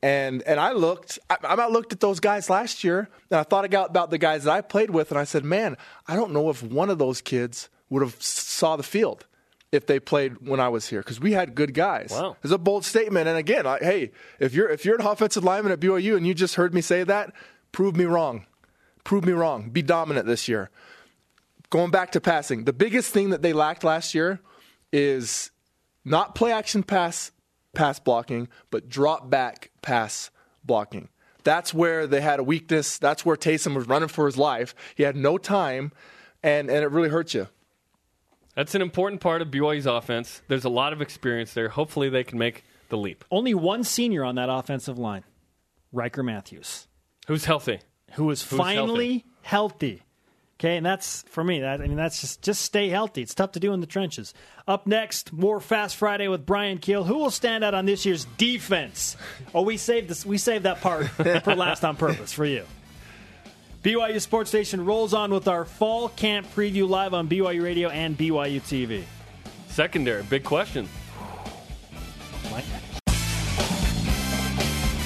And 0.06 0.44
and 0.44 0.60
I 0.60 0.74
looked, 0.74 1.18
I, 1.32 1.38
I 1.42 1.68
looked 1.68 1.92
at 1.92 2.00
those 2.00 2.20
guys 2.20 2.48
last 2.48 2.84
year, 2.84 3.10
and 3.32 3.40
I 3.40 3.42
thought 3.42 3.66
about 3.66 4.12
the 4.12 4.20
guys 4.20 4.44
that 4.44 4.52
I 4.52 4.62
played 4.62 4.92
with, 4.92 5.10
and 5.10 5.20
I 5.20 5.24
said, 5.24 5.44
man, 5.44 5.78
I 6.08 6.16
don't 6.16 6.32
know 6.32 6.52
if 6.52 6.62
one 6.62 6.92
of 6.92 7.00
those 7.00 7.22
kids 7.22 7.70
would 7.90 8.04
have 8.04 8.22
saw 8.22 8.76
the 8.76 8.84
field 8.84 9.26
if 9.72 9.88
they 9.88 10.00
played 10.00 10.48
when 10.48 10.60
I 10.60 10.70
was 10.70 10.88
here 10.88 11.00
because 11.00 11.20
we 11.20 11.32
had 11.32 11.56
good 11.56 11.74
guys. 11.74 12.12
Wow. 12.12 12.38
it's 12.44 12.54
a 12.54 12.60
bold 12.60 12.86
statement. 12.86 13.28
And 13.28 13.36
again, 13.36 13.66
I, 13.66 13.80
hey, 13.80 14.12
if 14.40 14.54
you're 14.54 14.70
if 14.70 14.86
you're 14.86 14.94
an 14.94 15.08
offensive 15.08 15.44
lineman 15.44 15.72
at 15.72 15.80
BYU 15.80 16.16
and 16.16 16.28
you 16.28 16.36
just 16.36 16.54
heard 16.54 16.72
me 16.72 16.82
say 16.82 17.04
that, 17.04 17.34
prove 17.72 17.96
me 17.96 18.06
wrong. 18.06 18.46
Prove 19.06 19.26
me 19.26 19.34
wrong. 19.34 19.72
Be 19.72 19.82
dominant 19.82 20.28
this 20.28 20.48
year. 20.48 20.70
Going 21.72 21.90
back 21.90 22.12
to 22.12 22.22
passing, 22.22 22.66
the 22.66 22.74
biggest 22.74 23.12
thing 23.12 23.32
that 23.32 23.42
they 23.42 23.54
lacked 23.54 23.84
last 23.84 24.14
year 24.14 24.40
is 24.94 25.50
not 26.04 26.36
play 26.36 26.52
action 26.52 26.84
pass 26.84 27.32
pass 27.76 28.00
blocking, 28.00 28.48
but 28.72 28.90
drop 28.90 29.30
back 29.30 29.72
pass 29.82 30.32
blocking. 30.64 31.10
That's 31.44 31.74
where 31.74 32.08
they 32.08 32.22
had 32.22 32.40
a 32.40 32.44
weakness. 32.44 32.98
That's 32.98 33.24
where 33.24 33.36
Taysom 33.36 33.76
was 33.76 33.88
running 33.88 34.08
for 34.10 34.26
his 34.26 34.38
life. 34.38 34.74
He 34.96 35.04
had 35.04 35.16
no 35.16 35.38
time, 35.38 35.92
and, 36.42 36.70
and 36.70 36.84
it 36.84 36.90
really 36.90 37.10
hurt 37.10 37.34
you. 37.36 37.48
That's 38.56 38.74
an 38.74 38.82
important 38.82 39.22
part 39.22 39.42
of 39.42 39.50
BYU's 39.50 39.86
offense. 39.86 40.42
There's 40.48 40.64
a 40.66 40.70
lot 40.70 40.94
of 40.94 41.02
experience 41.02 41.54
there. 41.54 41.70
Hopefully, 41.70 42.10
they 42.10 42.24
can 42.24 42.40
make 42.40 42.64
the 42.90 42.98
leap. 42.98 43.24
Only 43.30 43.54
one 43.54 43.84
senior 43.84 44.24
on 44.24 44.36
that 44.36 44.50
offensive 44.50 44.98
line, 44.98 45.24
Ryker 45.92 46.24
Mathews, 46.24 46.88
Who's 47.28 47.46
healthy? 47.46 47.82
who 48.14 48.30
is 48.32 48.42
finally 48.42 49.26
healthy. 49.42 50.02
Okay, 50.60 50.78
and 50.78 50.86
that's 50.86 51.24
for 51.24 51.44
me. 51.44 51.60
That 51.60 51.82
I 51.82 51.88
mean, 51.88 51.98
that's 51.98 52.22
just 52.22 52.42
just 52.42 52.62
stay 52.62 52.88
healthy. 52.88 53.22
It's 53.22 53.36
tough 53.36 53.52
to 53.54 53.60
do 53.60 53.74
in 53.74 53.82
the 53.82 53.88
trenches. 53.88 54.34
Up 54.68 54.88
next, 54.88 55.34
more 55.34 55.60
Fast 55.60 55.98
Friday 55.98 56.30
with 56.30 56.46
Bryan 56.46 56.78
Kehl. 56.78 57.06
Who 57.06 57.18
will 57.18 57.32
stand 57.32 57.64
out 57.64 57.74
on 57.74 57.86
this 57.86 58.06
year's 58.06 58.26
defense? 58.38 59.18
Oh, 59.54 59.64
we 59.64 59.76
saved 59.76 60.08
this. 60.08 60.26
We 60.26 60.38
saved 60.38 60.64
that 60.64 60.80
part 60.80 61.08
for 61.10 61.56
last 61.56 61.84
on 61.84 61.98
purpose 61.98 62.32
for 62.32 62.46
you. 62.46 62.64
BYU 63.84 64.20
Sports 64.20 64.52
Nation 64.54 64.84
rolls 64.84 65.14
on 65.14 65.32
with 65.32 65.48
our 65.48 65.66
fall 65.66 66.10
camp 66.10 66.48
preview 66.56 66.90
live 66.90 67.14
on 67.14 67.28
BYU 67.28 67.62
Radio 67.62 67.90
and 67.90 68.18
BYU 68.18 68.62
TV. 68.62 69.04
Secondary, 69.68 70.24
big 70.24 70.44
question. 70.44 70.88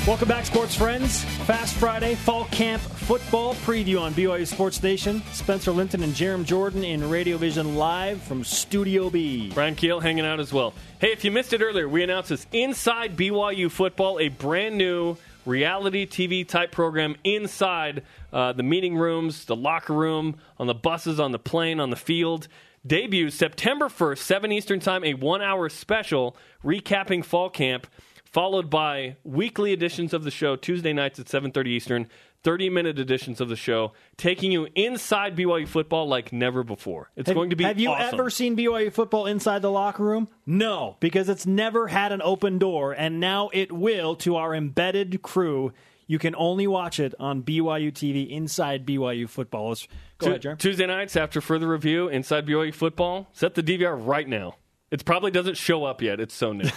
Welcome 0.10 0.28
back, 0.28 0.48
sports 0.48 0.74
friends. 0.74 1.24
Fast 1.46 1.76
Friday, 1.76 2.16
Fall 2.16 2.46
Camp 2.46 2.82
Football 2.82 3.54
Preview 3.54 4.02
on 4.02 4.12
BYU 4.16 4.48
Sports 4.48 4.82
Nation. 4.82 5.22
Spencer 5.34 5.72
Linton 5.72 6.02
and 6.02 6.14
Jerem 6.14 6.46
Jordan 6.46 6.84
in 6.84 7.08
Radio 7.12 7.38
Vision 7.38 7.76
live 7.76 8.20
from 8.24 8.44
Studio 8.44 9.12
B. 9.12 9.52
Bryan 9.52 9.76
Kehl 9.76 10.02
hanging 10.02 10.26
out 10.26 10.40
as 10.40 10.52
well. 10.52 10.74
Hey, 11.00 11.12
if 11.12 11.24
you 11.24 11.30
missed 11.30 11.54
it 11.54 11.62
earlier, 11.62 11.88
we 11.88 12.02
announced 12.02 12.30
this 12.30 12.48
Inside 12.52 13.18
BYU 13.18 13.70
Football, 13.70 14.20
a 14.20 14.30
brand 14.30 14.80
new 14.80 15.16
reality 15.46 16.08
TV 16.08 16.46
type 16.46 16.72
program 16.72 17.16
inside 17.24 18.02
uh, 18.34 18.52
the 18.52 18.64
meeting 18.64 18.98
rooms, 18.98 19.46
the 19.46 19.56
locker 19.56 19.94
room, 19.94 20.38
on 20.58 20.66
the 20.66 20.74
buses, 20.74 21.20
on 21.20 21.34
the 21.34 21.40
plane, 21.40 21.80
on 21.80 21.92
the 21.92 21.96
field. 21.96 22.48
Debuts 22.88 23.36
September 23.36 23.90
1st, 23.90 24.18
7 24.18 24.52
Eastern 24.52 24.80
Time, 24.80 25.04
a 25.04 25.14
one 25.14 25.44
hour 25.44 25.70
special 25.70 26.36
recapping 26.64 27.24
fall 27.24 27.52
camp 27.52 27.86
followed 28.32 28.70
by 28.70 29.16
weekly 29.24 29.74
editions 29.74 30.14
of 30.14 30.24
the 30.24 30.32
show 30.32 30.56
Tuesday 30.56 30.94
nights 30.94 31.20
at 31.20 31.28
7:30 31.28 31.68
Eastern, 31.68 32.08
30 32.44 32.70
minute 32.70 33.00
editions 33.00 33.42
of 33.42 33.50
the 33.50 33.56
show, 33.56 33.92
taking 34.18 34.52
you 34.52 34.68
inside 34.76 35.36
BYU 35.36 35.68
football 35.68 36.08
like 36.08 36.32
never 36.32 36.64
before. 36.64 37.10
It's 37.16 37.28
Have- 37.28 37.36
going 37.36 37.50
to 37.50 37.56
be 37.56 37.64
Have 37.66 37.80
you 37.80 37.90
awesome. 37.90 38.20
ever 38.20 38.30
seen 38.30 38.56
BYU 38.56 38.92
football 38.92 39.26
inside 39.26 39.62
the 39.62 39.72
locker 39.72 40.04
room? 40.04 40.30
No, 40.46 40.98
because 41.00 41.28
it's 41.30 41.46
never 41.46 41.88
had 41.88 42.12
an 42.12 42.22
open 42.22 42.58
door, 42.60 42.94
and 42.94 43.20
now 43.20 43.50
it 43.54 43.72
will 43.72 44.16
to 44.18 44.36
our 44.38 44.54
embedded 44.56 45.22
crew. 45.22 45.74
You 46.08 46.18
can 46.18 46.34
only 46.36 46.66
watch 46.66 47.00
it 47.00 47.14
on 47.20 47.44
BYU 47.44 47.92
TV 47.92 48.28
inside 48.30 48.84
BYU 48.86 49.28
football. 49.30 49.76
Go 50.18 50.28
ahead, 50.28 50.42
Jeremy. 50.42 50.58
Tuesday 50.58 50.88
nights 50.88 51.16
after 51.16 51.40
further 51.40 51.68
review 51.68 52.08
inside 52.08 52.48
BYU 52.48 52.74
football, 52.74 53.28
set 53.32 53.54
the 53.54 53.62
DVR 53.62 53.96
right 53.96 54.28
now. 54.28 54.56
It 54.92 55.06
probably 55.06 55.32
doesn't 55.32 55.58
show 55.58 55.86
up 55.86 56.02
yet. 56.02 56.20
It's 56.20 56.34
so 56.34 56.54
new. 56.54 56.70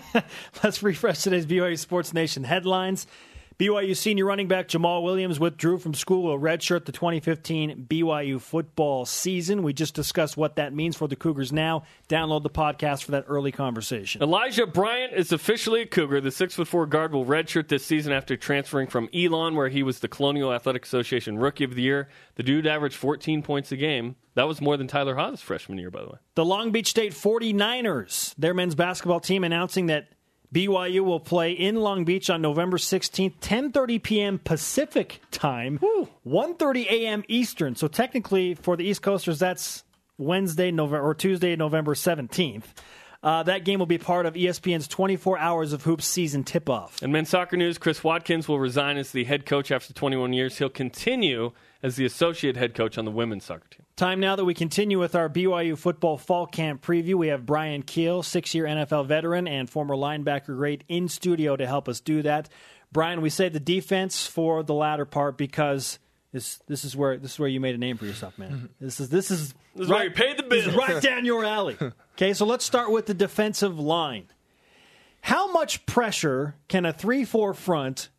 Let's 0.64 0.82
refresh 0.82 1.22
today's 1.22 1.46
BYU 1.46 1.78
Sports 1.78 2.12
Nation 2.12 2.44
headlines. 2.44 3.06
BYU 3.58 3.96
senior 3.96 4.24
running 4.24 4.48
back 4.48 4.68
Jamaal 4.68 5.02
Williams 5.02 5.38
withdrew 5.38 5.78
from 5.78 5.94
school 5.94 6.22
will 6.22 6.38
redshirt 6.38 6.84
the 6.84 6.92
2015 6.92 7.86
BYU 7.88 8.40
football 8.40 9.04
season. 9.04 9.62
We 9.62 9.72
just 9.72 9.94
discussed 9.94 10.36
what 10.36 10.56
that 10.56 10.72
means 10.72 10.96
for 10.96 11.06
the 11.06 11.16
Cougars 11.16 11.52
now. 11.52 11.84
Download 12.08 12.42
the 12.42 12.50
podcast 12.50 13.04
for 13.04 13.12
that 13.12 13.24
early 13.28 13.52
conversation. 13.52 14.22
Elijah 14.22 14.66
Bryant 14.66 15.12
is 15.12 15.32
officially 15.32 15.82
a 15.82 15.86
Cougar. 15.86 16.20
The 16.20 16.30
six 16.30 16.54
foot 16.54 16.68
four 16.68 16.86
guard 16.86 17.12
will 17.12 17.26
redshirt 17.26 17.68
this 17.68 17.84
season 17.84 18.12
after 18.12 18.36
transferring 18.36 18.86
from 18.88 19.08
Elon, 19.14 19.54
where 19.54 19.68
he 19.68 19.82
was 19.82 20.00
the 20.00 20.08
Colonial 20.08 20.52
Athletic 20.52 20.84
Association 20.84 21.38
Rookie 21.38 21.64
of 21.64 21.74
the 21.74 21.82
Year. 21.82 22.08
The 22.36 22.42
dude 22.42 22.66
averaged 22.66 22.96
14 22.96 23.42
points 23.42 23.70
a 23.72 23.76
game. 23.76 24.16
That 24.34 24.48
was 24.48 24.60
more 24.62 24.78
than 24.78 24.88
Tyler 24.88 25.16
Haas' 25.16 25.42
freshman 25.42 25.78
year, 25.78 25.90
by 25.90 26.00
the 26.00 26.08
way. 26.08 26.18
The 26.36 26.44
Long 26.44 26.72
Beach 26.72 26.88
State 26.88 27.12
49ers, 27.12 28.34
their 28.38 28.54
men's 28.54 28.74
basketball 28.74 29.20
team 29.20 29.44
announcing 29.44 29.86
that 29.86 30.08
BYU 30.52 31.00
will 31.00 31.20
play 31.20 31.52
in 31.52 31.76
Long 31.76 32.04
Beach 32.04 32.28
on 32.28 32.42
November 32.42 32.76
16th, 32.76 33.38
10:30 33.40 34.02
p.m. 34.02 34.38
Pacific 34.38 35.20
time, 35.30 35.78
1:30 36.26 36.86
a.m. 36.86 37.24
Eastern. 37.28 37.74
So 37.74 37.88
technically 37.88 38.54
for 38.54 38.76
the 38.76 38.84
East 38.84 39.02
Coasters 39.02 39.38
that's 39.38 39.84
Wednesday, 40.18 40.70
November 40.70 41.04
or 41.04 41.14
Tuesday, 41.14 41.56
November 41.56 41.94
17th. 41.94 42.64
Uh, 43.22 43.44
that 43.44 43.64
game 43.64 43.78
will 43.78 43.86
be 43.86 43.98
part 43.98 44.26
of 44.26 44.34
ESPN's 44.34 44.88
24 44.88 45.38
Hours 45.38 45.72
of 45.72 45.84
Hoops 45.84 46.04
season 46.04 46.42
tip-off. 46.42 47.00
And 47.02 47.12
men's 47.12 47.28
soccer 47.28 47.56
news, 47.56 47.78
Chris 47.78 48.02
Watkins 48.02 48.48
will 48.48 48.58
resign 48.58 48.96
as 48.96 49.12
the 49.12 49.22
head 49.22 49.46
coach 49.46 49.70
after 49.70 49.92
21 49.92 50.32
years. 50.32 50.58
He'll 50.58 50.68
continue 50.68 51.52
as 51.84 51.94
the 51.94 52.04
associate 52.04 52.56
head 52.56 52.74
coach 52.74 52.98
on 52.98 53.04
the 53.04 53.12
women's 53.12 53.44
soccer 53.44 53.68
team. 53.70 53.81
Time 53.96 54.20
now 54.20 54.36
that 54.36 54.44
we 54.44 54.54
continue 54.54 54.98
with 54.98 55.14
our 55.14 55.28
BYU 55.28 55.76
football 55.76 56.16
fall 56.16 56.46
camp 56.46 56.82
preview. 56.82 57.14
We 57.14 57.28
have 57.28 57.44
Bryan 57.44 57.82
Kehl, 57.82 58.24
six 58.24 58.54
year 58.54 58.64
NFL 58.64 59.06
veteran 59.06 59.46
and 59.46 59.68
former 59.68 59.94
linebacker 59.94 60.56
great, 60.56 60.82
in 60.88 61.08
studio 61.08 61.56
to 61.56 61.66
help 61.66 61.88
us 61.88 62.00
do 62.00 62.22
that. 62.22 62.48
Bryan, 62.90 63.20
we 63.20 63.28
say 63.30 63.48
the 63.48 63.60
defense 63.60 64.26
for 64.26 64.62
the 64.62 64.74
latter 64.74 65.04
part 65.04 65.36
because 65.36 65.98
this 66.32 66.58
this 66.66 66.84
is 66.84 66.96
where 66.96 67.18
this 67.18 67.32
is 67.34 67.38
where 67.38 67.48
you 67.48 67.60
made 67.60 67.74
a 67.74 67.78
name 67.78 67.98
for 67.98 68.06
yourself, 68.06 68.38
man. 68.38 68.50
Mm-hmm. 68.50 68.66
This 68.80 68.98
is 68.98 69.10
this 69.10 69.30
is 69.30 69.52
This 69.74 69.84
is 69.84 69.88
where 69.88 70.04
you 70.04 70.10
paid 70.10 70.38
the 70.38 70.42
this 70.44 70.66
is 70.66 70.74
bills. 70.74 70.88
right 70.88 71.02
down 71.02 71.24
your 71.24 71.44
alley. 71.44 71.76
Okay, 72.14 72.34
so 72.34 72.44
let's 72.44 72.64
start 72.64 72.90
with 72.92 73.06
the 73.06 73.14
defensive 73.14 73.78
line. 73.78 74.26
How 75.22 75.50
much 75.50 75.86
pressure 75.86 76.56
can 76.68 76.84
a 76.84 76.92
three-four 76.92 77.54
front 77.54 78.10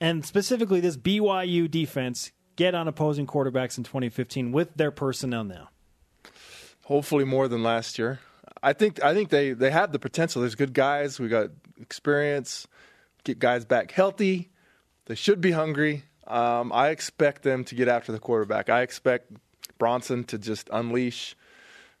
and 0.00 0.24
specifically 0.24 0.78
this 0.78 0.96
BYU 0.96 1.68
defense 1.68 2.30
get 2.60 2.74
on 2.74 2.86
opposing 2.86 3.26
quarterbacks 3.26 3.78
in 3.78 3.84
2015 3.84 4.52
with 4.52 4.74
their 4.74 4.90
personnel 4.90 5.44
now? 5.44 5.70
Hopefully 6.84 7.24
more 7.24 7.48
than 7.48 7.62
last 7.62 7.98
year. 7.98 8.20
I 8.62 8.74
think 8.74 9.02
I 9.02 9.14
think 9.14 9.30
they, 9.30 9.54
they 9.54 9.70
have 9.70 9.92
the 9.92 9.98
potential. 9.98 10.42
There's 10.42 10.56
good 10.56 10.74
guys. 10.74 11.18
We 11.18 11.28
got 11.28 11.48
experience. 11.80 12.68
Get 13.24 13.38
guys 13.38 13.64
back 13.64 13.92
healthy. 13.92 14.50
They 15.06 15.14
should 15.14 15.40
be 15.40 15.52
hungry. 15.52 16.04
Um, 16.26 16.70
I 16.72 16.90
expect 16.90 17.44
them 17.44 17.64
to 17.64 17.74
get 17.74 17.88
after 17.88 18.12
the 18.12 18.18
quarterback. 18.18 18.68
I 18.68 18.82
expect 18.82 19.32
Bronson 19.78 20.24
to 20.24 20.36
just 20.36 20.68
unleash. 20.70 21.36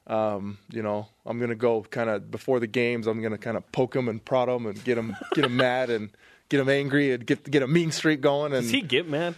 Um, 0.06 0.58
you 0.70 0.82
know, 0.82 1.08
I'm 1.24 1.40
gonna 1.40 1.54
go 1.54 1.82
kind 1.82 2.10
of 2.10 2.30
before 2.30 2.60
the 2.60 2.66
games. 2.66 3.06
I'm 3.06 3.22
gonna 3.22 3.38
kind 3.38 3.56
of 3.56 3.70
poke 3.72 3.96
him 3.96 4.08
and 4.10 4.22
prod 4.22 4.50
him 4.50 4.66
and 4.66 4.84
get 4.84 4.98
him 4.98 5.16
get 5.32 5.46
him 5.46 5.56
mad 5.68 5.88
and 5.88 6.10
get 6.50 6.60
him 6.60 6.68
angry 6.68 7.12
and 7.12 7.24
get 7.24 7.50
get 7.50 7.62
a 7.62 7.66
mean 7.66 7.92
streak 7.92 8.20
going. 8.20 8.52
And 8.52 8.62
Does 8.62 8.70
he 8.70 8.82
get 8.82 9.08
mad? 9.08 9.34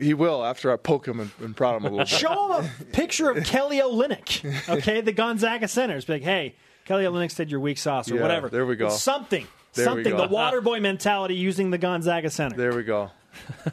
He 0.00 0.14
will 0.14 0.44
after 0.44 0.72
I 0.72 0.76
poke 0.76 1.06
him 1.06 1.20
and, 1.20 1.30
and 1.40 1.56
prod 1.56 1.76
him 1.76 1.82
a 1.84 1.90
little 1.90 1.98
bit. 1.98 2.08
Show 2.08 2.52
him 2.60 2.64
a 2.80 2.84
picture 2.92 3.30
of 3.30 3.44
Kelly 3.44 3.78
Olynyk, 3.78 4.68
okay, 4.68 5.00
the 5.00 5.12
Gonzaga 5.12 5.68
centers. 5.68 6.04
Be 6.04 6.14
like, 6.14 6.22
hey, 6.22 6.54
Kelly 6.84 7.04
Olynyk 7.04 7.30
said 7.30 7.50
your 7.50 7.60
weak 7.60 7.78
sauce 7.78 8.10
or 8.10 8.16
Yeah, 8.16 8.22
whatever. 8.22 8.48
there 8.48 8.66
we 8.66 8.76
go. 8.76 8.88
Something, 8.90 9.46
There 9.74 9.84
something. 9.84 10.10
go. 10.12 10.26
The 10.26 10.32
water 10.32 10.60
boy 10.60 10.80
mentality 10.80 11.34
using 11.34 11.70
the 11.70 11.78
Gonzaga 11.78 12.30
center. 12.30 12.56
There 12.56 12.74
we 12.74 12.82
go. 12.82 13.10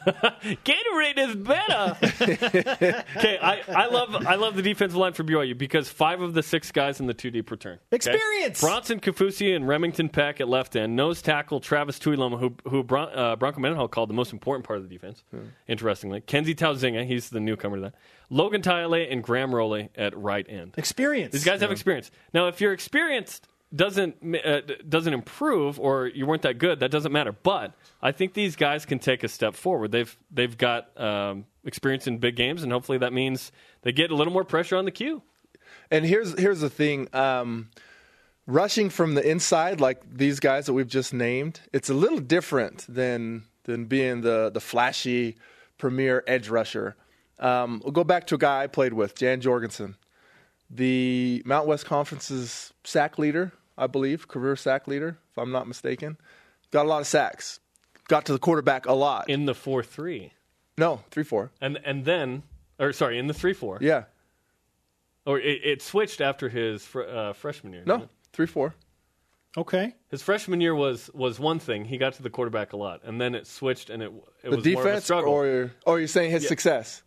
Gatorade 0.64 1.18
is 1.18 1.36
better. 1.36 1.96
okay, 3.16 3.38
I, 3.40 3.62
I 3.68 3.86
love 3.86 4.26
I 4.26 4.36
love 4.36 4.56
the 4.56 4.62
defensive 4.62 4.96
line 4.96 5.12
for 5.12 5.24
BYU 5.24 5.56
because 5.56 5.88
five 5.88 6.20
of 6.20 6.34
the 6.34 6.42
six 6.42 6.70
guys 6.72 7.00
in 7.00 7.06
the 7.06 7.14
two 7.14 7.30
deep 7.30 7.50
return. 7.50 7.78
okay? 7.92 7.96
Experience! 7.96 8.60
Bronson 8.60 9.00
Kafusi 9.00 9.54
and 9.54 9.66
Remington 9.66 10.08
Peck 10.08 10.40
at 10.40 10.48
left 10.48 10.76
end. 10.76 10.96
Nose 10.96 11.22
tackle 11.22 11.60
Travis 11.60 11.98
Tuiloma, 11.98 12.38
who 12.38 12.54
who 12.68 12.82
Bron, 12.82 13.08
uh, 13.14 13.36
Bronco 13.36 13.60
Mendenhall 13.60 13.88
called 13.88 14.10
the 14.10 14.14
most 14.14 14.32
important 14.32 14.66
part 14.66 14.78
of 14.78 14.88
the 14.88 14.94
defense. 14.94 15.22
Interestingly, 15.66 16.20
Kesni 16.20 16.54
Tausinga, 16.54 17.06
he's 17.06 17.30
the 17.30 17.40
newcomer 17.40 17.76
to 17.76 17.82
that. 17.82 17.94
Logan 18.30 18.62
Taele 18.62 19.10
and 19.10 19.22
Graham 19.22 19.54
Rowley 19.54 19.88
at 19.96 20.16
right 20.16 20.46
end. 20.48 20.74
Experience. 20.76 21.32
These 21.32 21.44
guys 21.44 21.60
have 21.60 21.72
experience. 21.72 22.10
Now, 22.34 22.48
if 22.48 22.60
you're 22.60 22.72
experienced 22.72 23.46
doesn't 23.74 24.16
uh, 24.44 24.60
doesn't 24.88 25.12
improve 25.12 25.78
or 25.78 26.06
you 26.06 26.26
weren't 26.26 26.42
that 26.42 26.58
good, 26.58 26.80
that 26.80 26.90
doesn't 26.90 27.12
matter. 27.12 27.32
But 27.32 27.74
I 28.00 28.12
think 28.12 28.34
these 28.34 28.56
guys 28.56 28.86
can 28.86 28.98
take 28.98 29.22
a 29.22 29.28
step 29.28 29.54
forward. 29.54 29.92
They've 29.92 30.16
they've 30.30 30.56
got 30.56 30.98
um, 30.98 31.44
experience 31.64 32.06
in 32.06 32.18
big 32.18 32.36
games, 32.36 32.62
and 32.62 32.72
hopefully 32.72 32.98
that 32.98 33.12
means 33.12 33.52
they 33.82 33.92
get 33.92 34.10
a 34.10 34.14
little 34.14 34.32
more 34.32 34.44
pressure 34.44 34.76
on 34.76 34.84
the 34.84 34.90
queue. 34.90 35.22
And 35.90 36.04
here's 36.04 36.38
here's 36.38 36.60
the 36.60 36.70
thing. 36.70 37.08
Um, 37.14 37.70
rushing 38.46 38.88
from 38.88 39.14
the 39.14 39.28
inside, 39.28 39.80
like 39.80 40.02
these 40.10 40.40
guys 40.40 40.66
that 40.66 40.72
we've 40.72 40.88
just 40.88 41.12
named, 41.12 41.60
it's 41.72 41.90
a 41.90 41.94
little 41.94 42.20
different 42.20 42.86
than 42.88 43.44
than 43.64 43.84
being 43.84 44.22
the 44.22 44.50
the 44.52 44.60
flashy 44.60 45.36
premier 45.76 46.24
edge 46.26 46.48
rusher. 46.48 46.96
Um, 47.38 47.80
we'll 47.84 47.92
go 47.92 48.02
back 48.02 48.26
to 48.28 48.34
a 48.34 48.38
guy 48.38 48.64
I 48.64 48.66
played 48.66 48.94
with, 48.94 49.14
Jan 49.14 49.40
Jorgensen, 49.40 49.94
the 50.70 51.42
Mount 51.44 51.68
West 51.68 51.86
Conference's 51.86 52.72
sack 52.82 53.16
leader, 53.18 53.52
I 53.78 53.86
believe, 53.86 54.28
career 54.28 54.56
sack 54.56 54.86
leader, 54.88 55.18
if 55.30 55.38
I'm 55.38 55.52
not 55.52 55.66
mistaken. 55.68 56.18
Got 56.70 56.84
a 56.86 56.88
lot 56.88 57.00
of 57.00 57.06
sacks. 57.06 57.60
Got 58.08 58.26
to 58.26 58.32
the 58.32 58.38
quarterback 58.38 58.86
a 58.86 58.92
lot. 58.92 59.30
in 59.30 59.46
the 59.46 59.54
four 59.54 59.82
three, 59.82 60.32
no, 60.76 61.00
three 61.10 61.24
four. 61.24 61.50
and 61.60 61.78
and 61.84 62.04
then 62.04 62.42
or 62.78 62.92
sorry, 62.92 63.18
in 63.18 63.26
the 63.26 63.34
three 63.34 63.52
four, 63.54 63.78
Yeah, 63.80 64.04
or 65.26 65.38
it, 65.38 65.60
it 65.64 65.82
switched 65.82 66.20
after 66.20 66.48
his 66.48 66.84
fr- 66.84 67.02
uh, 67.02 67.32
freshman 67.34 67.72
year. 67.72 67.82
no, 67.86 68.08
three 68.32 68.46
four. 68.46 68.74
Okay. 69.56 69.94
His 70.10 70.22
freshman 70.22 70.60
year 70.60 70.74
was 70.74 71.10
was 71.14 71.38
one 71.40 71.58
thing. 71.58 71.84
He 71.86 71.98
got 71.98 72.14
to 72.14 72.22
the 72.22 72.30
quarterback 72.30 72.72
a 72.72 72.76
lot, 72.76 73.00
and 73.04 73.20
then 73.20 73.34
it 73.34 73.46
switched, 73.46 73.90
and 73.90 74.02
it 74.02 74.12
it 74.42 74.50
The 74.50 74.56
was 74.56 74.64
more 74.66 74.74
of 74.74 74.86
a 74.86 74.88
defense, 74.90 75.04
struggle. 75.04 75.32
or 75.32 75.72
or 75.86 75.98
you're 75.98 76.08
saying 76.08 76.30
his 76.30 76.46
success? 76.48 77.02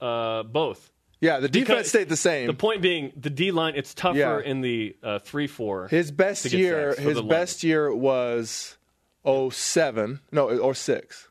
uh, 0.00 0.42
both. 0.42 0.90
Yeah, 1.20 1.40
the 1.40 1.48
defense 1.48 1.68
Because 1.68 1.88
stayed 1.88 2.08
the 2.10 2.16
same. 2.16 2.46
The 2.46 2.52
point 2.54 2.82
being, 2.82 3.12
the 3.16 3.30
D 3.30 3.50
line 3.50 3.74
it's 3.76 3.94
tougher 3.94 4.18
Yeah. 4.18 4.40
in 4.40 4.60
the 4.60 4.96
uh, 5.02 5.18
three 5.20 5.46
four. 5.46 5.88
His 5.88 6.10
best 6.10 6.52
year, 6.52 6.94
his 6.94 7.14
the 7.14 7.20
line. 7.20 7.28
best 7.28 7.64
year 7.64 7.94
was 7.94 8.76
07. 9.24 10.20
No, 10.32 10.48
or 10.50 10.74
06. 10.74 11.28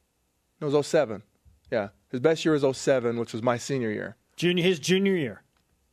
No, 0.62 0.68
it 0.68 0.72
was 0.74 0.88
07. 0.88 1.24
Yeah. 1.72 1.90
His 2.10 2.20
best 2.20 2.46
year 2.46 2.54
was 2.54 2.78
07, 2.78 3.20
which 3.20 3.34
was 3.34 3.42
my 3.44 3.58
senior 3.58 3.92
year. 3.92 4.16
Junior, 4.38 4.64
his 4.64 4.80
junior 4.80 5.16
year. 5.16 5.42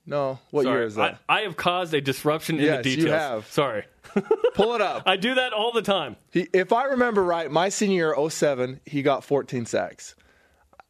No, 0.04 0.40
what 0.50 0.64
Sorry, 0.64 0.78
year 0.78 0.86
is 0.86 0.96
that? 0.96 1.20
I, 1.28 1.38
I 1.38 1.42
have 1.42 1.56
caused 1.56 1.94
a 1.94 2.00
disruption 2.00 2.58
in 2.58 2.64
Yes, 2.64 2.82
the 2.82 2.90
you 2.90 3.10
have. 3.12 3.46
Sorry, 3.46 3.84
Pull 4.54 4.74
it 4.74 4.80
up. 4.80 5.04
I 5.06 5.16
do 5.16 5.36
that 5.36 5.52
all 5.52 5.70
the 5.70 5.82
time. 5.82 6.16
He, 6.32 6.48
if 6.52 6.72
I 6.72 6.86
remember 6.86 7.22
right, 7.22 7.48
my 7.48 7.68
senior 7.68 8.12
year 8.16 8.30
07, 8.30 8.80
he 8.84 9.02
got 9.02 9.22
14 9.22 9.64
sacks. 9.64 10.16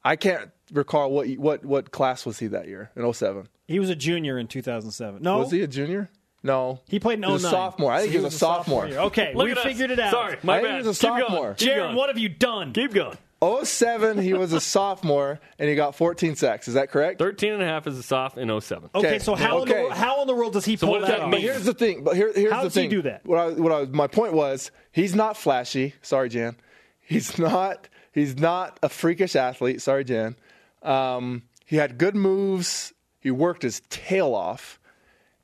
I 0.04 0.16
can't 0.16 0.50
recall 0.72 1.10
what 1.12 1.28
what 1.38 1.64
what 1.64 1.90
class 1.92 2.24
was 2.26 2.38
he 2.38 2.46
that 2.48 2.66
year 2.68 2.90
in 2.96 3.10
07. 3.12 3.48
He 3.66 3.78
was 3.78 3.90
a 3.90 3.94
junior 3.96 4.38
in 4.38 4.48
2007. 4.48 5.22
No, 5.22 5.38
Was 5.38 5.50
he 5.50 5.62
a 5.62 5.66
junior? 5.66 6.10
No. 6.42 6.80
He 6.88 6.98
played 6.98 7.18
in 7.18 7.22
He 7.24 7.32
was 7.32 7.44
a 7.44 7.48
oh 7.48 7.50
sophomore. 7.50 7.92
I 7.92 8.00
think 8.00 8.12
he 8.12 8.18
was 8.18 8.34
a 8.34 8.38
sophomore. 8.38 8.88
year. 8.88 8.98
Okay, 8.98 9.32
Look 9.34 9.44
we 9.46 9.52
at 9.52 9.58
us. 9.58 9.64
figured 9.64 9.90
it 9.92 10.00
out. 10.00 10.10
Sorry, 10.10 10.36
my 10.42 10.54
I 10.54 10.56
think 10.58 10.68
bad. 10.68 10.82
he 10.82 10.88
was 10.88 10.98
a 10.98 11.00
Keep 11.00 11.08
going. 11.10 11.20
sophomore. 11.22 11.54
Keep 11.54 11.68
Jarom, 11.68 11.76
going. 11.78 11.96
what 11.96 12.08
have 12.08 12.18
you 12.18 12.28
done? 12.28 12.72
Keep 12.72 12.92
going. 12.94 13.16
07, 13.64 14.18
he 14.18 14.34
was 14.34 14.52
a 14.52 14.60
sophomore 14.76 15.40
and 15.58 15.68
he 15.68 15.74
got 15.74 15.94
14 15.96 16.36
sacks. 16.36 16.68
Is 16.68 16.74
that 16.74 16.90
correct? 16.90 17.18
13 17.18 17.52
and 17.54 17.62
a 17.62 17.66
half 17.66 17.86
is 17.86 17.98
a 17.98 18.02
soft 18.02 18.38
in 18.38 18.48
07. 18.60 18.90
Okay, 18.94 19.06
Okay, 19.08 19.18
so 19.18 19.34
how, 19.34 19.58
okay. 19.60 19.82
In 19.84 19.88
the, 19.88 19.94
how 19.94 20.20
in 20.22 20.26
the 20.28 20.34
world 20.34 20.52
does 20.52 20.64
he 20.64 20.76
So 20.76 20.86
pull 20.86 20.94
what 20.94 21.00
does 21.00 21.08
that 21.10 21.18
that 21.18 21.24
off? 21.24 21.30
mean? 21.30 21.40
But 21.40 21.40
here's 21.42 21.64
the 21.64 21.74
thing. 21.74 22.04
But 22.04 22.16
here, 22.16 22.32
here's 22.34 22.52
How 22.52 22.62
the 22.62 22.68
does 22.68 22.74
he 22.74 22.88
do 22.88 23.02
that? 23.02 23.24
What 23.26 23.38
I, 23.38 23.48
what 23.50 23.72
I, 23.72 23.84
my 23.86 24.06
point 24.06 24.32
was, 24.32 24.70
he's 24.92 25.14
not 25.14 25.36
flashy. 25.36 25.94
Sorry, 26.02 26.28
Jan. 26.28 26.56
He's 27.00 27.36
not. 27.38 27.88
He's 28.12 28.36
not 28.36 28.78
a 28.82 28.88
freakish 28.88 29.34
athlete. 29.34 29.80
Sorry, 29.80 30.04
Jan. 30.04 30.36
Um, 30.82 31.42
he 31.64 31.76
had 31.76 31.98
good 31.98 32.14
moves. 32.14 32.92
He 33.20 33.30
worked 33.30 33.62
his 33.62 33.80
tail 33.88 34.34
off, 34.34 34.78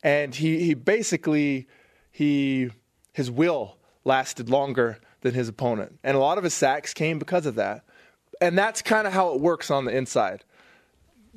and 0.02 0.34
he 0.34 0.64
he 0.64 0.74
basically 0.74 1.66
he 2.10 2.70
his 3.12 3.30
will 3.30 3.76
lasted 4.04 4.50
longer 4.50 4.98
than 5.22 5.34
his 5.34 5.48
opponent, 5.48 5.98
and 6.04 6.16
a 6.16 6.20
lot 6.20 6.38
of 6.38 6.44
his 6.44 6.54
sacks 6.54 6.92
came 6.94 7.18
because 7.18 7.46
of 7.46 7.54
that. 7.56 7.84
and 8.40 8.56
that's 8.56 8.82
kind 8.82 9.06
of 9.06 9.12
how 9.12 9.34
it 9.34 9.40
works 9.40 9.70
on 9.70 9.84
the 9.84 9.96
inside. 9.96 10.44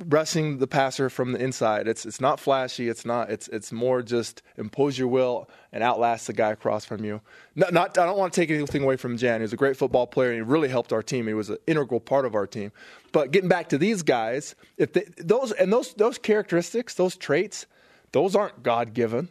Rushing 0.07 0.57
the 0.57 0.67
passer 0.67 1.09
from 1.09 1.33
the 1.33 1.39
inside. 1.39 1.87
It's 1.87 2.05
it's 2.05 2.19
not 2.19 2.39
flashy. 2.39 2.89
It's 2.89 3.05
not. 3.05 3.29
It's 3.29 3.47
it's 3.49 3.71
more 3.71 4.01
just 4.01 4.41
impose 4.57 4.97
your 4.97 5.07
will 5.07 5.49
and 5.71 5.83
outlast 5.83 6.27
the 6.27 6.33
guy 6.33 6.51
across 6.51 6.85
from 6.85 7.03
you. 7.03 7.21
Not, 7.55 7.73
not 7.73 7.97
I 7.97 8.05
don't 8.05 8.17
want 8.17 8.33
to 8.33 8.41
take 8.41 8.49
anything 8.49 8.83
away 8.83 8.95
from 8.95 9.17
Jan. 9.17 9.41
He 9.41 9.43
was 9.43 9.53
a 9.53 9.57
great 9.57 9.77
football 9.77 10.07
player 10.07 10.29
and 10.29 10.37
he 10.37 10.41
really 10.41 10.69
helped 10.69 10.91
our 10.91 11.03
team. 11.03 11.27
He 11.27 11.33
was 11.33 11.49
an 11.49 11.57
integral 11.67 11.99
part 11.99 12.25
of 12.25 12.35
our 12.35 12.47
team. 12.47 12.71
But 13.11 13.31
getting 13.31 13.49
back 13.49 13.69
to 13.69 13.77
these 13.77 14.01
guys, 14.01 14.55
if 14.77 14.93
they, 14.93 15.05
those 15.17 15.51
and 15.51 15.71
those 15.71 15.93
those 15.93 16.17
characteristics, 16.17 16.95
those 16.95 17.15
traits, 17.15 17.67
those 18.11 18.35
aren't 18.35 18.63
God 18.63 18.93
given. 18.93 19.29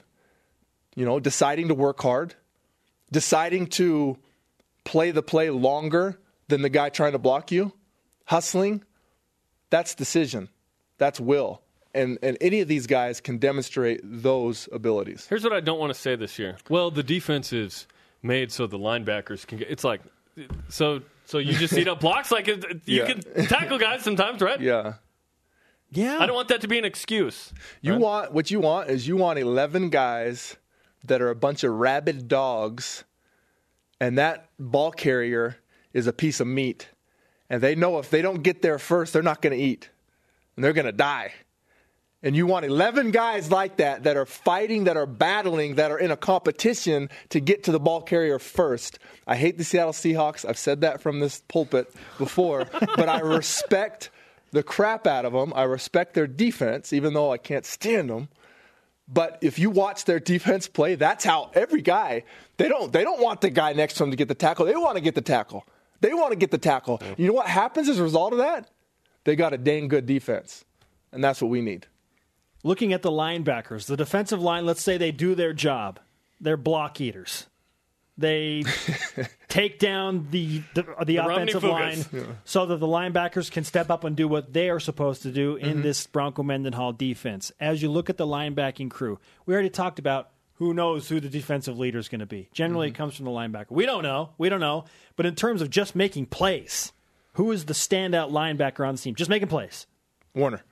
You 0.94 1.04
know, 1.04 1.18
deciding 1.18 1.68
to 1.68 1.74
work 1.74 2.00
hard, 2.00 2.34
deciding 3.10 3.68
to 3.68 4.18
play 4.84 5.10
the 5.10 5.22
play 5.22 5.50
longer 5.50 6.20
than 6.48 6.62
the 6.62 6.68
guy 6.68 6.90
trying 6.90 7.12
to 7.12 7.18
block 7.18 7.50
you, 7.50 7.72
hustling, 8.26 8.84
that's 9.70 9.94
decision. 9.94 10.48
That's 11.00 11.18
will. 11.18 11.62
And, 11.94 12.18
and 12.22 12.36
any 12.40 12.60
of 12.60 12.68
these 12.68 12.86
guys 12.86 13.20
can 13.20 13.38
demonstrate 13.38 14.00
those 14.04 14.68
abilities. 14.70 15.26
Here's 15.28 15.42
what 15.42 15.52
I 15.52 15.58
don't 15.60 15.80
want 15.80 15.92
to 15.92 15.98
say 15.98 16.14
this 16.14 16.38
year. 16.38 16.56
Well, 16.68 16.92
the 16.92 17.02
defense 17.02 17.52
is 17.52 17.88
made 18.22 18.52
so 18.52 18.68
the 18.68 18.78
linebackers 18.78 19.44
can 19.46 19.58
get. 19.58 19.68
It's 19.70 19.82
like, 19.82 20.02
so 20.68 21.00
so 21.24 21.38
you 21.38 21.54
just 21.54 21.76
eat 21.76 21.88
up 21.88 22.00
blocks. 22.00 22.30
Like 22.30 22.46
you 22.46 22.60
Yeah. 22.84 23.06
can 23.06 23.46
tackle 23.46 23.78
guys 23.78 24.02
sometimes, 24.02 24.40
right? 24.42 24.60
Yeah. 24.60 24.94
Yeah. 25.90 26.18
I 26.20 26.26
don't 26.26 26.36
want 26.36 26.48
that 26.48 26.60
to 26.60 26.68
be 26.68 26.78
an 26.78 26.84
excuse. 26.84 27.52
You 27.80 27.96
want 27.96 28.32
what 28.32 28.50
you 28.50 28.60
want 28.60 28.90
is 28.90 29.08
you 29.08 29.16
want 29.16 29.38
11 29.38 29.88
guys 29.90 30.56
that 31.04 31.20
are 31.22 31.30
a 31.30 31.34
bunch 31.34 31.64
of 31.64 31.72
rabid 31.72 32.28
dogs 32.28 33.04
and 34.00 34.16
that 34.18 34.48
ball 34.58 34.92
carrier 34.92 35.56
is 35.92 36.06
a 36.06 36.12
piece 36.12 36.40
of 36.40 36.46
meat. 36.46 36.88
And 37.48 37.60
they 37.62 37.74
know 37.74 37.98
if 37.98 38.10
they 38.10 38.22
don't 38.22 38.42
get 38.42 38.62
there 38.62 38.78
first, 38.78 39.12
they're 39.12 39.22
not 39.22 39.42
going 39.42 39.56
to 39.58 39.62
eat. 39.62 39.90
And 40.60 40.64
they're 40.66 40.74
going 40.74 40.84
to 40.84 40.92
die. 40.92 41.32
And 42.22 42.36
you 42.36 42.46
want 42.46 42.66
11 42.66 43.12
guys 43.12 43.50
like 43.50 43.78
that 43.78 44.02
that 44.02 44.18
are 44.18 44.26
fighting, 44.26 44.84
that 44.84 44.98
are 44.98 45.06
battling, 45.06 45.76
that 45.76 45.90
are 45.90 45.98
in 45.98 46.10
a 46.10 46.18
competition 46.18 47.08
to 47.30 47.40
get 47.40 47.64
to 47.64 47.72
the 47.72 47.80
ball 47.80 48.02
carrier 48.02 48.38
first. 48.38 48.98
I 49.26 49.36
hate 49.36 49.56
the 49.56 49.64
Seattle 49.64 49.94
Seahawks. 49.94 50.46
I've 50.46 50.58
said 50.58 50.82
that 50.82 51.00
from 51.00 51.20
this 51.20 51.42
pulpit 51.48 51.90
before, 52.18 52.66
but 52.80 53.08
I 53.08 53.20
respect 53.20 54.10
the 54.50 54.62
crap 54.62 55.06
out 55.06 55.24
of 55.24 55.32
them. 55.32 55.54
I 55.56 55.62
respect 55.62 56.12
their 56.12 56.26
defense, 56.26 56.92
even 56.92 57.14
though 57.14 57.32
I 57.32 57.38
can't 57.38 57.64
stand 57.64 58.10
them. 58.10 58.28
But 59.08 59.38
if 59.40 59.58
you 59.58 59.70
watch 59.70 60.04
their 60.04 60.20
defense 60.20 60.68
play, 60.68 60.94
that's 60.94 61.24
how 61.24 61.50
every 61.54 61.80
guy 61.80 62.24
they 62.58 62.68
don't 62.68 62.92
they 62.92 63.02
don't 63.02 63.22
want 63.22 63.40
the 63.40 63.48
guy 63.48 63.72
next 63.72 63.94
to 63.94 64.00
them 64.00 64.10
to 64.10 64.16
get 64.18 64.28
the 64.28 64.34
tackle. 64.34 64.66
They 64.66 64.76
want 64.76 64.96
to 64.96 65.00
get 65.00 65.14
the 65.14 65.22
tackle. 65.22 65.66
They 66.02 66.12
want 66.12 66.32
to 66.32 66.36
get 66.36 66.50
the 66.50 66.58
tackle. 66.58 67.00
You 67.16 67.28
know 67.28 67.32
what 67.32 67.46
happens 67.46 67.88
as 67.88 67.98
a 67.98 68.02
result 68.02 68.34
of 68.34 68.40
that? 68.40 68.68
They 69.24 69.36
got 69.36 69.52
a 69.52 69.58
dang 69.58 69.88
good 69.88 70.06
defense, 70.06 70.64
and 71.12 71.22
that's 71.22 71.42
what 71.42 71.50
we 71.50 71.60
need. 71.60 71.86
Looking 72.62 72.92
at 72.92 73.02
the 73.02 73.10
linebackers, 73.10 73.86
the 73.86 73.96
defensive 73.96 74.42
line, 74.42 74.66
let's 74.66 74.82
say 74.82 74.98
they 74.98 75.12
do 75.12 75.34
their 75.34 75.52
job. 75.52 75.98
They're 76.40 76.56
block 76.56 77.00
eaters. 77.00 77.46
They 78.18 78.64
take 79.48 79.78
down 79.78 80.28
the 80.30 80.62
the, 80.74 80.82
the, 81.06 81.18
Romney 81.18 81.52
offensive 81.52 81.62
Fugas. 81.62 82.12
line 82.12 82.36
so 82.44 82.66
that 82.66 82.76
the 82.76 82.86
linebackers 82.86 83.50
can 83.50 83.64
step 83.64 83.90
up 83.90 84.04
and 84.04 84.14
do 84.14 84.28
what 84.28 84.52
they 84.52 84.68
are 84.68 84.80
supposed 84.80 85.22
to 85.22 85.30
do 85.30 85.56
in 85.56 85.68
mm-hmm. 85.68 85.82
this 85.82 86.06
Bronco 86.06 86.42
Mendenhall 86.42 86.92
defense. 86.92 87.50
As 87.58 87.80
you 87.80 87.90
look 87.90 88.10
at 88.10 88.18
the 88.18 88.26
linebacking 88.26 88.90
crew, 88.90 89.18
we 89.46 89.54
already 89.54 89.70
talked 89.70 89.98
about 89.98 90.30
who 90.54 90.74
knows 90.74 91.08
who 91.08 91.20
the 91.20 91.30
defensive 91.30 91.78
leader 91.78 91.98
is 91.98 92.10
going 92.10 92.20
to 92.20 92.26
be. 92.26 92.50
Generally, 92.52 92.88
mm-hmm. 92.88 92.94
it 92.94 92.98
comes 92.98 93.16
from 93.16 93.24
the 93.24 93.30
linebacker. 93.30 93.70
We 93.70 93.86
don't 93.86 94.02
know. 94.02 94.30
We 94.36 94.50
don't 94.50 94.60
know. 94.60 94.84
But 95.16 95.24
in 95.24 95.34
terms 95.34 95.62
of 95.62 95.70
just 95.70 95.96
making 95.96 96.26
plays, 96.26 96.92
who 97.34 97.52
is 97.52 97.64
the 97.66 97.74
standout 97.74 98.30
linebacker 98.30 98.86
on 98.86 98.94
the 98.96 99.00
team? 99.00 99.14
Just 99.14 99.30
making 99.30 99.48
plays. 99.48 99.86
Warner. 100.34 100.62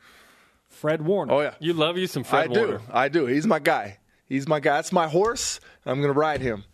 Fred 0.68 1.02
Warner. 1.02 1.32
Oh 1.32 1.40
yeah, 1.40 1.54
You 1.60 1.72
love 1.72 1.96
you 1.96 2.06
some 2.06 2.24
Fred 2.24 2.50
Warner. 2.50 2.80
I 2.92 3.08
do. 3.08 3.22
I 3.22 3.24
do. 3.24 3.26
He's 3.26 3.46
my 3.46 3.58
guy. 3.58 3.98
He's 4.26 4.46
my 4.46 4.60
guy. 4.60 4.74
That's 4.76 4.92
my 4.92 5.08
horse. 5.08 5.60
I'm 5.86 6.00
going 6.00 6.12
to 6.12 6.18
ride 6.18 6.40
him. 6.40 6.64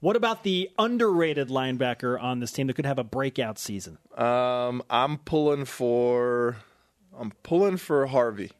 What 0.00 0.16
about 0.16 0.44
the 0.44 0.70
underrated 0.78 1.48
linebacker 1.48 2.20
on 2.20 2.40
this 2.40 2.52
team 2.52 2.66
that 2.68 2.74
could 2.74 2.86
have 2.86 2.98
a 2.98 3.04
breakout 3.04 3.58
season? 3.58 3.98
Um, 4.16 4.82
I'm 4.90 5.18
pulling 5.18 5.64
for. 5.64 6.56
I'm 7.18 7.32
pulling 7.42 7.76
for 7.78 8.06
Harvey. 8.06 8.52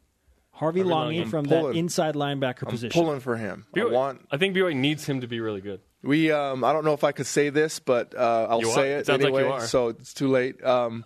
Harvey 0.53 0.83
Langi 0.83 1.25
Langi. 1.25 1.31
from 1.31 1.45
that 1.47 1.65
inside 1.77 2.15
linebacker 2.17 2.67
position. 2.67 2.67
I'm 2.67 2.71
position. 2.71 2.91
pulling 3.03 3.21
for 3.21 3.37
him. 3.37 3.67
I 3.75 3.79
BYU 3.79 3.93
want. 3.93 4.27
I 4.33 4.37
think 4.37 4.57
BYU 4.57 4.75
needs 4.75 5.05
him 5.05 5.21
to 5.21 5.29
be 5.29 5.39
really 5.39 5.61
good. 5.61 5.81
We. 6.03 6.31
Um, 6.31 6.63
I 6.65 6.73
don't 6.73 6.85
know 6.85 6.93
if 6.95 7.05
I 7.05 7.13
could 7.13 7.27
say 7.27 7.51
this, 7.51 7.81
but 7.81 8.15
uh, 8.17 8.47
I'll 8.49 8.61
You 8.61 8.69
are. 8.71 8.75
say 8.75 8.93
It 8.93 9.09
it 9.09 9.13
like 9.13 9.21
anyway. 9.23 9.43
are. 9.45 9.67
So 9.67 9.89
it's 9.89 10.15
too 10.15 10.29
late. 10.29 10.63
Um, 10.65 11.05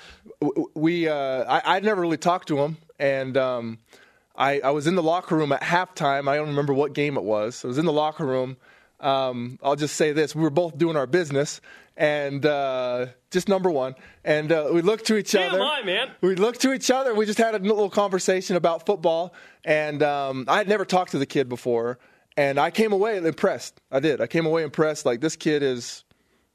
we. 0.74 1.08
Uh, 1.08 1.44
I, 1.44 1.76
I'd 1.76 1.84
never 1.84 2.00
really 2.00 2.16
talked 2.16 2.48
to 2.48 2.58
him, 2.58 2.76
and 2.98 3.36
um, 3.36 3.78
I, 4.36 4.60
I 4.60 4.70
was 4.70 4.86
in 4.86 4.94
the 4.94 5.02
locker 5.02 5.36
room 5.36 5.52
at 5.52 5.62
halftime. 5.62 6.28
I 6.28 6.36
don't 6.36 6.48
remember 6.48 6.74
what 6.74 6.92
game 6.92 7.16
it 7.16 7.24
was. 7.24 7.64
I 7.64 7.68
was 7.68 7.78
in 7.78 7.84
the 7.86 7.92
locker 7.92 8.26
room. 8.26 8.56
Um, 9.00 9.58
I'll 9.62 9.76
just 9.76 9.96
say 9.96 10.12
this: 10.12 10.34
we 10.34 10.42
were 10.42 10.50
both 10.50 10.76
doing 10.78 10.96
our 10.96 11.06
business, 11.06 11.60
and 11.96 12.44
uh, 12.44 13.06
just 13.30 13.48
number 13.48 13.70
one. 13.70 13.94
And 14.24 14.50
uh, 14.52 14.70
we 14.72 14.82
looked 14.82 15.06
to 15.06 15.16
each 15.16 15.32
Damn 15.32 15.60
other. 15.60 15.84
man. 15.84 16.10
We 16.20 16.34
looked 16.36 16.60
to 16.62 16.72
each 16.72 16.90
other. 16.90 17.14
We 17.14 17.26
just 17.26 17.38
had 17.38 17.54
a 17.54 17.58
little 17.58 17.90
conversation 17.90 18.56
about 18.56 18.86
football, 18.86 19.34
and 19.64 20.02
um, 20.02 20.44
I 20.48 20.58
had 20.58 20.68
never 20.68 20.84
talked 20.84 21.12
to 21.12 21.18
the 21.18 21.26
kid 21.26 21.48
before, 21.48 21.98
and 22.36 22.58
I 22.58 22.70
came 22.70 22.92
away 22.92 23.18
impressed. 23.18 23.80
I 23.90 24.00
did. 24.00 24.20
I 24.20 24.26
came 24.26 24.46
away 24.46 24.62
impressed. 24.62 25.06
Like 25.06 25.20
this 25.20 25.36
kid 25.36 25.62
is, 25.62 26.04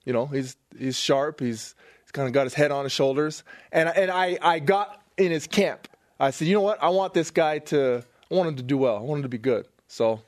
you 0.05 0.13
know, 0.13 0.25
he's 0.25 0.55
he's 0.77 0.97
sharp. 0.97 1.39
He's 1.39 1.75
he's 2.03 2.11
kind 2.11 2.27
of 2.27 2.33
got 2.33 2.45
his 2.45 2.53
head 2.53 2.71
on 2.71 2.83
his 2.83 2.91
shoulders, 2.91 3.43
and 3.71 3.89
and 3.89 4.11
I 4.11 4.37
I 4.41 4.59
got 4.59 5.01
in 5.17 5.31
his 5.31 5.47
camp. 5.47 5.87
I 6.19 6.31
said, 6.31 6.47
you 6.47 6.55
know 6.55 6.61
what? 6.61 6.81
I 6.81 6.89
want 6.89 7.13
this 7.13 7.31
guy 7.31 7.59
to. 7.59 8.03
I 8.29 8.35
want 8.35 8.49
him 8.49 8.55
to 8.57 8.63
do 8.63 8.77
well. 8.77 8.97
I 8.97 9.01
want 9.01 9.19
him 9.19 9.23
to 9.23 9.29
be 9.29 9.37
good. 9.37 9.67
So 9.87 10.21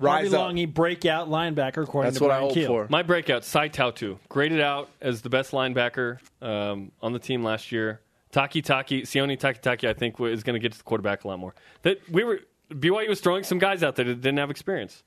Harvey 0.00 0.24
rise 0.24 0.34
up. 0.34 0.50
Langi, 0.50 0.72
breakout 0.72 1.28
linebacker, 1.28 1.82
according 1.82 2.10
That's 2.10 2.18
to 2.18 2.24
what 2.24 2.32
I 2.32 2.40
hope 2.40 2.52
Kehl. 2.54 2.66
for. 2.66 2.86
My 2.90 3.02
breakout, 3.02 3.44
Sae 3.44 3.68
Tautu, 3.68 4.18
graded 4.28 4.60
out 4.60 4.90
as 5.00 5.22
the 5.22 5.30
best 5.30 5.52
linebacker 5.52 6.18
um, 6.42 6.92
on 7.02 7.12
the 7.12 7.18
team 7.18 7.42
last 7.42 7.72
year. 7.72 8.00
Takitaki, 8.32 9.02
Sione 9.02 9.38
Takitaki, 9.38 9.88
I 9.88 9.92
think 9.92 10.20
is 10.20 10.42
going 10.44 10.54
to 10.54 10.60
get 10.60 10.72
to 10.72 10.78
the 10.78 10.84
quarterback 10.84 11.24
a 11.24 11.28
lot 11.28 11.38
more. 11.38 11.54
That 11.82 11.98
we 12.10 12.22
were 12.24 12.40
BYU 12.70 13.08
was 13.08 13.20
throwing 13.20 13.44
some 13.44 13.58
guys 13.58 13.82
out 13.82 13.96
there 13.96 14.04
that 14.04 14.20
didn't 14.20 14.38
have 14.38 14.50
experience. 14.50 15.02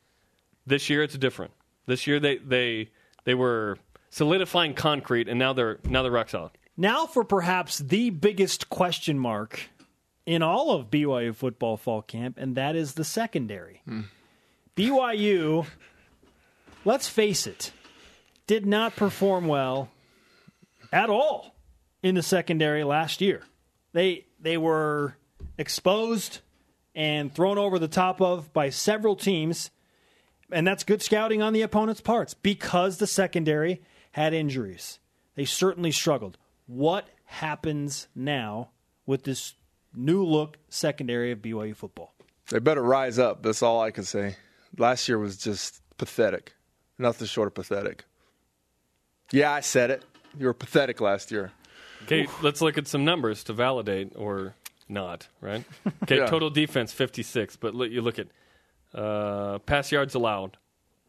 This 0.66 0.90
year 0.90 1.04
it's 1.04 1.18
different. 1.18 1.52
This 1.86 2.08
year 2.08 2.20
they 2.20 2.38
they 2.38 2.90
they 3.26 3.34
were 3.34 3.78
solidifying 4.10 4.74
concrete, 4.74 5.28
and 5.28 5.40
now 5.40 5.54
they're 5.54 5.80
now 5.84 6.04
they're 6.04 6.12
rock 6.12 6.30
solid. 6.30 6.52
Now 6.78 7.06
for 7.06 7.24
perhaps 7.24 7.80
the 7.80 8.10
biggest 8.10 8.70
question 8.70 9.20
mark 9.20 9.70
in 10.26 10.42
all 10.42 10.72
of 10.72 10.90
BYU 10.90 11.36
football 11.36 11.78
fall 11.78 12.02
camp, 12.02 12.38
and 12.38 12.56
that 12.56 12.76
is 12.76 12.94
the 12.94 13.04
secondary. 13.04 13.82
Hmm. 13.86 14.02
BYU, 14.76 15.66
let's 16.86 17.08
face 17.08 17.46
it, 17.46 17.72
did 18.48 18.66
not 18.66 18.96
perform 18.96 19.48
well 19.48 19.90
at 20.92 21.10
all 21.10 21.56
in 22.02 22.16
the 22.16 22.24
secondary 22.24 22.84
last 22.84 23.22
year. 23.22 23.44
They 23.94 24.26
they 24.40 24.58
were 24.58 25.16
exposed 25.58 26.40
and 26.96 27.34
thrown 27.34 27.58
over 27.58 27.80
the 27.80 27.88
top 27.88 28.22
of 28.22 28.52
by 28.54 28.70
several 28.70 29.16
teams, 29.16 29.72
and 30.52 30.66
that's 30.68 30.84
good 30.84 31.02
scouting 31.02 31.42
on 31.42 31.54
the 31.54 31.62
opponent's 31.62 32.02
parts 32.02 32.34
because 32.34 32.98
the 32.98 33.08
secondary 33.08 33.82
had 34.12 34.34
injuries. 34.34 35.00
They 35.36 35.46
certainly 35.46 35.92
struggled. 35.92 36.38
What 36.68 37.08
happens 37.26 38.08
now 38.16 38.70
with 39.06 39.24
this 39.24 39.56
new 39.96 40.24
look 40.24 40.58
secondary 40.70 41.32
of 41.32 41.40
BYU 41.40 41.76
football? 41.76 42.14
They 42.50 42.60
better 42.60 42.84
rise 42.84 43.18
up. 43.18 43.44
That's 43.44 43.64
all 43.64 43.82
I 43.82 43.92
can 43.92 44.04
say. 44.04 44.36
Last 44.78 45.08
year 45.08 45.18
was 45.18 45.38
just 45.38 45.82
pathetic. 45.98 46.54
Nothing 47.00 47.28
short 47.28 47.48
of 47.48 47.56
pathetic. 47.56 48.06
Yeah, 49.32 49.52
I 49.52 49.62
said 49.62 49.90
it. 49.90 50.04
You 50.38 50.48
were 50.48 50.54
pathetic 50.54 51.02
last 51.02 51.32
year. 51.32 51.52
Okay, 52.04 52.28
let's 52.42 52.62
look 52.62 52.78
at 52.78 52.88
some 52.88 53.06
numbers 53.06 53.44
to 53.46 53.54
validate 53.54 54.12
or 54.16 54.56
not, 54.94 55.28
right? 55.42 55.64
Okay, 56.04 56.18
Yeah. 56.18 56.26
total 56.28 56.50
defense 56.50 56.94
56, 56.94 57.56
but 57.58 57.74
look, 57.76 57.92
you 57.92 58.02
look 58.02 58.20
at 58.20 58.28
uh, 58.94 59.60
pass 59.60 59.92
yards 59.92 60.16
allowed 60.16 60.58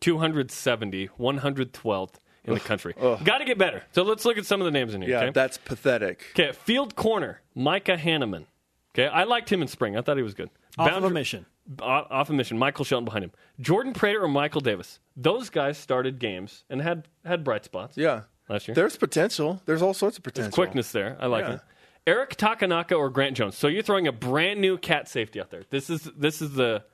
270, 0.00 1.08
112th 1.18 2.14
in 2.44 2.54
the 2.54 2.60
country. 2.60 2.94
Got 2.98 3.38
to 3.38 3.44
get 3.44 3.58
better. 3.58 3.82
So 3.92 4.02
let's 4.02 4.24
look 4.24 4.38
at 4.38 4.46
some 4.46 4.60
of 4.60 4.64
the 4.64 4.70
names 4.70 4.94
in 4.94 5.02
here. 5.02 5.10
Yeah, 5.10 5.20
okay? 5.22 5.30
that's 5.30 5.58
pathetic. 5.58 6.24
Okay, 6.32 6.52
field 6.52 6.94
corner, 6.96 7.40
Micah 7.54 7.96
Hannemann. 7.96 8.46
Okay, 8.94 9.06
I 9.06 9.24
liked 9.24 9.50
him 9.50 9.62
in 9.62 9.68
spring. 9.68 9.96
I 9.96 10.02
thought 10.02 10.16
he 10.16 10.22
was 10.22 10.34
good. 10.34 10.50
Off 10.78 10.90
of 10.92 11.04
a 11.04 11.10
mission. 11.10 11.46
off 11.80 12.06
off 12.10 12.30
a 12.30 12.32
mission. 12.32 12.58
Michael 12.58 12.84
Shelton 12.84 13.04
behind 13.04 13.24
him. 13.24 13.32
Jordan 13.60 13.92
Preator 13.92 14.22
or 14.22 14.28
Michael 14.28 14.60
Davis. 14.60 15.00
Those 15.16 15.50
guys 15.50 15.78
started 15.78 16.18
games 16.18 16.64
and 16.70 16.80
had 16.82 17.08
had 17.24 17.42
bright 17.44 17.64
spots. 17.64 17.96
Yeah. 17.96 18.22
Last 18.48 18.68
year. 18.68 18.74
There's 18.74 18.96
potential. 18.96 19.62
There's 19.64 19.80
all 19.82 19.94
sorts 19.94 20.18
of 20.18 20.22
potential. 20.22 20.44
There's 20.50 20.54
quickness 20.54 20.92
there. 20.92 21.16
I 21.18 21.26
like 21.26 21.44
Yeah. 21.46 21.54
it. 21.54 21.60
Eric 22.06 22.36
Takenaka 22.36 22.98
or 22.98 23.08
Grant 23.10 23.36
Jones. 23.36 23.56
So 23.56 23.66
you're 23.68 23.82
throwing 23.82 24.06
a 24.06 24.12
brand 24.12 24.60
new 24.60 24.76
cat 24.76 25.08
safety 25.08 25.40
out 25.40 25.50
there. 25.50 25.62
This 25.70 25.88
is 25.90 26.02
this 26.16 26.42
is 26.42 26.52
the 26.52 26.84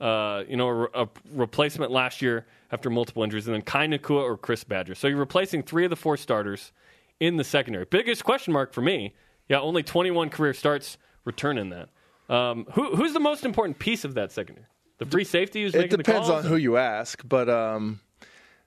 uh, 0.00 0.44
you 0.48 0.56
know 0.56 0.68
a, 0.68 0.74
re- 0.74 0.88
a 0.94 1.08
replacement 1.32 1.90
last 1.90 2.22
year 2.22 2.46
after 2.70 2.88
multiple 2.90 3.22
injuries, 3.24 3.46
and 3.46 3.54
then 3.54 3.62
Kai 3.62 3.86
Nacua 3.86 4.22
or 4.22 4.36
Chris 4.36 4.64
Badger. 4.64 4.94
So 4.94 5.08
you're 5.08 5.18
replacing 5.18 5.62
three 5.62 5.84
of 5.84 5.90
the 5.90 5.96
four 5.96 6.16
starters 6.16 6.72
in 7.20 7.36
the 7.36 7.44
secondary. 7.44 7.84
Biggest 7.84 8.24
question 8.24 8.52
mark 8.52 8.72
for 8.72 8.80
me. 8.82 9.14
Yeah, 9.48 9.60
only 9.60 9.82
21 9.82 10.30
career 10.30 10.54
starts 10.54 10.96
return 11.24 11.58
in 11.58 11.70
that. 11.70 11.88
Um, 12.28 12.66
who, 12.72 12.96
who's 12.96 13.12
the 13.12 13.20
most 13.20 13.44
important 13.44 13.78
piece 13.78 14.04
of 14.04 14.14
that 14.14 14.32
secondary? 14.32 14.66
The 14.98 15.06
free 15.06 15.24
safety 15.24 15.62
who's 15.62 15.74
It 15.74 15.78
making 15.78 15.98
depends 15.98 16.28
the 16.28 16.32
calls? 16.34 16.44
on 16.44 16.50
who 16.50 16.56
you 16.56 16.76
ask, 16.76 17.20
but 17.28 17.50
um, 17.50 18.00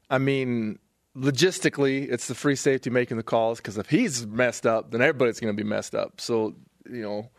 I 0.10 0.18
mean, 0.20 0.78
logistically, 1.18 2.12
it's 2.12 2.28
the 2.28 2.36
free 2.36 2.56
safety 2.56 2.90
making 2.90 3.18
the 3.18 3.24
calls 3.24 3.60
because 3.60 3.78
if 3.78 3.90
he's 3.90 4.26
messed 4.28 4.66
up, 4.66 4.92
then 4.92 5.02
everybody's 5.02 5.40
going 5.40 5.56
to 5.56 5.64
be 5.64 5.68
messed 5.68 5.96
up. 5.96 6.20
So 6.20 6.56
you 6.90 7.02
know, 7.02 7.30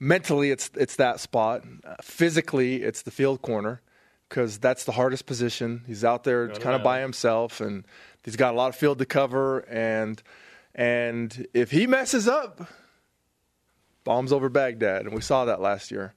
mentally, 0.00 0.50
it's 0.50 0.70
it's 0.74 0.96
that 0.96 1.20
spot. 1.20 1.62
Uh, 1.84 1.94
physically, 2.02 2.82
it's 2.82 3.02
the 3.02 3.10
field 3.10 3.42
corner 3.42 3.80
because 4.28 4.58
that's 4.58 4.84
the 4.84 4.92
hardest 4.92 5.26
position. 5.26 5.84
He's 5.86 6.04
out 6.04 6.24
there 6.24 6.48
kind 6.48 6.74
of 6.74 6.82
by 6.82 7.00
himself, 7.00 7.60
and 7.60 7.84
he's 8.24 8.36
got 8.36 8.54
a 8.54 8.56
lot 8.56 8.68
of 8.68 8.76
field 8.76 8.98
to 8.98 9.06
cover. 9.06 9.60
And 9.60 10.22
and 10.74 11.46
if 11.54 11.70
he 11.70 11.86
messes 11.86 12.28
up, 12.28 12.66
bombs 14.04 14.32
over 14.32 14.48
Baghdad, 14.48 15.02
and 15.02 15.14
we 15.14 15.20
saw 15.20 15.44
that 15.44 15.60
last 15.60 15.90
year. 15.90 16.14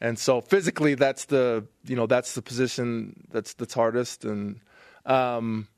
And 0.00 0.18
so 0.18 0.40
physically, 0.40 0.94
that's 0.94 1.26
the 1.26 1.66
you 1.84 1.96
know 1.96 2.06
that's 2.06 2.34
the 2.34 2.42
position 2.42 3.26
that's 3.30 3.54
that's 3.54 3.74
hardest. 3.74 4.24
And 4.24 4.60
um, 5.06 5.68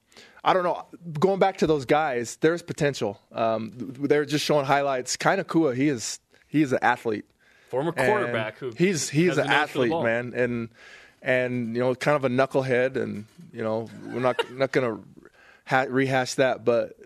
I 0.47 0.53
don't 0.53 0.63
know. 0.63 0.87
Going 1.19 1.41
back 1.41 1.59
to 1.59 1.67
those 1.67 1.85
guys, 1.85 2.37
there's 2.37 2.63
potential. 2.63 3.21
Um, 3.33 3.73
they're 3.99 4.25
just 4.25 4.45
showing 4.45 4.65
highlights. 4.65 5.17
Kind 5.17 5.41
of 5.41 5.49
Kua, 5.49 5.75
he 5.75 5.89
is 5.89 6.21
he 6.47 6.63
is 6.63 6.73
an 6.73 6.79
athlete. 6.83 7.25
Former 7.69 7.93
And 7.97 8.07
quarterback 8.09 8.59
who 8.59 8.71
he's 8.71 9.09
he's 9.09 9.39
an 9.39 9.39
nose 9.39 9.47
for 9.47 9.51
the 9.51 9.55
athlete, 9.55 10.03
man, 10.05 10.33
and 10.37 10.69
and 11.21 11.75
you 11.75 11.83
know 11.83 11.97
kind 11.97 12.15
of 12.15 12.25
a 12.25 12.29
knucklehead, 12.29 12.95
and 12.95 13.27
you 13.53 13.65
know 13.65 13.89
we're 14.05 14.21
not 14.21 14.37
not 14.53 14.71
gonna 14.71 15.01
ha- 15.65 15.87
rehash 15.89 16.35
that, 16.35 16.65
but 16.65 16.97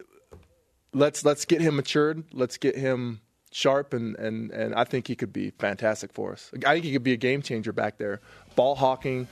let's 0.92 1.24
let's 1.24 1.46
get 1.46 1.62
him 1.62 1.76
matured. 1.76 2.22
Let's 2.34 2.58
get 2.58 2.76
him 2.76 3.22
sharp, 3.52 3.94
and 3.94 4.16
and 4.16 4.50
and 4.50 4.74
I 4.74 4.84
think 4.84 5.08
he 5.08 5.16
could 5.16 5.32
be 5.32 5.48
fantastic 5.58 6.12
for 6.12 6.32
us. 6.32 6.50
I 6.66 6.74
think 6.74 6.84
he 6.84 6.92
could 6.92 7.04
be 7.04 7.14
a 7.14 7.16
game 7.16 7.40
changer 7.40 7.72
back 7.72 7.96
there, 7.96 8.20
ball 8.54 8.74
hawking, 8.74 9.28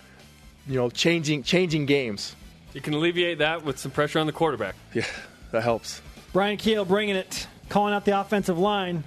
you 0.66 0.76
know, 0.76 0.88
changing 0.88 1.42
changing 1.42 1.84
games. 1.84 2.34
You 2.74 2.80
can 2.80 2.94
alleviate 2.94 3.38
that 3.38 3.64
with 3.64 3.78
some 3.78 3.90
pressure 3.90 4.18
on 4.18 4.26
the 4.26 4.32
quarterback. 4.32 4.74
Yeah, 4.94 5.06
that 5.52 5.62
helps. 5.62 6.00
Bryan 6.32 6.58
Kehl 6.58 6.86
bringing 6.86 7.16
it, 7.16 7.46
calling 7.68 7.94
out 7.94 8.04
the 8.04 8.18
offensive 8.20 8.58
line 8.58 9.04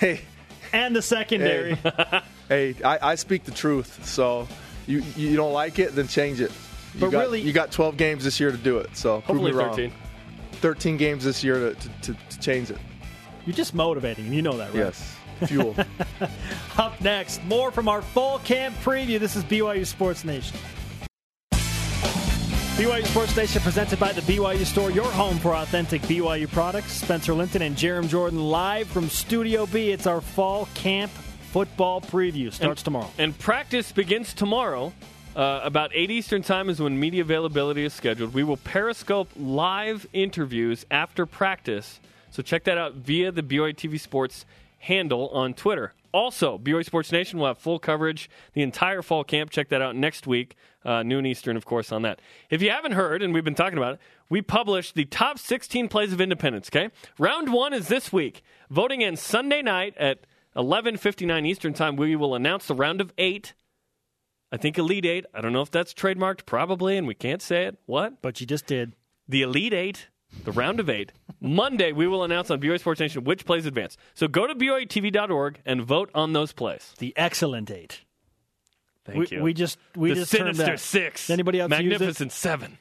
hey, 0.00 0.20
and 0.72 0.94
the 0.94 1.02
secondary. 1.02 1.76
hey, 2.48 2.74
I, 2.84 2.98
I 3.10 3.14
speak 3.16 3.44
the 3.44 3.50
truth. 3.50 4.06
So 4.06 4.46
you 4.86 5.02
you 5.16 5.36
don't 5.36 5.52
like 5.52 5.78
it, 5.78 5.94
then 5.94 6.08
change 6.08 6.40
it. 6.40 6.52
You 6.94 7.00
But 7.00 7.10
got, 7.10 7.20
really- 7.20 7.40
you 7.40 7.52
got 7.52 7.72
12 7.72 7.96
games 7.96 8.24
this 8.24 8.38
year 8.38 8.50
to 8.50 8.56
do 8.56 8.78
it. 8.78 8.96
So 8.96 9.20
prove 9.22 9.38
Hopefully 9.38 9.52
me 9.52 9.58
wrong. 9.58 9.70
13. 9.70 9.92
13 10.60 10.96
games 10.96 11.24
this 11.24 11.42
year 11.42 11.58
to, 11.58 11.74
to, 11.74 11.88
to, 12.02 12.16
to 12.30 12.38
change 12.40 12.70
it. 12.70 12.78
You're 13.44 13.56
just 13.56 13.74
motivating, 13.74 14.26
and 14.26 14.34
you 14.34 14.42
know 14.42 14.56
that, 14.58 14.68
right? 14.68 14.76
Yes, 14.76 15.16
fuel. 15.46 15.74
Up 16.78 17.00
next, 17.00 17.42
more 17.44 17.72
from 17.72 17.88
our 17.88 18.00
fall 18.00 18.38
camp 18.40 18.76
preview. 18.84 19.18
This 19.18 19.34
is 19.34 19.42
BYU 19.42 19.84
Sports 19.84 20.22
Nation. 20.24 20.56
BYU 22.76 23.04
Sports 23.06 23.36
Nation 23.36 23.60
presented 23.60 24.00
by 24.00 24.12
the 24.12 24.22
BYU 24.22 24.64
Store, 24.64 24.90
your 24.90 25.04
home 25.04 25.38
for 25.38 25.54
authentic 25.54 26.00
BYU 26.02 26.50
products. 26.50 26.92
Spencer 26.92 27.34
Linton 27.34 27.60
and 27.60 27.76
Jarom 27.76 28.08
Jordan 28.08 28.42
live 28.42 28.88
from 28.88 29.10
Studio 29.10 29.66
B. 29.66 29.90
It's 29.90 30.06
our 30.06 30.22
fall 30.22 30.66
camp 30.72 31.12
football 31.50 32.00
preview. 32.00 32.50
Starts 32.50 32.82
tomorrow. 32.82 33.10
And 33.18 33.38
practice 33.38 33.92
begins 33.92 34.32
tomorrow. 34.32 34.90
Uh, 35.36 35.60
about 35.62 35.90
8 35.92 36.10
Eastern 36.10 36.40
Time 36.40 36.70
is 36.70 36.80
when 36.80 36.98
media 36.98 37.20
availability 37.20 37.84
is 37.84 37.92
scheduled. 37.92 38.32
We 38.32 38.42
will 38.42 38.56
Periscope 38.56 39.28
live 39.36 40.06
interviews 40.14 40.86
after 40.90 41.26
practice. 41.26 42.00
So 42.30 42.42
check 42.42 42.64
that 42.64 42.78
out 42.78 42.94
via 42.94 43.32
the 43.32 43.42
BYU 43.42 43.76
TV 43.76 44.00
Sports 44.00 44.46
handle 44.78 45.28
on 45.28 45.52
Twitter. 45.52 45.92
Also, 46.12 46.58
BYU 46.58 46.84
Sports 46.84 47.10
Nation 47.10 47.38
will 47.38 47.46
have 47.46 47.58
full 47.58 47.78
coverage 47.78 48.28
the 48.52 48.62
entire 48.62 49.02
fall 49.02 49.24
camp. 49.24 49.50
Check 49.50 49.70
that 49.70 49.80
out 49.80 49.96
next 49.96 50.26
week, 50.26 50.56
uh, 50.84 51.02
noon 51.02 51.24
Eastern, 51.24 51.56
of 51.56 51.64
course, 51.64 51.90
on 51.90 52.02
that. 52.02 52.20
If 52.50 52.60
you 52.60 52.70
haven't 52.70 52.92
heard, 52.92 53.22
and 53.22 53.32
we've 53.32 53.44
been 53.44 53.54
talking 53.54 53.78
about 53.78 53.94
it, 53.94 54.00
we 54.28 54.42
published 54.42 54.94
the 54.94 55.06
top 55.06 55.38
16 55.38 55.88
plays 55.88 56.12
of 56.12 56.20
independence, 56.20 56.68
okay? 56.68 56.90
Round 57.18 57.52
one 57.52 57.72
is 57.72 57.88
this 57.88 58.12
week. 58.12 58.42
Voting 58.70 59.02
ends 59.02 59.22
Sunday 59.22 59.62
night 59.62 59.96
at 59.96 60.20
11.59 60.56 61.46
Eastern 61.46 61.72
Time. 61.72 61.96
We 61.96 62.14
will 62.16 62.34
announce 62.34 62.66
the 62.66 62.74
round 62.74 63.00
of 63.00 63.12
eight. 63.16 63.54
I 64.50 64.58
think 64.58 64.76
Elite 64.76 65.06
Eight. 65.06 65.24
I 65.32 65.40
don't 65.40 65.54
know 65.54 65.62
if 65.62 65.70
that's 65.70 65.94
trademarked, 65.94 66.44
probably, 66.44 66.98
and 66.98 67.06
we 67.06 67.14
can't 67.14 67.40
say 67.40 67.64
it. 67.64 67.78
What? 67.86 68.20
But 68.20 68.38
you 68.40 68.46
just 68.46 68.66
did. 68.66 68.92
The 69.26 69.40
Elite 69.40 69.72
Eight, 69.72 70.08
the 70.44 70.52
round 70.52 70.80
of 70.80 70.88
eight. 70.88 71.12
Monday, 71.40 71.92
we 71.92 72.06
will 72.06 72.24
announce 72.24 72.50
on 72.50 72.60
BYU 72.60 72.78
Sports 72.78 73.00
Nation 73.00 73.24
which 73.24 73.44
plays 73.44 73.66
advance. 73.66 73.96
So 74.14 74.28
go 74.28 74.46
to 74.46 74.54
BYUtv.org 74.54 75.60
and 75.64 75.82
vote 75.82 76.10
on 76.14 76.32
those 76.32 76.52
plays. 76.52 76.94
The 76.98 77.12
excellent 77.16 77.70
eight. 77.70 78.02
Thank 79.04 79.18
we, 79.18 79.26
you. 79.36 79.42
we 79.42 79.52
just 79.54 79.78
we 79.96 80.10
the 80.10 80.14
just 80.16 80.30
Sinister 80.30 80.64
that. 80.64 80.80
Six. 80.80 81.26
Does 81.26 81.34
anybody 81.34 81.60
else? 81.60 81.70
Magnificent 81.70 82.32
Seven. 82.32 82.78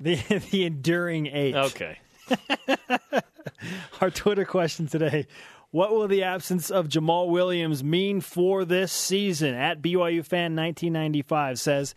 The 0.00 0.16
the 0.50 0.64
enduring 0.64 1.26
eight. 1.28 1.54
Okay. 1.54 1.98
Our 4.00 4.10
Twitter 4.10 4.44
question 4.44 4.86
today. 4.86 5.26
What 5.70 5.92
will 5.92 6.08
the 6.08 6.24
absence 6.24 6.70
of 6.70 6.88
Jamaal 6.88 7.28
Williams 7.28 7.84
mean 7.84 8.20
for 8.20 8.64
this 8.64 8.90
season? 8.90 9.54
At 9.54 9.80
BYU 9.80 10.24
fan 10.24 10.56
1995 10.56 11.60
says, 11.60 11.94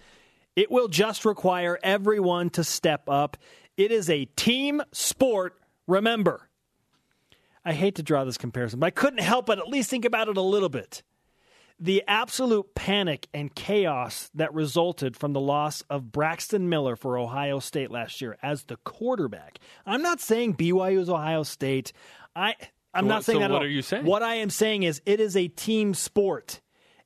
it 0.56 0.70
will 0.70 0.88
just 0.88 1.26
require 1.26 1.80
everyone 1.82 2.52
to 2.52 2.64
step 2.64 3.10
up. 3.10 3.38
It 3.78 3.92
is 3.92 4.10
a 4.10 4.26
team 4.26 4.82
sport, 4.92 5.60
remember. 5.88 6.50
I 7.66 7.74
hate 7.74 7.96
to 7.96 8.04
draw 8.04 8.24
this 8.26 8.38
comparison, 8.38 8.80
but 8.80 8.88
I 8.88 8.92
couldn't 8.92 9.22
help 9.22 9.46
but 9.46 9.58
at 9.60 9.68
least 9.68 9.90
think 9.90 10.06
about 10.06 10.28
it 10.28 10.38
a 10.38 10.42
little 10.42 10.70
bit. 10.70 11.02
The 11.80 12.04
absolute 12.08 12.76
panic 12.76 13.28
and 13.34 13.54
chaos 13.56 14.30
that 14.36 14.54
resulted 14.54 15.18
from 15.18 15.34
the 15.34 15.40
loss 15.40 15.82
of 15.90 16.12
Braxton 16.12 16.70
Miller 16.70 16.96
for 16.96 17.18
Ohio 17.18 17.60
State 17.60 17.90
last 17.90 18.22
year 18.22 18.38
as 18.44 18.64
the 18.66 18.78
quarterback. 18.78 19.60
I'm 19.86 20.02
not 20.02 20.20
saying 20.22 20.56
BYU 20.56 21.00
is 21.00 21.10
Ohio 21.10 21.44
State. 21.44 21.92
I 22.36 22.56
I'm 22.94 23.06
So 23.06 23.08
not 23.08 23.16
what- 23.16 23.26
saying 23.26 23.36
so 23.38 23.40
that. 23.40 23.46
at 23.46 23.52
what 23.52 23.64
are 23.64 23.68
you 23.68 23.82
saying? 23.82 24.06
What 24.06 24.22
I 24.24 24.36
am 24.36 24.50
saying 24.52 24.84
is 24.84 25.02
it 25.06 25.20
is 25.20 25.36
a 25.36 25.48
team 25.48 25.96
sport, 25.96 26.62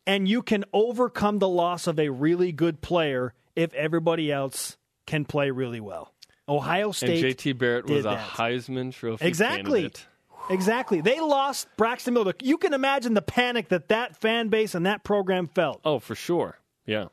and 0.05 0.28
you 0.28 0.41
can 0.41 0.65
overcome 0.74 1.39
the 1.39 1.47
loss 1.47 1.88
of 1.88 1.97
a 1.97 2.09
really 2.09 2.51
good 2.51 2.82
player 2.82 3.34
if 3.55 3.74
everybody 3.74 4.30
else 4.32 4.76
can 5.05 5.24
play 5.24 5.49
really 5.49 5.80
well. 5.80 6.13
Ohio 6.50 6.91
State. 6.91 7.24
And 7.24 7.36
JT 7.36 7.58
Barrett 7.58 7.86
was 7.88 8.06
a 8.06 8.10
that. 8.10 8.30
Heisman 8.30 8.93
Trophy 8.93 9.26
Exactly. 9.26 9.82
candidate. 9.82 10.06
Exactly. 10.50 11.02
They 11.02 11.20
lost 11.20 11.68
Braxton 11.76 12.14
Miller. 12.14 12.34
You 12.41 12.58
can 12.58 12.74
imagine 12.74 13.14
the 13.14 13.22
panic 13.22 13.68
that 13.70 13.89
that 13.89 14.16
fan 14.16 14.48
base 14.48 14.76
and 14.76 14.86
that 14.86 15.04
program 15.04 15.48
felt. 15.48 15.82
Oh, 15.84 16.00
for 16.00 16.16
sure. 16.16 16.60
Yeah. 16.86 17.08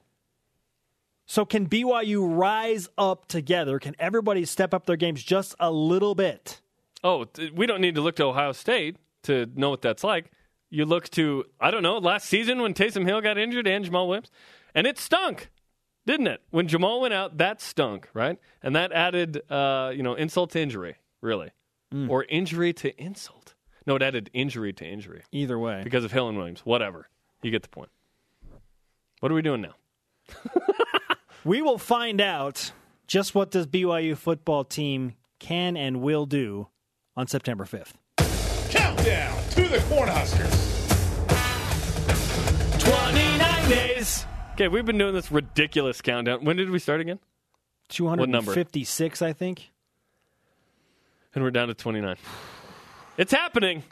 So, 1.26 1.44
can 1.44 1.66
BYU 1.68 2.36
rise 2.36 2.88
up 2.98 3.26
together? 3.28 3.78
Can 3.78 3.96
everybody 3.98 4.44
step 4.44 4.74
up 4.74 4.84
their 4.86 4.96
games 4.96 5.22
just 5.22 5.54
a 5.58 5.70
little 5.72 6.14
bit? 6.14 6.60
Oh, 7.02 7.26
we 7.54 7.66
don't 7.66 7.80
need 7.80 7.94
to 7.94 8.02
look 8.02 8.16
to 8.16 8.24
Ohio 8.24 8.52
State 8.52 8.96
to 9.24 9.46
know 9.54 9.70
what 9.70 9.82
that's 9.82 10.04
like. 10.04 10.30
You 10.70 10.84
look 10.84 11.08
to, 11.10 11.44
I 11.60 11.70
don't 11.70 11.82
know, 11.82 11.98
last 11.98 12.26
season 12.28 12.60
when 12.60 12.74
Taysom 12.74 13.06
Hill 13.06 13.20
got 13.20 13.38
injured 13.38 13.66
and 13.66 13.84
Jamaal 13.84 14.06
Williams, 14.06 14.30
and 14.74 14.86
it 14.86 14.98
stunk, 14.98 15.48
didn't 16.06 16.26
it? 16.28 16.42
When 16.50 16.68
Jamaal 16.68 17.00
went 17.00 17.14
out, 17.14 17.38
that 17.38 17.60
stunk, 17.60 18.08
right? 18.14 18.38
And 18.62 18.76
that 18.76 18.92
added, 18.92 19.42
uh, 19.50 19.92
you 19.94 20.02
know, 20.02 20.14
insult 20.14 20.50
to 20.52 20.60
injury, 20.60 20.96
really, 21.20 21.50
or 22.08 22.24
injury 22.24 22.72
to 22.74 22.94
insult. 23.00 23.54
No, 23.86 23.96
it 23.96 24.02
added 24.02 24.30
injury 24.32 24.72
to 24.72 24.84
injury 24.84 25.22
Either 25.30 25.58
way. 25.58 25.82
because 25.84 26.04
of 26.04 26.10
Hill 26.12 26.28
and 26.28 26.36
Williams. 26.38 26.60
Whatever, 26.64 27.08
you 27.42 27.50
get 27.50 27.62
the 27.62 27.68
point. 27.68 27.90
What 29.20 29.30
are 29.30 29.34
we 29.34 29.42
doing 29.42 29.60
now? 29.60 29.74
We 31.44 31.60
will 31.60 31.76
find 31.76 32.22
out 32.22 32.72
just 33.06 33.34
what 33.34 33.50
this 33.50 33.66
BYU 33.66 34.16
football 34.16 34.64
team 34.64 35.12
can 35.38 35.76
and 35.76 36.00
will 36.00 36.24
do 36.24 36.68
on 37.18 37.26
September 37.26 37.66
5th. 37.66 37.92
Countdown 38.70 39.42
to 39.50 39.68
the 39.68 39.76
Cornhuskers. 39.90 40.70
29 42.80 43.68
days. 43.68 44.24
Okay, 44.54 44.68
we've 44.68 44.84
been 44.86 44.98
doing 44.98 45.14
this 45.14 45.32
ridiculous 45.32 46.00
countdown. 46.00 46.44
When 46.44 46.56
did 46.56 46.70
we 46.70 46.78
start 46.78 47.00
again? 47.00 47.18
256, 47.88 49.20
I 49.20 49.32
think. 49.32 49.72
and 51.34 51.42
we're 51.42 51.50
down 51.50 51.66
to 51.68 51.74
29. 51.74 52.16
It's 53.18 53.32
happening. 53.32 53.82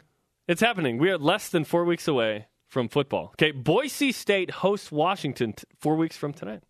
It's 0.47 0.61
happening. 0.61 0.97
We 0.97 1.09
are 1.11 1.17
less 1.17 1.49
than 1.49 1.65
four 1.65 1.83
weeks 1.83 2.07
away 2.07 2.47
from 2.67 2.87
football. 2.87 3.31
Okay, 3.33 3.51
Boise 3.51 4.13
State 4.13 4.51
hosts 4.51 4.89
Washington 4.91 5.51
t- 5.53 5.65
four 5.79 5.95
weeks 5.97 6.15
from 6.15 6.31
tonight. 6.31 6.63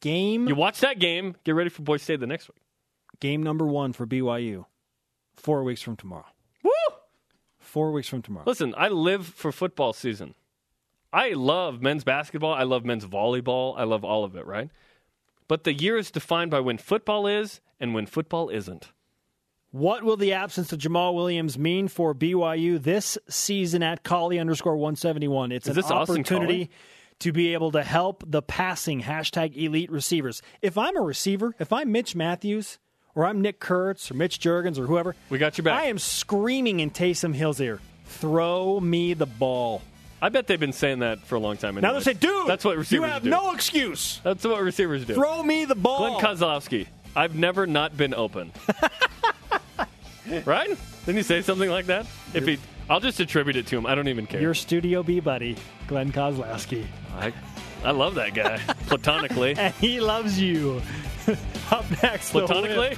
Game 0.00 0.48
You 0.48 0.56
watch 0.56 0.80
that 0.80 0.98
game. 0.98 1.36
Get 1.44 1.54
ready 1.54 1.70
for 1.70 1.82
Boise 1.82 2.02
State 2.02 2.20
the 2.20 2.26
next 2.26 2.48
week. 2.48 2.60
game 3.20 3.42
number 3.42 3.66
one 3.66 3.92
for 3.92 4.04
BYU. 4.06 4.64
Four 5.36 5.62
weeks 5.62 5.80
from 5.80 5.94
tomorrow. 5.96 6.26
Woo! 6.64 6.72
Four 7.60 7.92
weeks 7.92 8.08
from 8.08 8.22
tomorrow. 8.22 8.44
Listen, 8.46 8.74
I 8.76 8.88
live 8.88 9.26
for 9.26 9.52
football 9.52 9.92
season. 9.92 10.34
I 11.12 11.30
love 11.30 11.80
men's 11.80 12.04
basketball. 12.04 12.52
I 12.52 12.64
love 12.64 12.84
men's 12.84 13.06
volleyball. 13.06 13.74
I 13.78 13.84
love 13.84 14.04
all 14.04 14.24
of 14.24 14.36
it, 14.36 14.46
right? 14.46 14.70
But 15.46 15.64
the 15.64 15.72
year 15.72 15.96
is 15.96 16.10
defined 16.10 16.50
by 16.50 16.60
when 16.60 16.76
football 16.78 17.26
is 17.26 17.60
and 17.80 17.94
when 17.94 18.06
football 18.06 18.50
isn't. 18.50 18.92
What 19.70 20.02
will 20.02 20.16
the 20.16 20.32
absence 20.32 20.72
of 20.72 20.78
Jamaal 20.78 21.14
Williams 21.14 21.58
mean 21.58 21.88
for 21.88 22.14
BYU 22.14 22.82
this 22.82 23.18
season 23.28 23.82
at 23.82 24.02
Collie 24.02 24.38
underscore 24.38 24.76
171? 24.76 25.52
It's 25.52 25.68
Is 25.68 25.76
an 25.76 25.84
opportunity 25.84 26.66
Collie? 26.66 26.70
to 27.20 27.32
be 27.32 27.52
able 27.52 27.72
to 27.72 27.82
help 27.82 28.24
the 28.26 28.40
passing 28.42 29.02
hashtag 29.02 29.56
elite 29.56 29.90
receivers. 29.90 30.40
If 30.62 30.78
I'm 30.78 30.96
a 30.96 31.02
receiver, 31.02 31.54
if 31.58 31.72
I'm 31.72 31.92
Mitch 31.92 32.14
Mathews 32.14 32.78
or 33.14 33.26
I'm 33.26 33.42
Nick 33.42 33.60
Kurtz 33.60 34.10
or 34.10 34.14
Mitch 34.14 34.38
Juergens 34.40 34.78
or 34.78 34.86
whoever, 34.86 35.14
We 35.28 35.36
got 35.38 35.58
your 35.58 35.64
back. 35.64 35.82
I 35.82 35.86
am 35.86 35.98
screaming 35.98 36.80
in 36.80 36.90
Taysom 36.90 37.34
Hill's 37.34 37.60
ear, 37.60 37.80
throw 38.06 38.80
me 38.80 39.12
the 39.14 39.26
ball. 39.26 39.82
I 40.20 40.28
bet 40.30 40.46
they've 40.46 40.58
been 40.58 40.72
saying 40.72 41.00
that 41.00 41.20
for 41.20 41.36
a 41.36 41.38
long 41.38 41.56
time. 41.56 41.76
Now 41.76 41.92
they 41.92 42.00
say, 42.00 42.12
dude, 42.14 42.46
that's 42.46 42.64
what 42.64 42.76
receivers 42.76 43.06
you 43.06 43.12
have 43.12 43.22
do. 43.22 43.30
no 43.30 43.52
excuse. 43.52 44.20
That's 44.24 44.44
what 44.44 44.60
receivers 44.62 45.04
do. 45.04 45.14
Throw 45.14 45.42
me 45.42 45.64
the 45.64 45.74
ball. 45.74 46.18
Glenn 46.20 46.36
Kozlowski. 46.36 46.86
I've 47.14 47.34
never 47.34 47.66
not 47.66 47.96
been 47.96 48.14
open. 48.14 48.52
right? 50.44 50.68
Didn't 51.06 51.16
you 51.16 51.22
say 51.22 51.42
something 51.42 51.70
like 51.70 51.86
that? 51.86 52.06
If 52.34 52.46
he, 52.46 52.58
I'll 52.90 53.00
just 53.00 53.20
attribute 53.20 53.56
it 53.56 53.66
to 53.68 53.78
him. 53.78 53.86
I 53.86 53.94
don't 53.94 54.08
even 54.08 54.26
care. 54.26 54.40
Your 54.40 54.54
Studio 54.54 55.02
B 55.02 55.20
buddy, 55.20 55.56
Glenn 55.86 56.12
Kozlowski. 56.12 56.86
I, 57.16 57.32
I 57.84 57.92
love 57.92 58.14
that 58.16 58.34
guy 58.34 58.58
platonically. 58.86 59.54
And 59.58 59.74
he 59.74 60.00
loves 60.00 60.40
you. 60.40 60.82
Up 61.70 61.84
next, 62.02 62.30
platonically. 62.30 62.96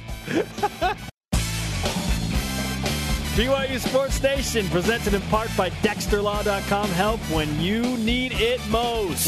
Whip. 3.37 3.47
BYU 3.47 3.79
Sports 3.79 4.21
Nation, 4.21 4.67
presented 4.69 5.13
in 5.13 5.21
part 5.23 5.49
by 5.57 5.69
DexterLaw.com. 5.69 6.89
Help 6.89 7.19
when 7.31 7.59
you 7.59 7.81
need 7.97 8.33
it 8.35 8.59
most. 8.69 9.27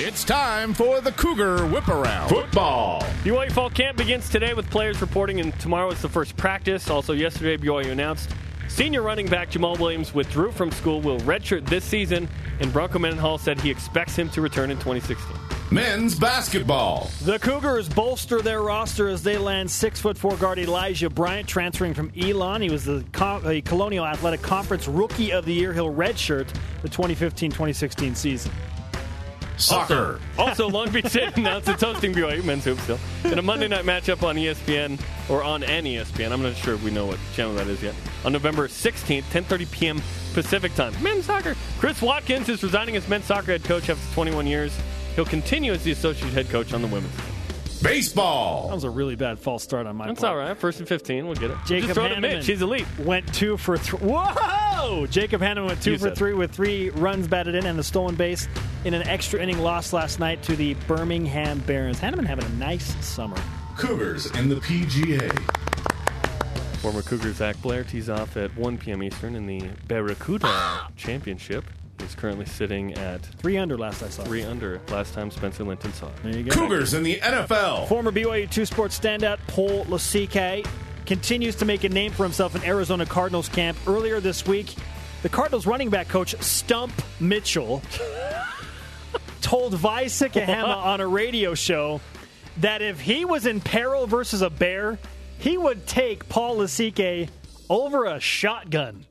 It's 0.00 0.24
time 0.24 0.74
for 0.74 1.00
the 1.00 1.12
Cougar 1.12 1.66
Whip 1.66 1.88
Around. 1.88 2.28
Football. 2.28 3.00
BYU 3.22 3.52
Fall 3.52 3.70
Camp 3.70 3.96
begins 3.96 4.28
today 4.28 4.52
with 4.52 4.68
players 4.70 5.00
reporting, 5.00 5.40
and 5.40 5.58
tomorrow 5.60 5.90
is 5.90 6.02
the 6.02 6.08
first 6.08 6.36
practice. 6.36 6.90
Also, 6.90 7.12
yesterday, 7.12 7.56
BYU 7.56 7.92
announced 7.92 8.30
senior 8.68 9.02
running 9.02 9.28
back 9.28 9.50
Jamaal 9.50 9.78
Williams 9.78 10.12
withdrew 10.12 10.50
from 10.50 10.72
school, 10.72 11.00
will 11.00 11.20
redshirt 11.20 11.64
this 11.66 11.84
season, 11.84 12.28
and 12.58 12.72
Bronco 12.72 12.98
Mendenhall 12.98 13.38
said 13.38 13.60
he 13.60 13.70
expects 13.70 14.16
him 14.16 14.28
to 14.30 14.40
return 14.40 14.70
in 14.70 14.78
2016. 14.78 15.43
Men's 15.74 16.14
basketball. 16.14 17.10
The 17.22 17.36
Cougars 17.40 17.88
bolster 17.88 18.40
their 18.40 18.62
roster 18.62 19.08
as 19.08 19.24
they 19.24 19.36
land 19.36 19.68
six 19.68 20.00
foot 20.00 20.16
four 20.16 20.36
guard 20.36 20.60
Elijah 20.60 21.10
Bryant 21.10 21.48
transferring 21.48 21.94
from 21.94 22.12
Elon. 22.16 22.62
He 22.62 22.70
was 22.70 22.84
the 22.84 23.04
Colonial 23.64 24.06
Athletic 24.06 24.40
Conference 24.40 24.86
Rookie 24.86 25.32
of 25.32 25.44
the 25.44 25.52
Year. 25.52 25.72
He'll 25.72 25.92
redshirt 25.92 26.46
the 26.82 26.88
2015-2016 26.88 28.14
season. 28.14 28.52
Soccer. 29.56 30.20
Also, 30.38 30.68
Long 30.68 30.92
Beach 30.92 31.06
State 31.06 31.36
announced 31.36 31.68
it's 31.68 31.82
hosting 31.82 32.12
BYU 32.12 32.44
men's 32.44 32.64
hoops 32.64 32.82
still 32.82 33.00
in 33.24 33.40
a 33.40 33.42
Monday 33.42 33.66
night 33.66 33.84
matchup 33.84 34.22
on 34.22 34.36
ESPN 34.36 35.00
or 35.28 35.42
on 35.42 35.64
an 35.64 35.86
ESPN. 35.86 36.30
I'm 36.30 36.42
not 36.42 36.54
sure 36.54 36.74
if 36.74 36.84
we 36.84 36.92
know 36.92 37.06
what 37.06 37.18
channel 37.34 37.54
that 37.54 37.66
is 37.66 37.82
yet. 37.82 37.96
On 38.24 38.32
November 38.32 38.68
16th, 38.68 39.24
10:30 39.24 39.70
p.m. 39.72 40.02
Pacific 40.34 40.72
time. 40.76 40.94
Men's 41.02 41.24
soccer. 41.24 41.56
Chris 41.80 42.00
Watkins 42.00 42.48
is 42.48 42.62
resigning 42.62 42.94
as 42.94 43.08
men's 43.08 43.24
soccer 43.24 43.50
head 43.50 43.64
coach 43.64 43.90
after 43.90 44.14
21 44.14 44.46
years. 44.46 44.72
He'll 45.14 45.24
continue 45.24 45.72
as 45.72 45.82
the 45.84 45.92
associate 45.92 46.32
head 46.32 46.48
coach 46.50 46.72
on 46.74 46.82
the 46.82 46.88
women's. 46.88 47.14
team. 47.16 47.24
That 47.82 47.90
Baseball. 47.90 48.70
was 48.72 48.84
a 48.84 48.90
really 48.90 49.14
bad 49.14 49.38
false 49.38 49.62
start 49.62 49.86
on 49.86 49.94
my 49.96 50.06
That's 50.06 50.20
part. 50.20 50.32
all 50.32 50.38
right. 50.38 50.56
First 50.56 50.78
and 50.78 50.88
15. 50.88 51.26
We'll 51.26 51.34
get 51.36 51.50
it. 51.50 51.58
Jacob 51.66 51.88
Just 51.88 51.94
throw 51.94 52.08
to 52.08 52.14
Hannemann 52.14 52.20
Mitch. 52.22 52.46
He's 52.46 52.62
elite. 52.62 52.86
Went 52.98 53.32
two 53.34 53.56
for 53.58 53.76
three. 53.76 53.98
Whoa! 53.98 55.06
Jacob 55.06 55.42
Hannemann 55.42 55.66
went 55.66 55.82
two 55.82 55.92
You 55.92 55.98
for 55.98 56.04
said. 56.08 56.16
three 56.16 56.32
with 56.32 56.50
three 56.52 56.88
runs 56.90 57.28
batted 57.28 57.54
in 57.54 57.66
and 57.66 57.78
the 57.78 57.84
stolen 57.84 58.14
base 58.14 58.48
in 58.84 58.94
an 58.94 59.06
extra 59.06 59.38
inning 59.40 59.58
loss 59.58 59.92
last 59.92 60.18
night 60.18 60.42
to 60.44 60.56
the 60.56 60.74
Birmingham 60.86 61.58
Barons. 61.60 61.98
Hannemann 62.00 62.26
having 62.26 62.46
a 62.46 62.48
nice 62.54 62.94
summer. 63.04 63.36
Cougars 63.76 64.26
in 64.36 64.48
the 64.48 64.56
PGA. 64.56 65.30
Former 66.78 67.02
Cougar 67.02 67.32
Zach 67.32 67.60
Blair 67.62 67.82
tees 67.84 68.08
off 68.08 68.36
at 68.36 68.54
1 68.56 68.78
p.m. 68.78 69.02
Eastern 69.02 69.36
in 69.36 69.46
the 69.46 69.68
Barracuda 69.88 70.46
ah! 70.48 70.88
Championship. 70.96 71.64
He's 72.00 72.14
currently 72.14 72.46
sitting 72.46 72.92
at 72.94 73.22
Three 73.24 73.56
under 73.56 73.78
last 73.78 74.02
I 74.02 74.08
saw. 74.08 74.24
three 74.24 74.42
under. 74.42 74.80
Last 74.88 75.14
time 75.14 75.30
Spencer 75.30 75.64
Linton 75.64 75.92
saw 75.92 76.08
it. 76.08 76.16
There 76.22 76.36
you 76.36 76.42
go. 76.44 76.54
Cougars 76.54 76.92
in 76.94 77.02
the 77.02 77.16
NFL. 77.16 77.88
Former 77.88 78.12
BYU 78.12 78.50
two 78.50 78.66
sports 78.66 78.98
standout 78.98 79.38
Paul 79.46 79.84
Lasike 79.86 80.66
continues 81.06 81.54
to 81.56 81.64
make 81.64 81.84
a 81.84 81.88
name 81.88 82.12
for 82.12 82.22
himself 82.24 82.54
in 82.56 82.62
Arizona 82.64 83.06
Cardinals 83.06 83.48
camp. 83.48 83.76
Earlier 83.86 84.20
this 84.20 84.46
week, 84.46 84.74
the 85.22 85.28
Cardinals 85.28 85.66
running 85.66 85.88
back 85.90 86.08
coach 86.08 86.34
Stump 86.42 86.92
Mitchell 87.20 87.82
told 89.40 89.74
Vi 89.74 90.04
Sikahema 90.06 90.76
on 90.84 91.00
a 91.00 91.06
radio 91.06 91.54
show 91.54 92.00
that 92.58 92.82
if 92.82 93.00
he 93.00 93.24
was 93.24 93.46
in 93.46 93.60
peril 93.60 94.06
versus 94.06 94.42
a 94.42 94.50
bear, 94.50 94.98
he 95.38 95.56
would 95.56 95.86
take 95.86 96.28
Paul 96.28 96.58
Lasike 96.58 97.28
over 97.68 98.04
a 98.04 98.20
shotgun. 98.20 99.04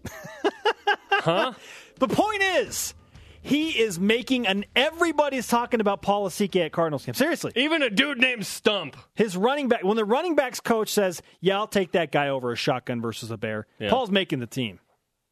Huh? 1.11 1.53
The 1.99 2.07
point 2.07 2.41
is, 2.41 2.93
he 3.41 3.71
is 3.71 3.99
making 3.99 4.47
an. 4.47 4.65
Everybody's 4.75 5.47
talking 5.47 5.79
about 5.81 6.01
Paul 6.01 6.27
Lasike 6.27 6.65
at 6.65 6.71
Cardinals 6.71 7.05
camp. 7.05 7.17
Seriously. 7.17 7.51
Even 7.55 7.81
a 7.81 7.89
dude 7.89 8.17
named 8.17 8.45
Stump. 8.45 8.95
His 9.15 9.35
running 9.35 9.67
back, 9.67 9.83
when 9.83 9.97
the 9.97 10.05
running 10.05 10.35
backs 10.35 10.59
coach 10.59 10.89
says, 10.89 11.21
"Yeah, 11.41 11.57
I'll 11.57 11.67
take 11.67 11.91
that 11.91 12.11
guy 12.11 12.29
over 12.29 12.51
a 12.51 12.55
shotgun 12.55 13.01
versus 13.01 13.31
a 13.31 13.37
bear," 13.37 13.67
Yeah. 13.79 13.89
Paul's 13.89 14.11
making 14.11 14.39
the 14.39 14.47
team. 14.47 14.79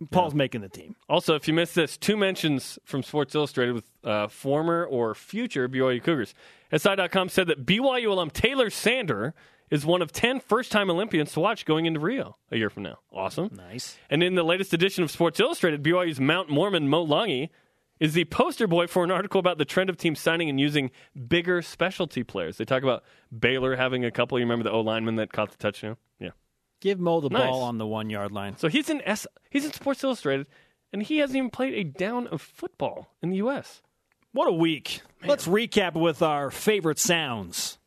Paul's 0.10 0.34
making 0.34 0.62
the 0.62 0.70
team. 0.70 0.96
Also, 1.08 1.36
if 1.36 1.48
you 1.48 1.54
missed 1.54 1.76
this, 1.76 1.96
two 1.96 2.18
mentions 2.18 2.80
from 2.84 3.04
Sports 3.04 3.36
Illustrated 3.36 3.74
with 3.76 3.86
uh, 4.04 4.28
former 4.28 4.84
or 4.84 5.14
future 5.14 5.70
BYU 5.70 6.04
Cougars. 6.04 6.34
SI.com 6.76 7.30
said 7.30 7.46
that 7.48 7.68
BYU 7.68 8.08
alum 8.10 8.32
Taylor 8.32 8.72
Sander 8.72 9.36
is 9.72 9.86
one 9.86 10.02
of 10.02 10.12
10 10.12 10.40
first 10.42 10.72
time 10.72 10.90
Olympians 10.92 11.32
to 11.32 11.40
watch 11.40 11.66
going 11.66 11.86
into 11.88 12.00
Rio 12.00 12.38
a 12.52 12.58
year 12.58 12.70
from 12.70 12.84
now. 12.84 13.00
Awesome. 13.12 13.50
Nice. 13.56 13.98
And 14.10 14.22
in 14.22 14.36
the 14.36 14.44
latest 14.44 14.74
edition 14.74 15.04
of 15.04 15.10
Sports 15.10 15.40
Illustrated, 15.40 15.82
BYU's 15.82 16.20
Mount 16.20 16.50
Mormon 16.50 16.88
Mo 16.90 17.06
Langi 17.08 17.50
is 18.00 18.14
the 18.14 18.26
poster 18.26 18.68
boy 18.68 18.88
for 18.88 19.04
an 19.04 19.12
article 19.12 19.40
about 19.40 19.58
the 19.58 19.66
trend 19.66 19.90
of 19.90 19.96
teams 19.98 20.20
signing 20.20 20.50
and 20.50 20.60
using 20.60 20.92
bigger 21.28 21.62
specialty 21.62 22.24
players. 22.24 22.58
They 22.58 22.66
talk 22.66 22.84
about 22.84 23.04
Baylor 23.38 23.76
having 23.76 24.04
a 24.04 24.12
couple. 24.12 24.38
You 24.40 24.46
remember 24.46 24.64
the 24.64 24.72
O 24.72 24.82
lineman 24.82 25.16
that 25.16 25.32
caught 25.32 25.52
the 25.52 25.58
touchdown? 25.58 25.98
Yeah. 26.20 26.32
Give 26.82 27.00
Mo 27.00 27.22
the 27.22 27.30
Nice. 27.30 27.48
ball 27.48 27.62
on 27.64 27.78
the 27.78 27.86
one 27.88 28.10
yard 28.10 28.32
line. 28.32 28.58
So 28.58 28.68
he's 28.68 28.90
in 28.90 29.02
S. 29.04 29.28
He's 29.52 29.66
in 29.66 29.72
Sports 29.72 30.04
Illustrated, 30.04 30.48
and 30.92 31.04
he 31.04 31.20
hasn't 31.20 31.38
even 31.38 31.52
played 31.52 31.76
a 31.76 31.84
down 31.84 32.26
of 32.28 32.42
football 32.42 33.08
in 33.22 33.30
the 33.30 33.38
U.S. 33.38 33.84
What 34.34 34.48
a 34.48 34.52
week! 34.52 35.02
Let's 35.24 35.48
recap 35.48 35.94
with 35.94 36.24
our 36.24 36.50
favorite 36.50 36.98
sounds. 36.98 37.78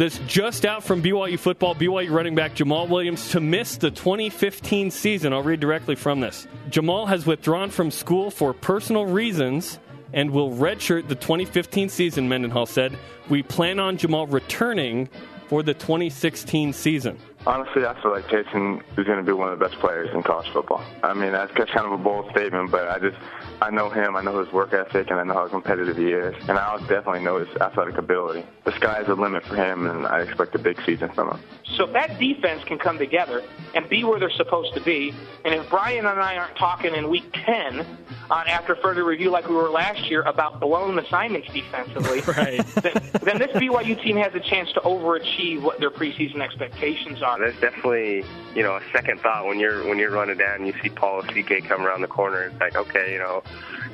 This 0.00 0.18
just 0.26 0.64
out 0.64 0.82
from 0.82 1.02
BYU 1.02 1.38
football. 1.38 1.74
BYU 1.74 2.10
running 2.10 2.34
back 2.34 2.54
Jamaal 2.54 2.88
Williams 2.88 3.28
to 3.32 3.38
miss 3.38 3.76
the 3.76 3.90
2015 3.90 4.90
season. 4.90 5.34
I'll 5.34 5.42
read 5.42 5.60
directly 5.60 5.94
from 5.94 6.20
this. 6.20 6.48
Jamaal 6.70 7.06
has 7.06 7.26
withdrawn 7.26 7.68
from 7.68 7.90
school 7.90 8.30
for 8.30 8.54
personal 8.54 9.04
reasons 9.04 9.78
and 10.14 10.30
will 10.30 10.52
redshirt 10.52 11.06
the 11.08 11.16
2015 11.16 11.90
season. 11.90 12.30
Mendenhall 12.30 12.64
said, 12.64 12.96
"We 13.28 13.42
plan 13.42 13.78
on 13.78 13.98
Jamaal 13.98 14.32
returning 14.32 15.10
for 15.48 15.62
the 15.62 15.74
2016 15.74 16.72
season." 16.72 17.18
Honestly, 17.46 17.84
I 17.84 17.92
feel 18.00 18.12
like 18.12 18.26
Jason 18.30 18.80
is 18.96 19.04
going 19.04 19.18
to 19.18 19.22
be 19.22 19.32
one 19.32 19.52
of 19.52 19.58
the 19.58 19.68
best 19.68 19.78
players 19.80 20.08
in 20.14 20.22
college 20.22 20.48
football. 20.48 20.82
I 21.02 21.12
mean, 21.12 21.32
that's 21.32 21.52
that's 21.58 21.72
kind 21.72 21.84
of 21.84 21.92
a 21.92 21.98
bold 21.98 22.30
statement, 22.30 22.70
but 22.70 22.88
I 22.88 22.98
just 23.00 23.18
I 23.62 23.70
know 23.70 23.90
him, 23.90 24.16
I 24.16 24.22
know 24.22 24.42
his 24.42 24.52
work 24.52 24.72
ethic, 24.72 25.10
and 25.10 25.20
I 25.20 25.24
know 25.24 25.34
how 25.34 25.48
competitive 25.48 25.96
he 25.96 26.12
is, 26.12 26.34
and 26.48 26.58
I 26.58 26.64
also 26.66 26.86
definitely 26.86 27.20
know 27.20 27.38
his 27.38 27.48
athletic 27.60 27.98
ability. 27.98 28.44
The 28.64 28.72
sky's 28.72 29.06
the 29.06 29.14
limit 29.14 29.44
for 29.44 29.54
him, 29.56 29.86
and 29.86 30.06
I 30.06 30.20
expect 30.22 30.54
a 30.54 30.58
big 30.58 30.80
season 30.86 31.10
from 31.10 31.30
him. 31.30 31.40
So 31.76 31.84
if 31.84 31.92
that 31.92 32.18
defense 32.18 32.64
can 32.64 32.78
come 32.78 32.98
together 32.98 33.42
and 33.74 33.88
be 33.88 34.02
where 34.04 34.18
they're 34.18 34.30
supposed 34.30 34.74
to 34.74 34.80
be, 34.80 35.14
and 35.44 35.54
if 35.54 35.68
Bryan 35.68 36.06
and 36.06 36.18
I 36.20 36.36
aren't 36.36 36.56
talking 36.56 36.94
in 36.94 37.10
week 37.10 37.30
10 37.32 37.86
on 38.30 38.46
after 38.48 38.76
further 38.76 39.04
review 39.04 39.30
like 39.30 39.48
we 39.48 39.54
were 39.54 39.70
last 39.70 40.08
year 40.10 40.22
about 40.22 40.58
blown 40.60 40.98
assignments 40.98 41.48
defensively, 41.52 42.20
Right. 42.26 42.64
then, 42.76 42.94
then 43.22 43.38
this 43.38 43.50
BYU 43.52 44.00
team 44.02 44.16
has 44.16 44.34
a 44.34 44.40
chance 44.40 44.72
to 44.72 44.80
overachieve 44.80 45.62
what 45.62 45.80
their 45.80 45.90
preseason 45.90 46.40
expectations 46.40 47.22
are. 47.22 47.38
There's 47.38 47.58
definitely, 47.60 48.24
you 48.54 48.62
know, 48.62 48.76
a 48.76 48.82
second 48.92 49.20
thought 49.20 49.46
when 49.46 49.58
you're 49.60 49.86
when 49.88 49.98
you're 49.98 50.10
running 50.10 50.38
down 50.38 50.56
and 50.56 50.66
you 50.66 50.74
see 50.82 50.88
Paul 50.88 51.22
CK 51.22 51.64
come 51.68 51.86
around 51.86 52.00
the 52.02 52.08
corner. 52.08 52.44
It's 52.44 52.60
like, 52.60 52.76
okay, 52.76 53.12
you 53.12 53.18
know, 53.18 53.42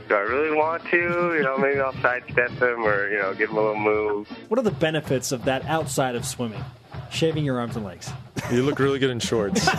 do 0.09 0.15
I 0.15 0.21
really 0.21 0.57
want 0.57 0.85
to? 0.91 0.97
You 1.37 1.43
know, 1.43 1.59
maybe 1.59 1.81
I'll 1.81 1.93
sidestep 2.01 2.51
him 2.51 2.85
or 2.87 3.11
you 3.11 3.19
know, 3.19 3.35
give 3.35 3.51
him 3.51 3.57
a 3.57 3.61
little 3.61 3.77
move. 3.81 4.29
What 4.49 4.59
are 4.59 4.63
the 4.63 4.71
benefits 4.71 5.33
of 5.33 5.45
that 5.47 5.65
outside 5.67 6.15
of 6.15 6.25
swimming? 6.25 6.63
Shaving 7.11 7.45
your 7.45 7.59
arms 7.61 7.77
and 7.77 7.85
legs. 7.85 8.11
You 8.51 8.63
look 8.63 8.79
really 8.79 8.99
good 8.99 9.11
in 9.11 9.21
shorts. 9.21 9.67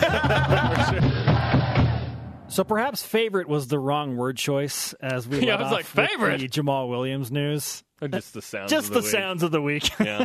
So 2.50 2.64
perhaps 2.64 3.02
favorite 3.02 3.46
was 3.46 3.68
the 3.68 3.78
wrong 3.78 4.16
word 4.16 4.38
choice 4.38 4.94
as 4.94 5.28
we 5.28 5.40
Yeah, 5.46 5.56
let 5.56 5.60
I 5.60 5.62
was 5.64 5.66
off 5.66 5.72
like, 5.96 6.08
favorite? 6.08 6.40
the 6.40 6.48
Jamaal 6.48 6.88
Williams 6.88 7.30
news. 7.30 7.84
Or 8.00 8.08
just 8.08 8.32
the 8.32 8.40
sounds. 8.40 8.70
Just 8.70 8.88
of 8.88 8.94
the, 8.94 9.00
week. 9.00 9.08
sounds 9.10 9.42
of 9.42 9.50
the 9.50 9.60
week. 9.60 9.90
Yeah. 10.00 10.24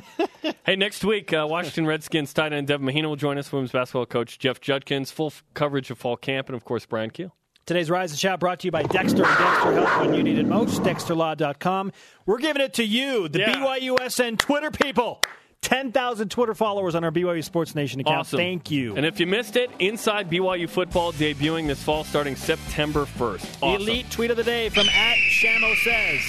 hey, 0.65 0.77
next 0.77 1.03
week, 1.03 1.33
uh, 1.33 1.45
Washington 1.49 1.85
Redskins 1.85 2.33
tight 2.33 2.53
end 2.53 2.67
Devin 2.67 2.85
Mahina 2.85 3.09
will 3.09 3.17
join 3.17 3.37
us. 3.37 3.51
Women's 3.51 3.73
basketball 3.73 4.05
coach 4.05 4.39
Jeff 4.39 4.61
Judkins. 4.61 5.11
Full 5.11 5.27
f- 5.27 5.43
coverage 5.53 5.91
of 5.91 5.97
fall 5.97 6.15
camp, 6.15 6.47
and 6.47 6.55
of 6.55 6.63
course 6.63 6.85
Bryan 6.85 7.09
Kehl. 7.11 7.31
Today's 7.65 7.89
Rise 7.89 8.11
and 8.11 8.19
Shout 8.19 8.41
brought 8.41 8.59
to 8.59 8.67
you 8.67 8.71
by 8.71 8.83
Dexter 8.83 9.23
and 9.25 9.37
Dexter 9.37 9.73
Help 9.73 10.01
when 10.01 10.13
you 10.13 10.21
need 10.21 10.37
it 10.37 10.45
most. 10.45 10.81
DexterLaw.com. 10.81 11.93
We're 12.25 12.39
giving 12.39 12.61
it 12.61 12.73
to 12.73 12.83
you, 12.83 13.29
the 13.29 13.39
Yeah. 13.39 13.53
BYUSN 13.55 14.37
Twitter 14.37 14.69
people. 14.69 15.21
10,000 15.61 16.29
Twitter 16.29 16.53
followers 16.53 16.93
on 16.93 17.05
our 17.05 17.11
BYU 17.11 17.41
Sports 17.41 17.73
Nation 17.73 18.01
account. 18.01 18.17
Awesome. 18.19 18.37
Thank 18.37 18.69
you. 18.69 18.97
And 18.97 19.05
if 19.05 19.17
you 19.21 19.25
missed 19.27 19.55
it, 19.55 19.71
Inside 19.79 20.29
BYU 20.29 20.67
Football 20.69 21.13
debuting 21.13 21.67
this 21.67 21.81
fall 21.81 22.03
starting 22.03 22.35
September 22.35 23.05
1st. 23.05 23.45
Awesome. 23.61 23.81
Elite 23.81 24.11
tweet 24.11 24.29
of 24.29 24.35
the 24.35 24.43
day 24.43 24.67
from 24.67 24.87
at 24.89 25.15
Shamo 25.31 25.73
says. 25.77 26.21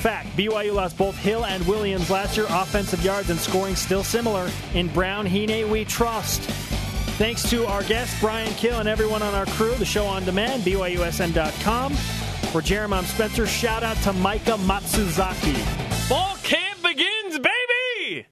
Fact, 0.00 0.26
BYU 0.38 0.72
lost 0.72 0.96
both 0.96 1.16
Hill 1.18 1.44
and 1.44 1.64
Williams 1.66 2.08
last 2.08 2.34
year. 2.38 2.46
Offensive 2.48 3.04
yards 3.04 3.28
and 3.28 3.38
scoring 3.38 3.76
still 3.76 4.02
similar. 4.02 4.50
In 4.72 4.88
Brown 4.88 5.26
Hine, 5.26 5.68
we 5.68 5.84
trust. 5.84 6.40
Thanks 7.18 7.48
to 7.50 7.66
our 7.66 7.82
guest, 7.84 8.18
Bryan 8.20 8.52
Kehl, 8.54 8.80
and 8.80 8.88
everyone 8.88 9.22
on 9.22 9.34
our 9.34 9.46
crew. 9.46 9.74
The 9.74 9.84
show 9.84 10.06
on 10.06 10.24
demand, 10.24 10.62
BYUSN.com. 10.62 11.94
For 12.52 12.60
Jeremiah 12.60 13.04
Spencer, 13.04 13.46
shout 13.46 13.82
out 13.82 13.96
to 13.98 14.12
Micah 14.12 14.58
Matsuzaki. 14.58 16.08
Ball 16.08 16.36
camp 16.42 16.82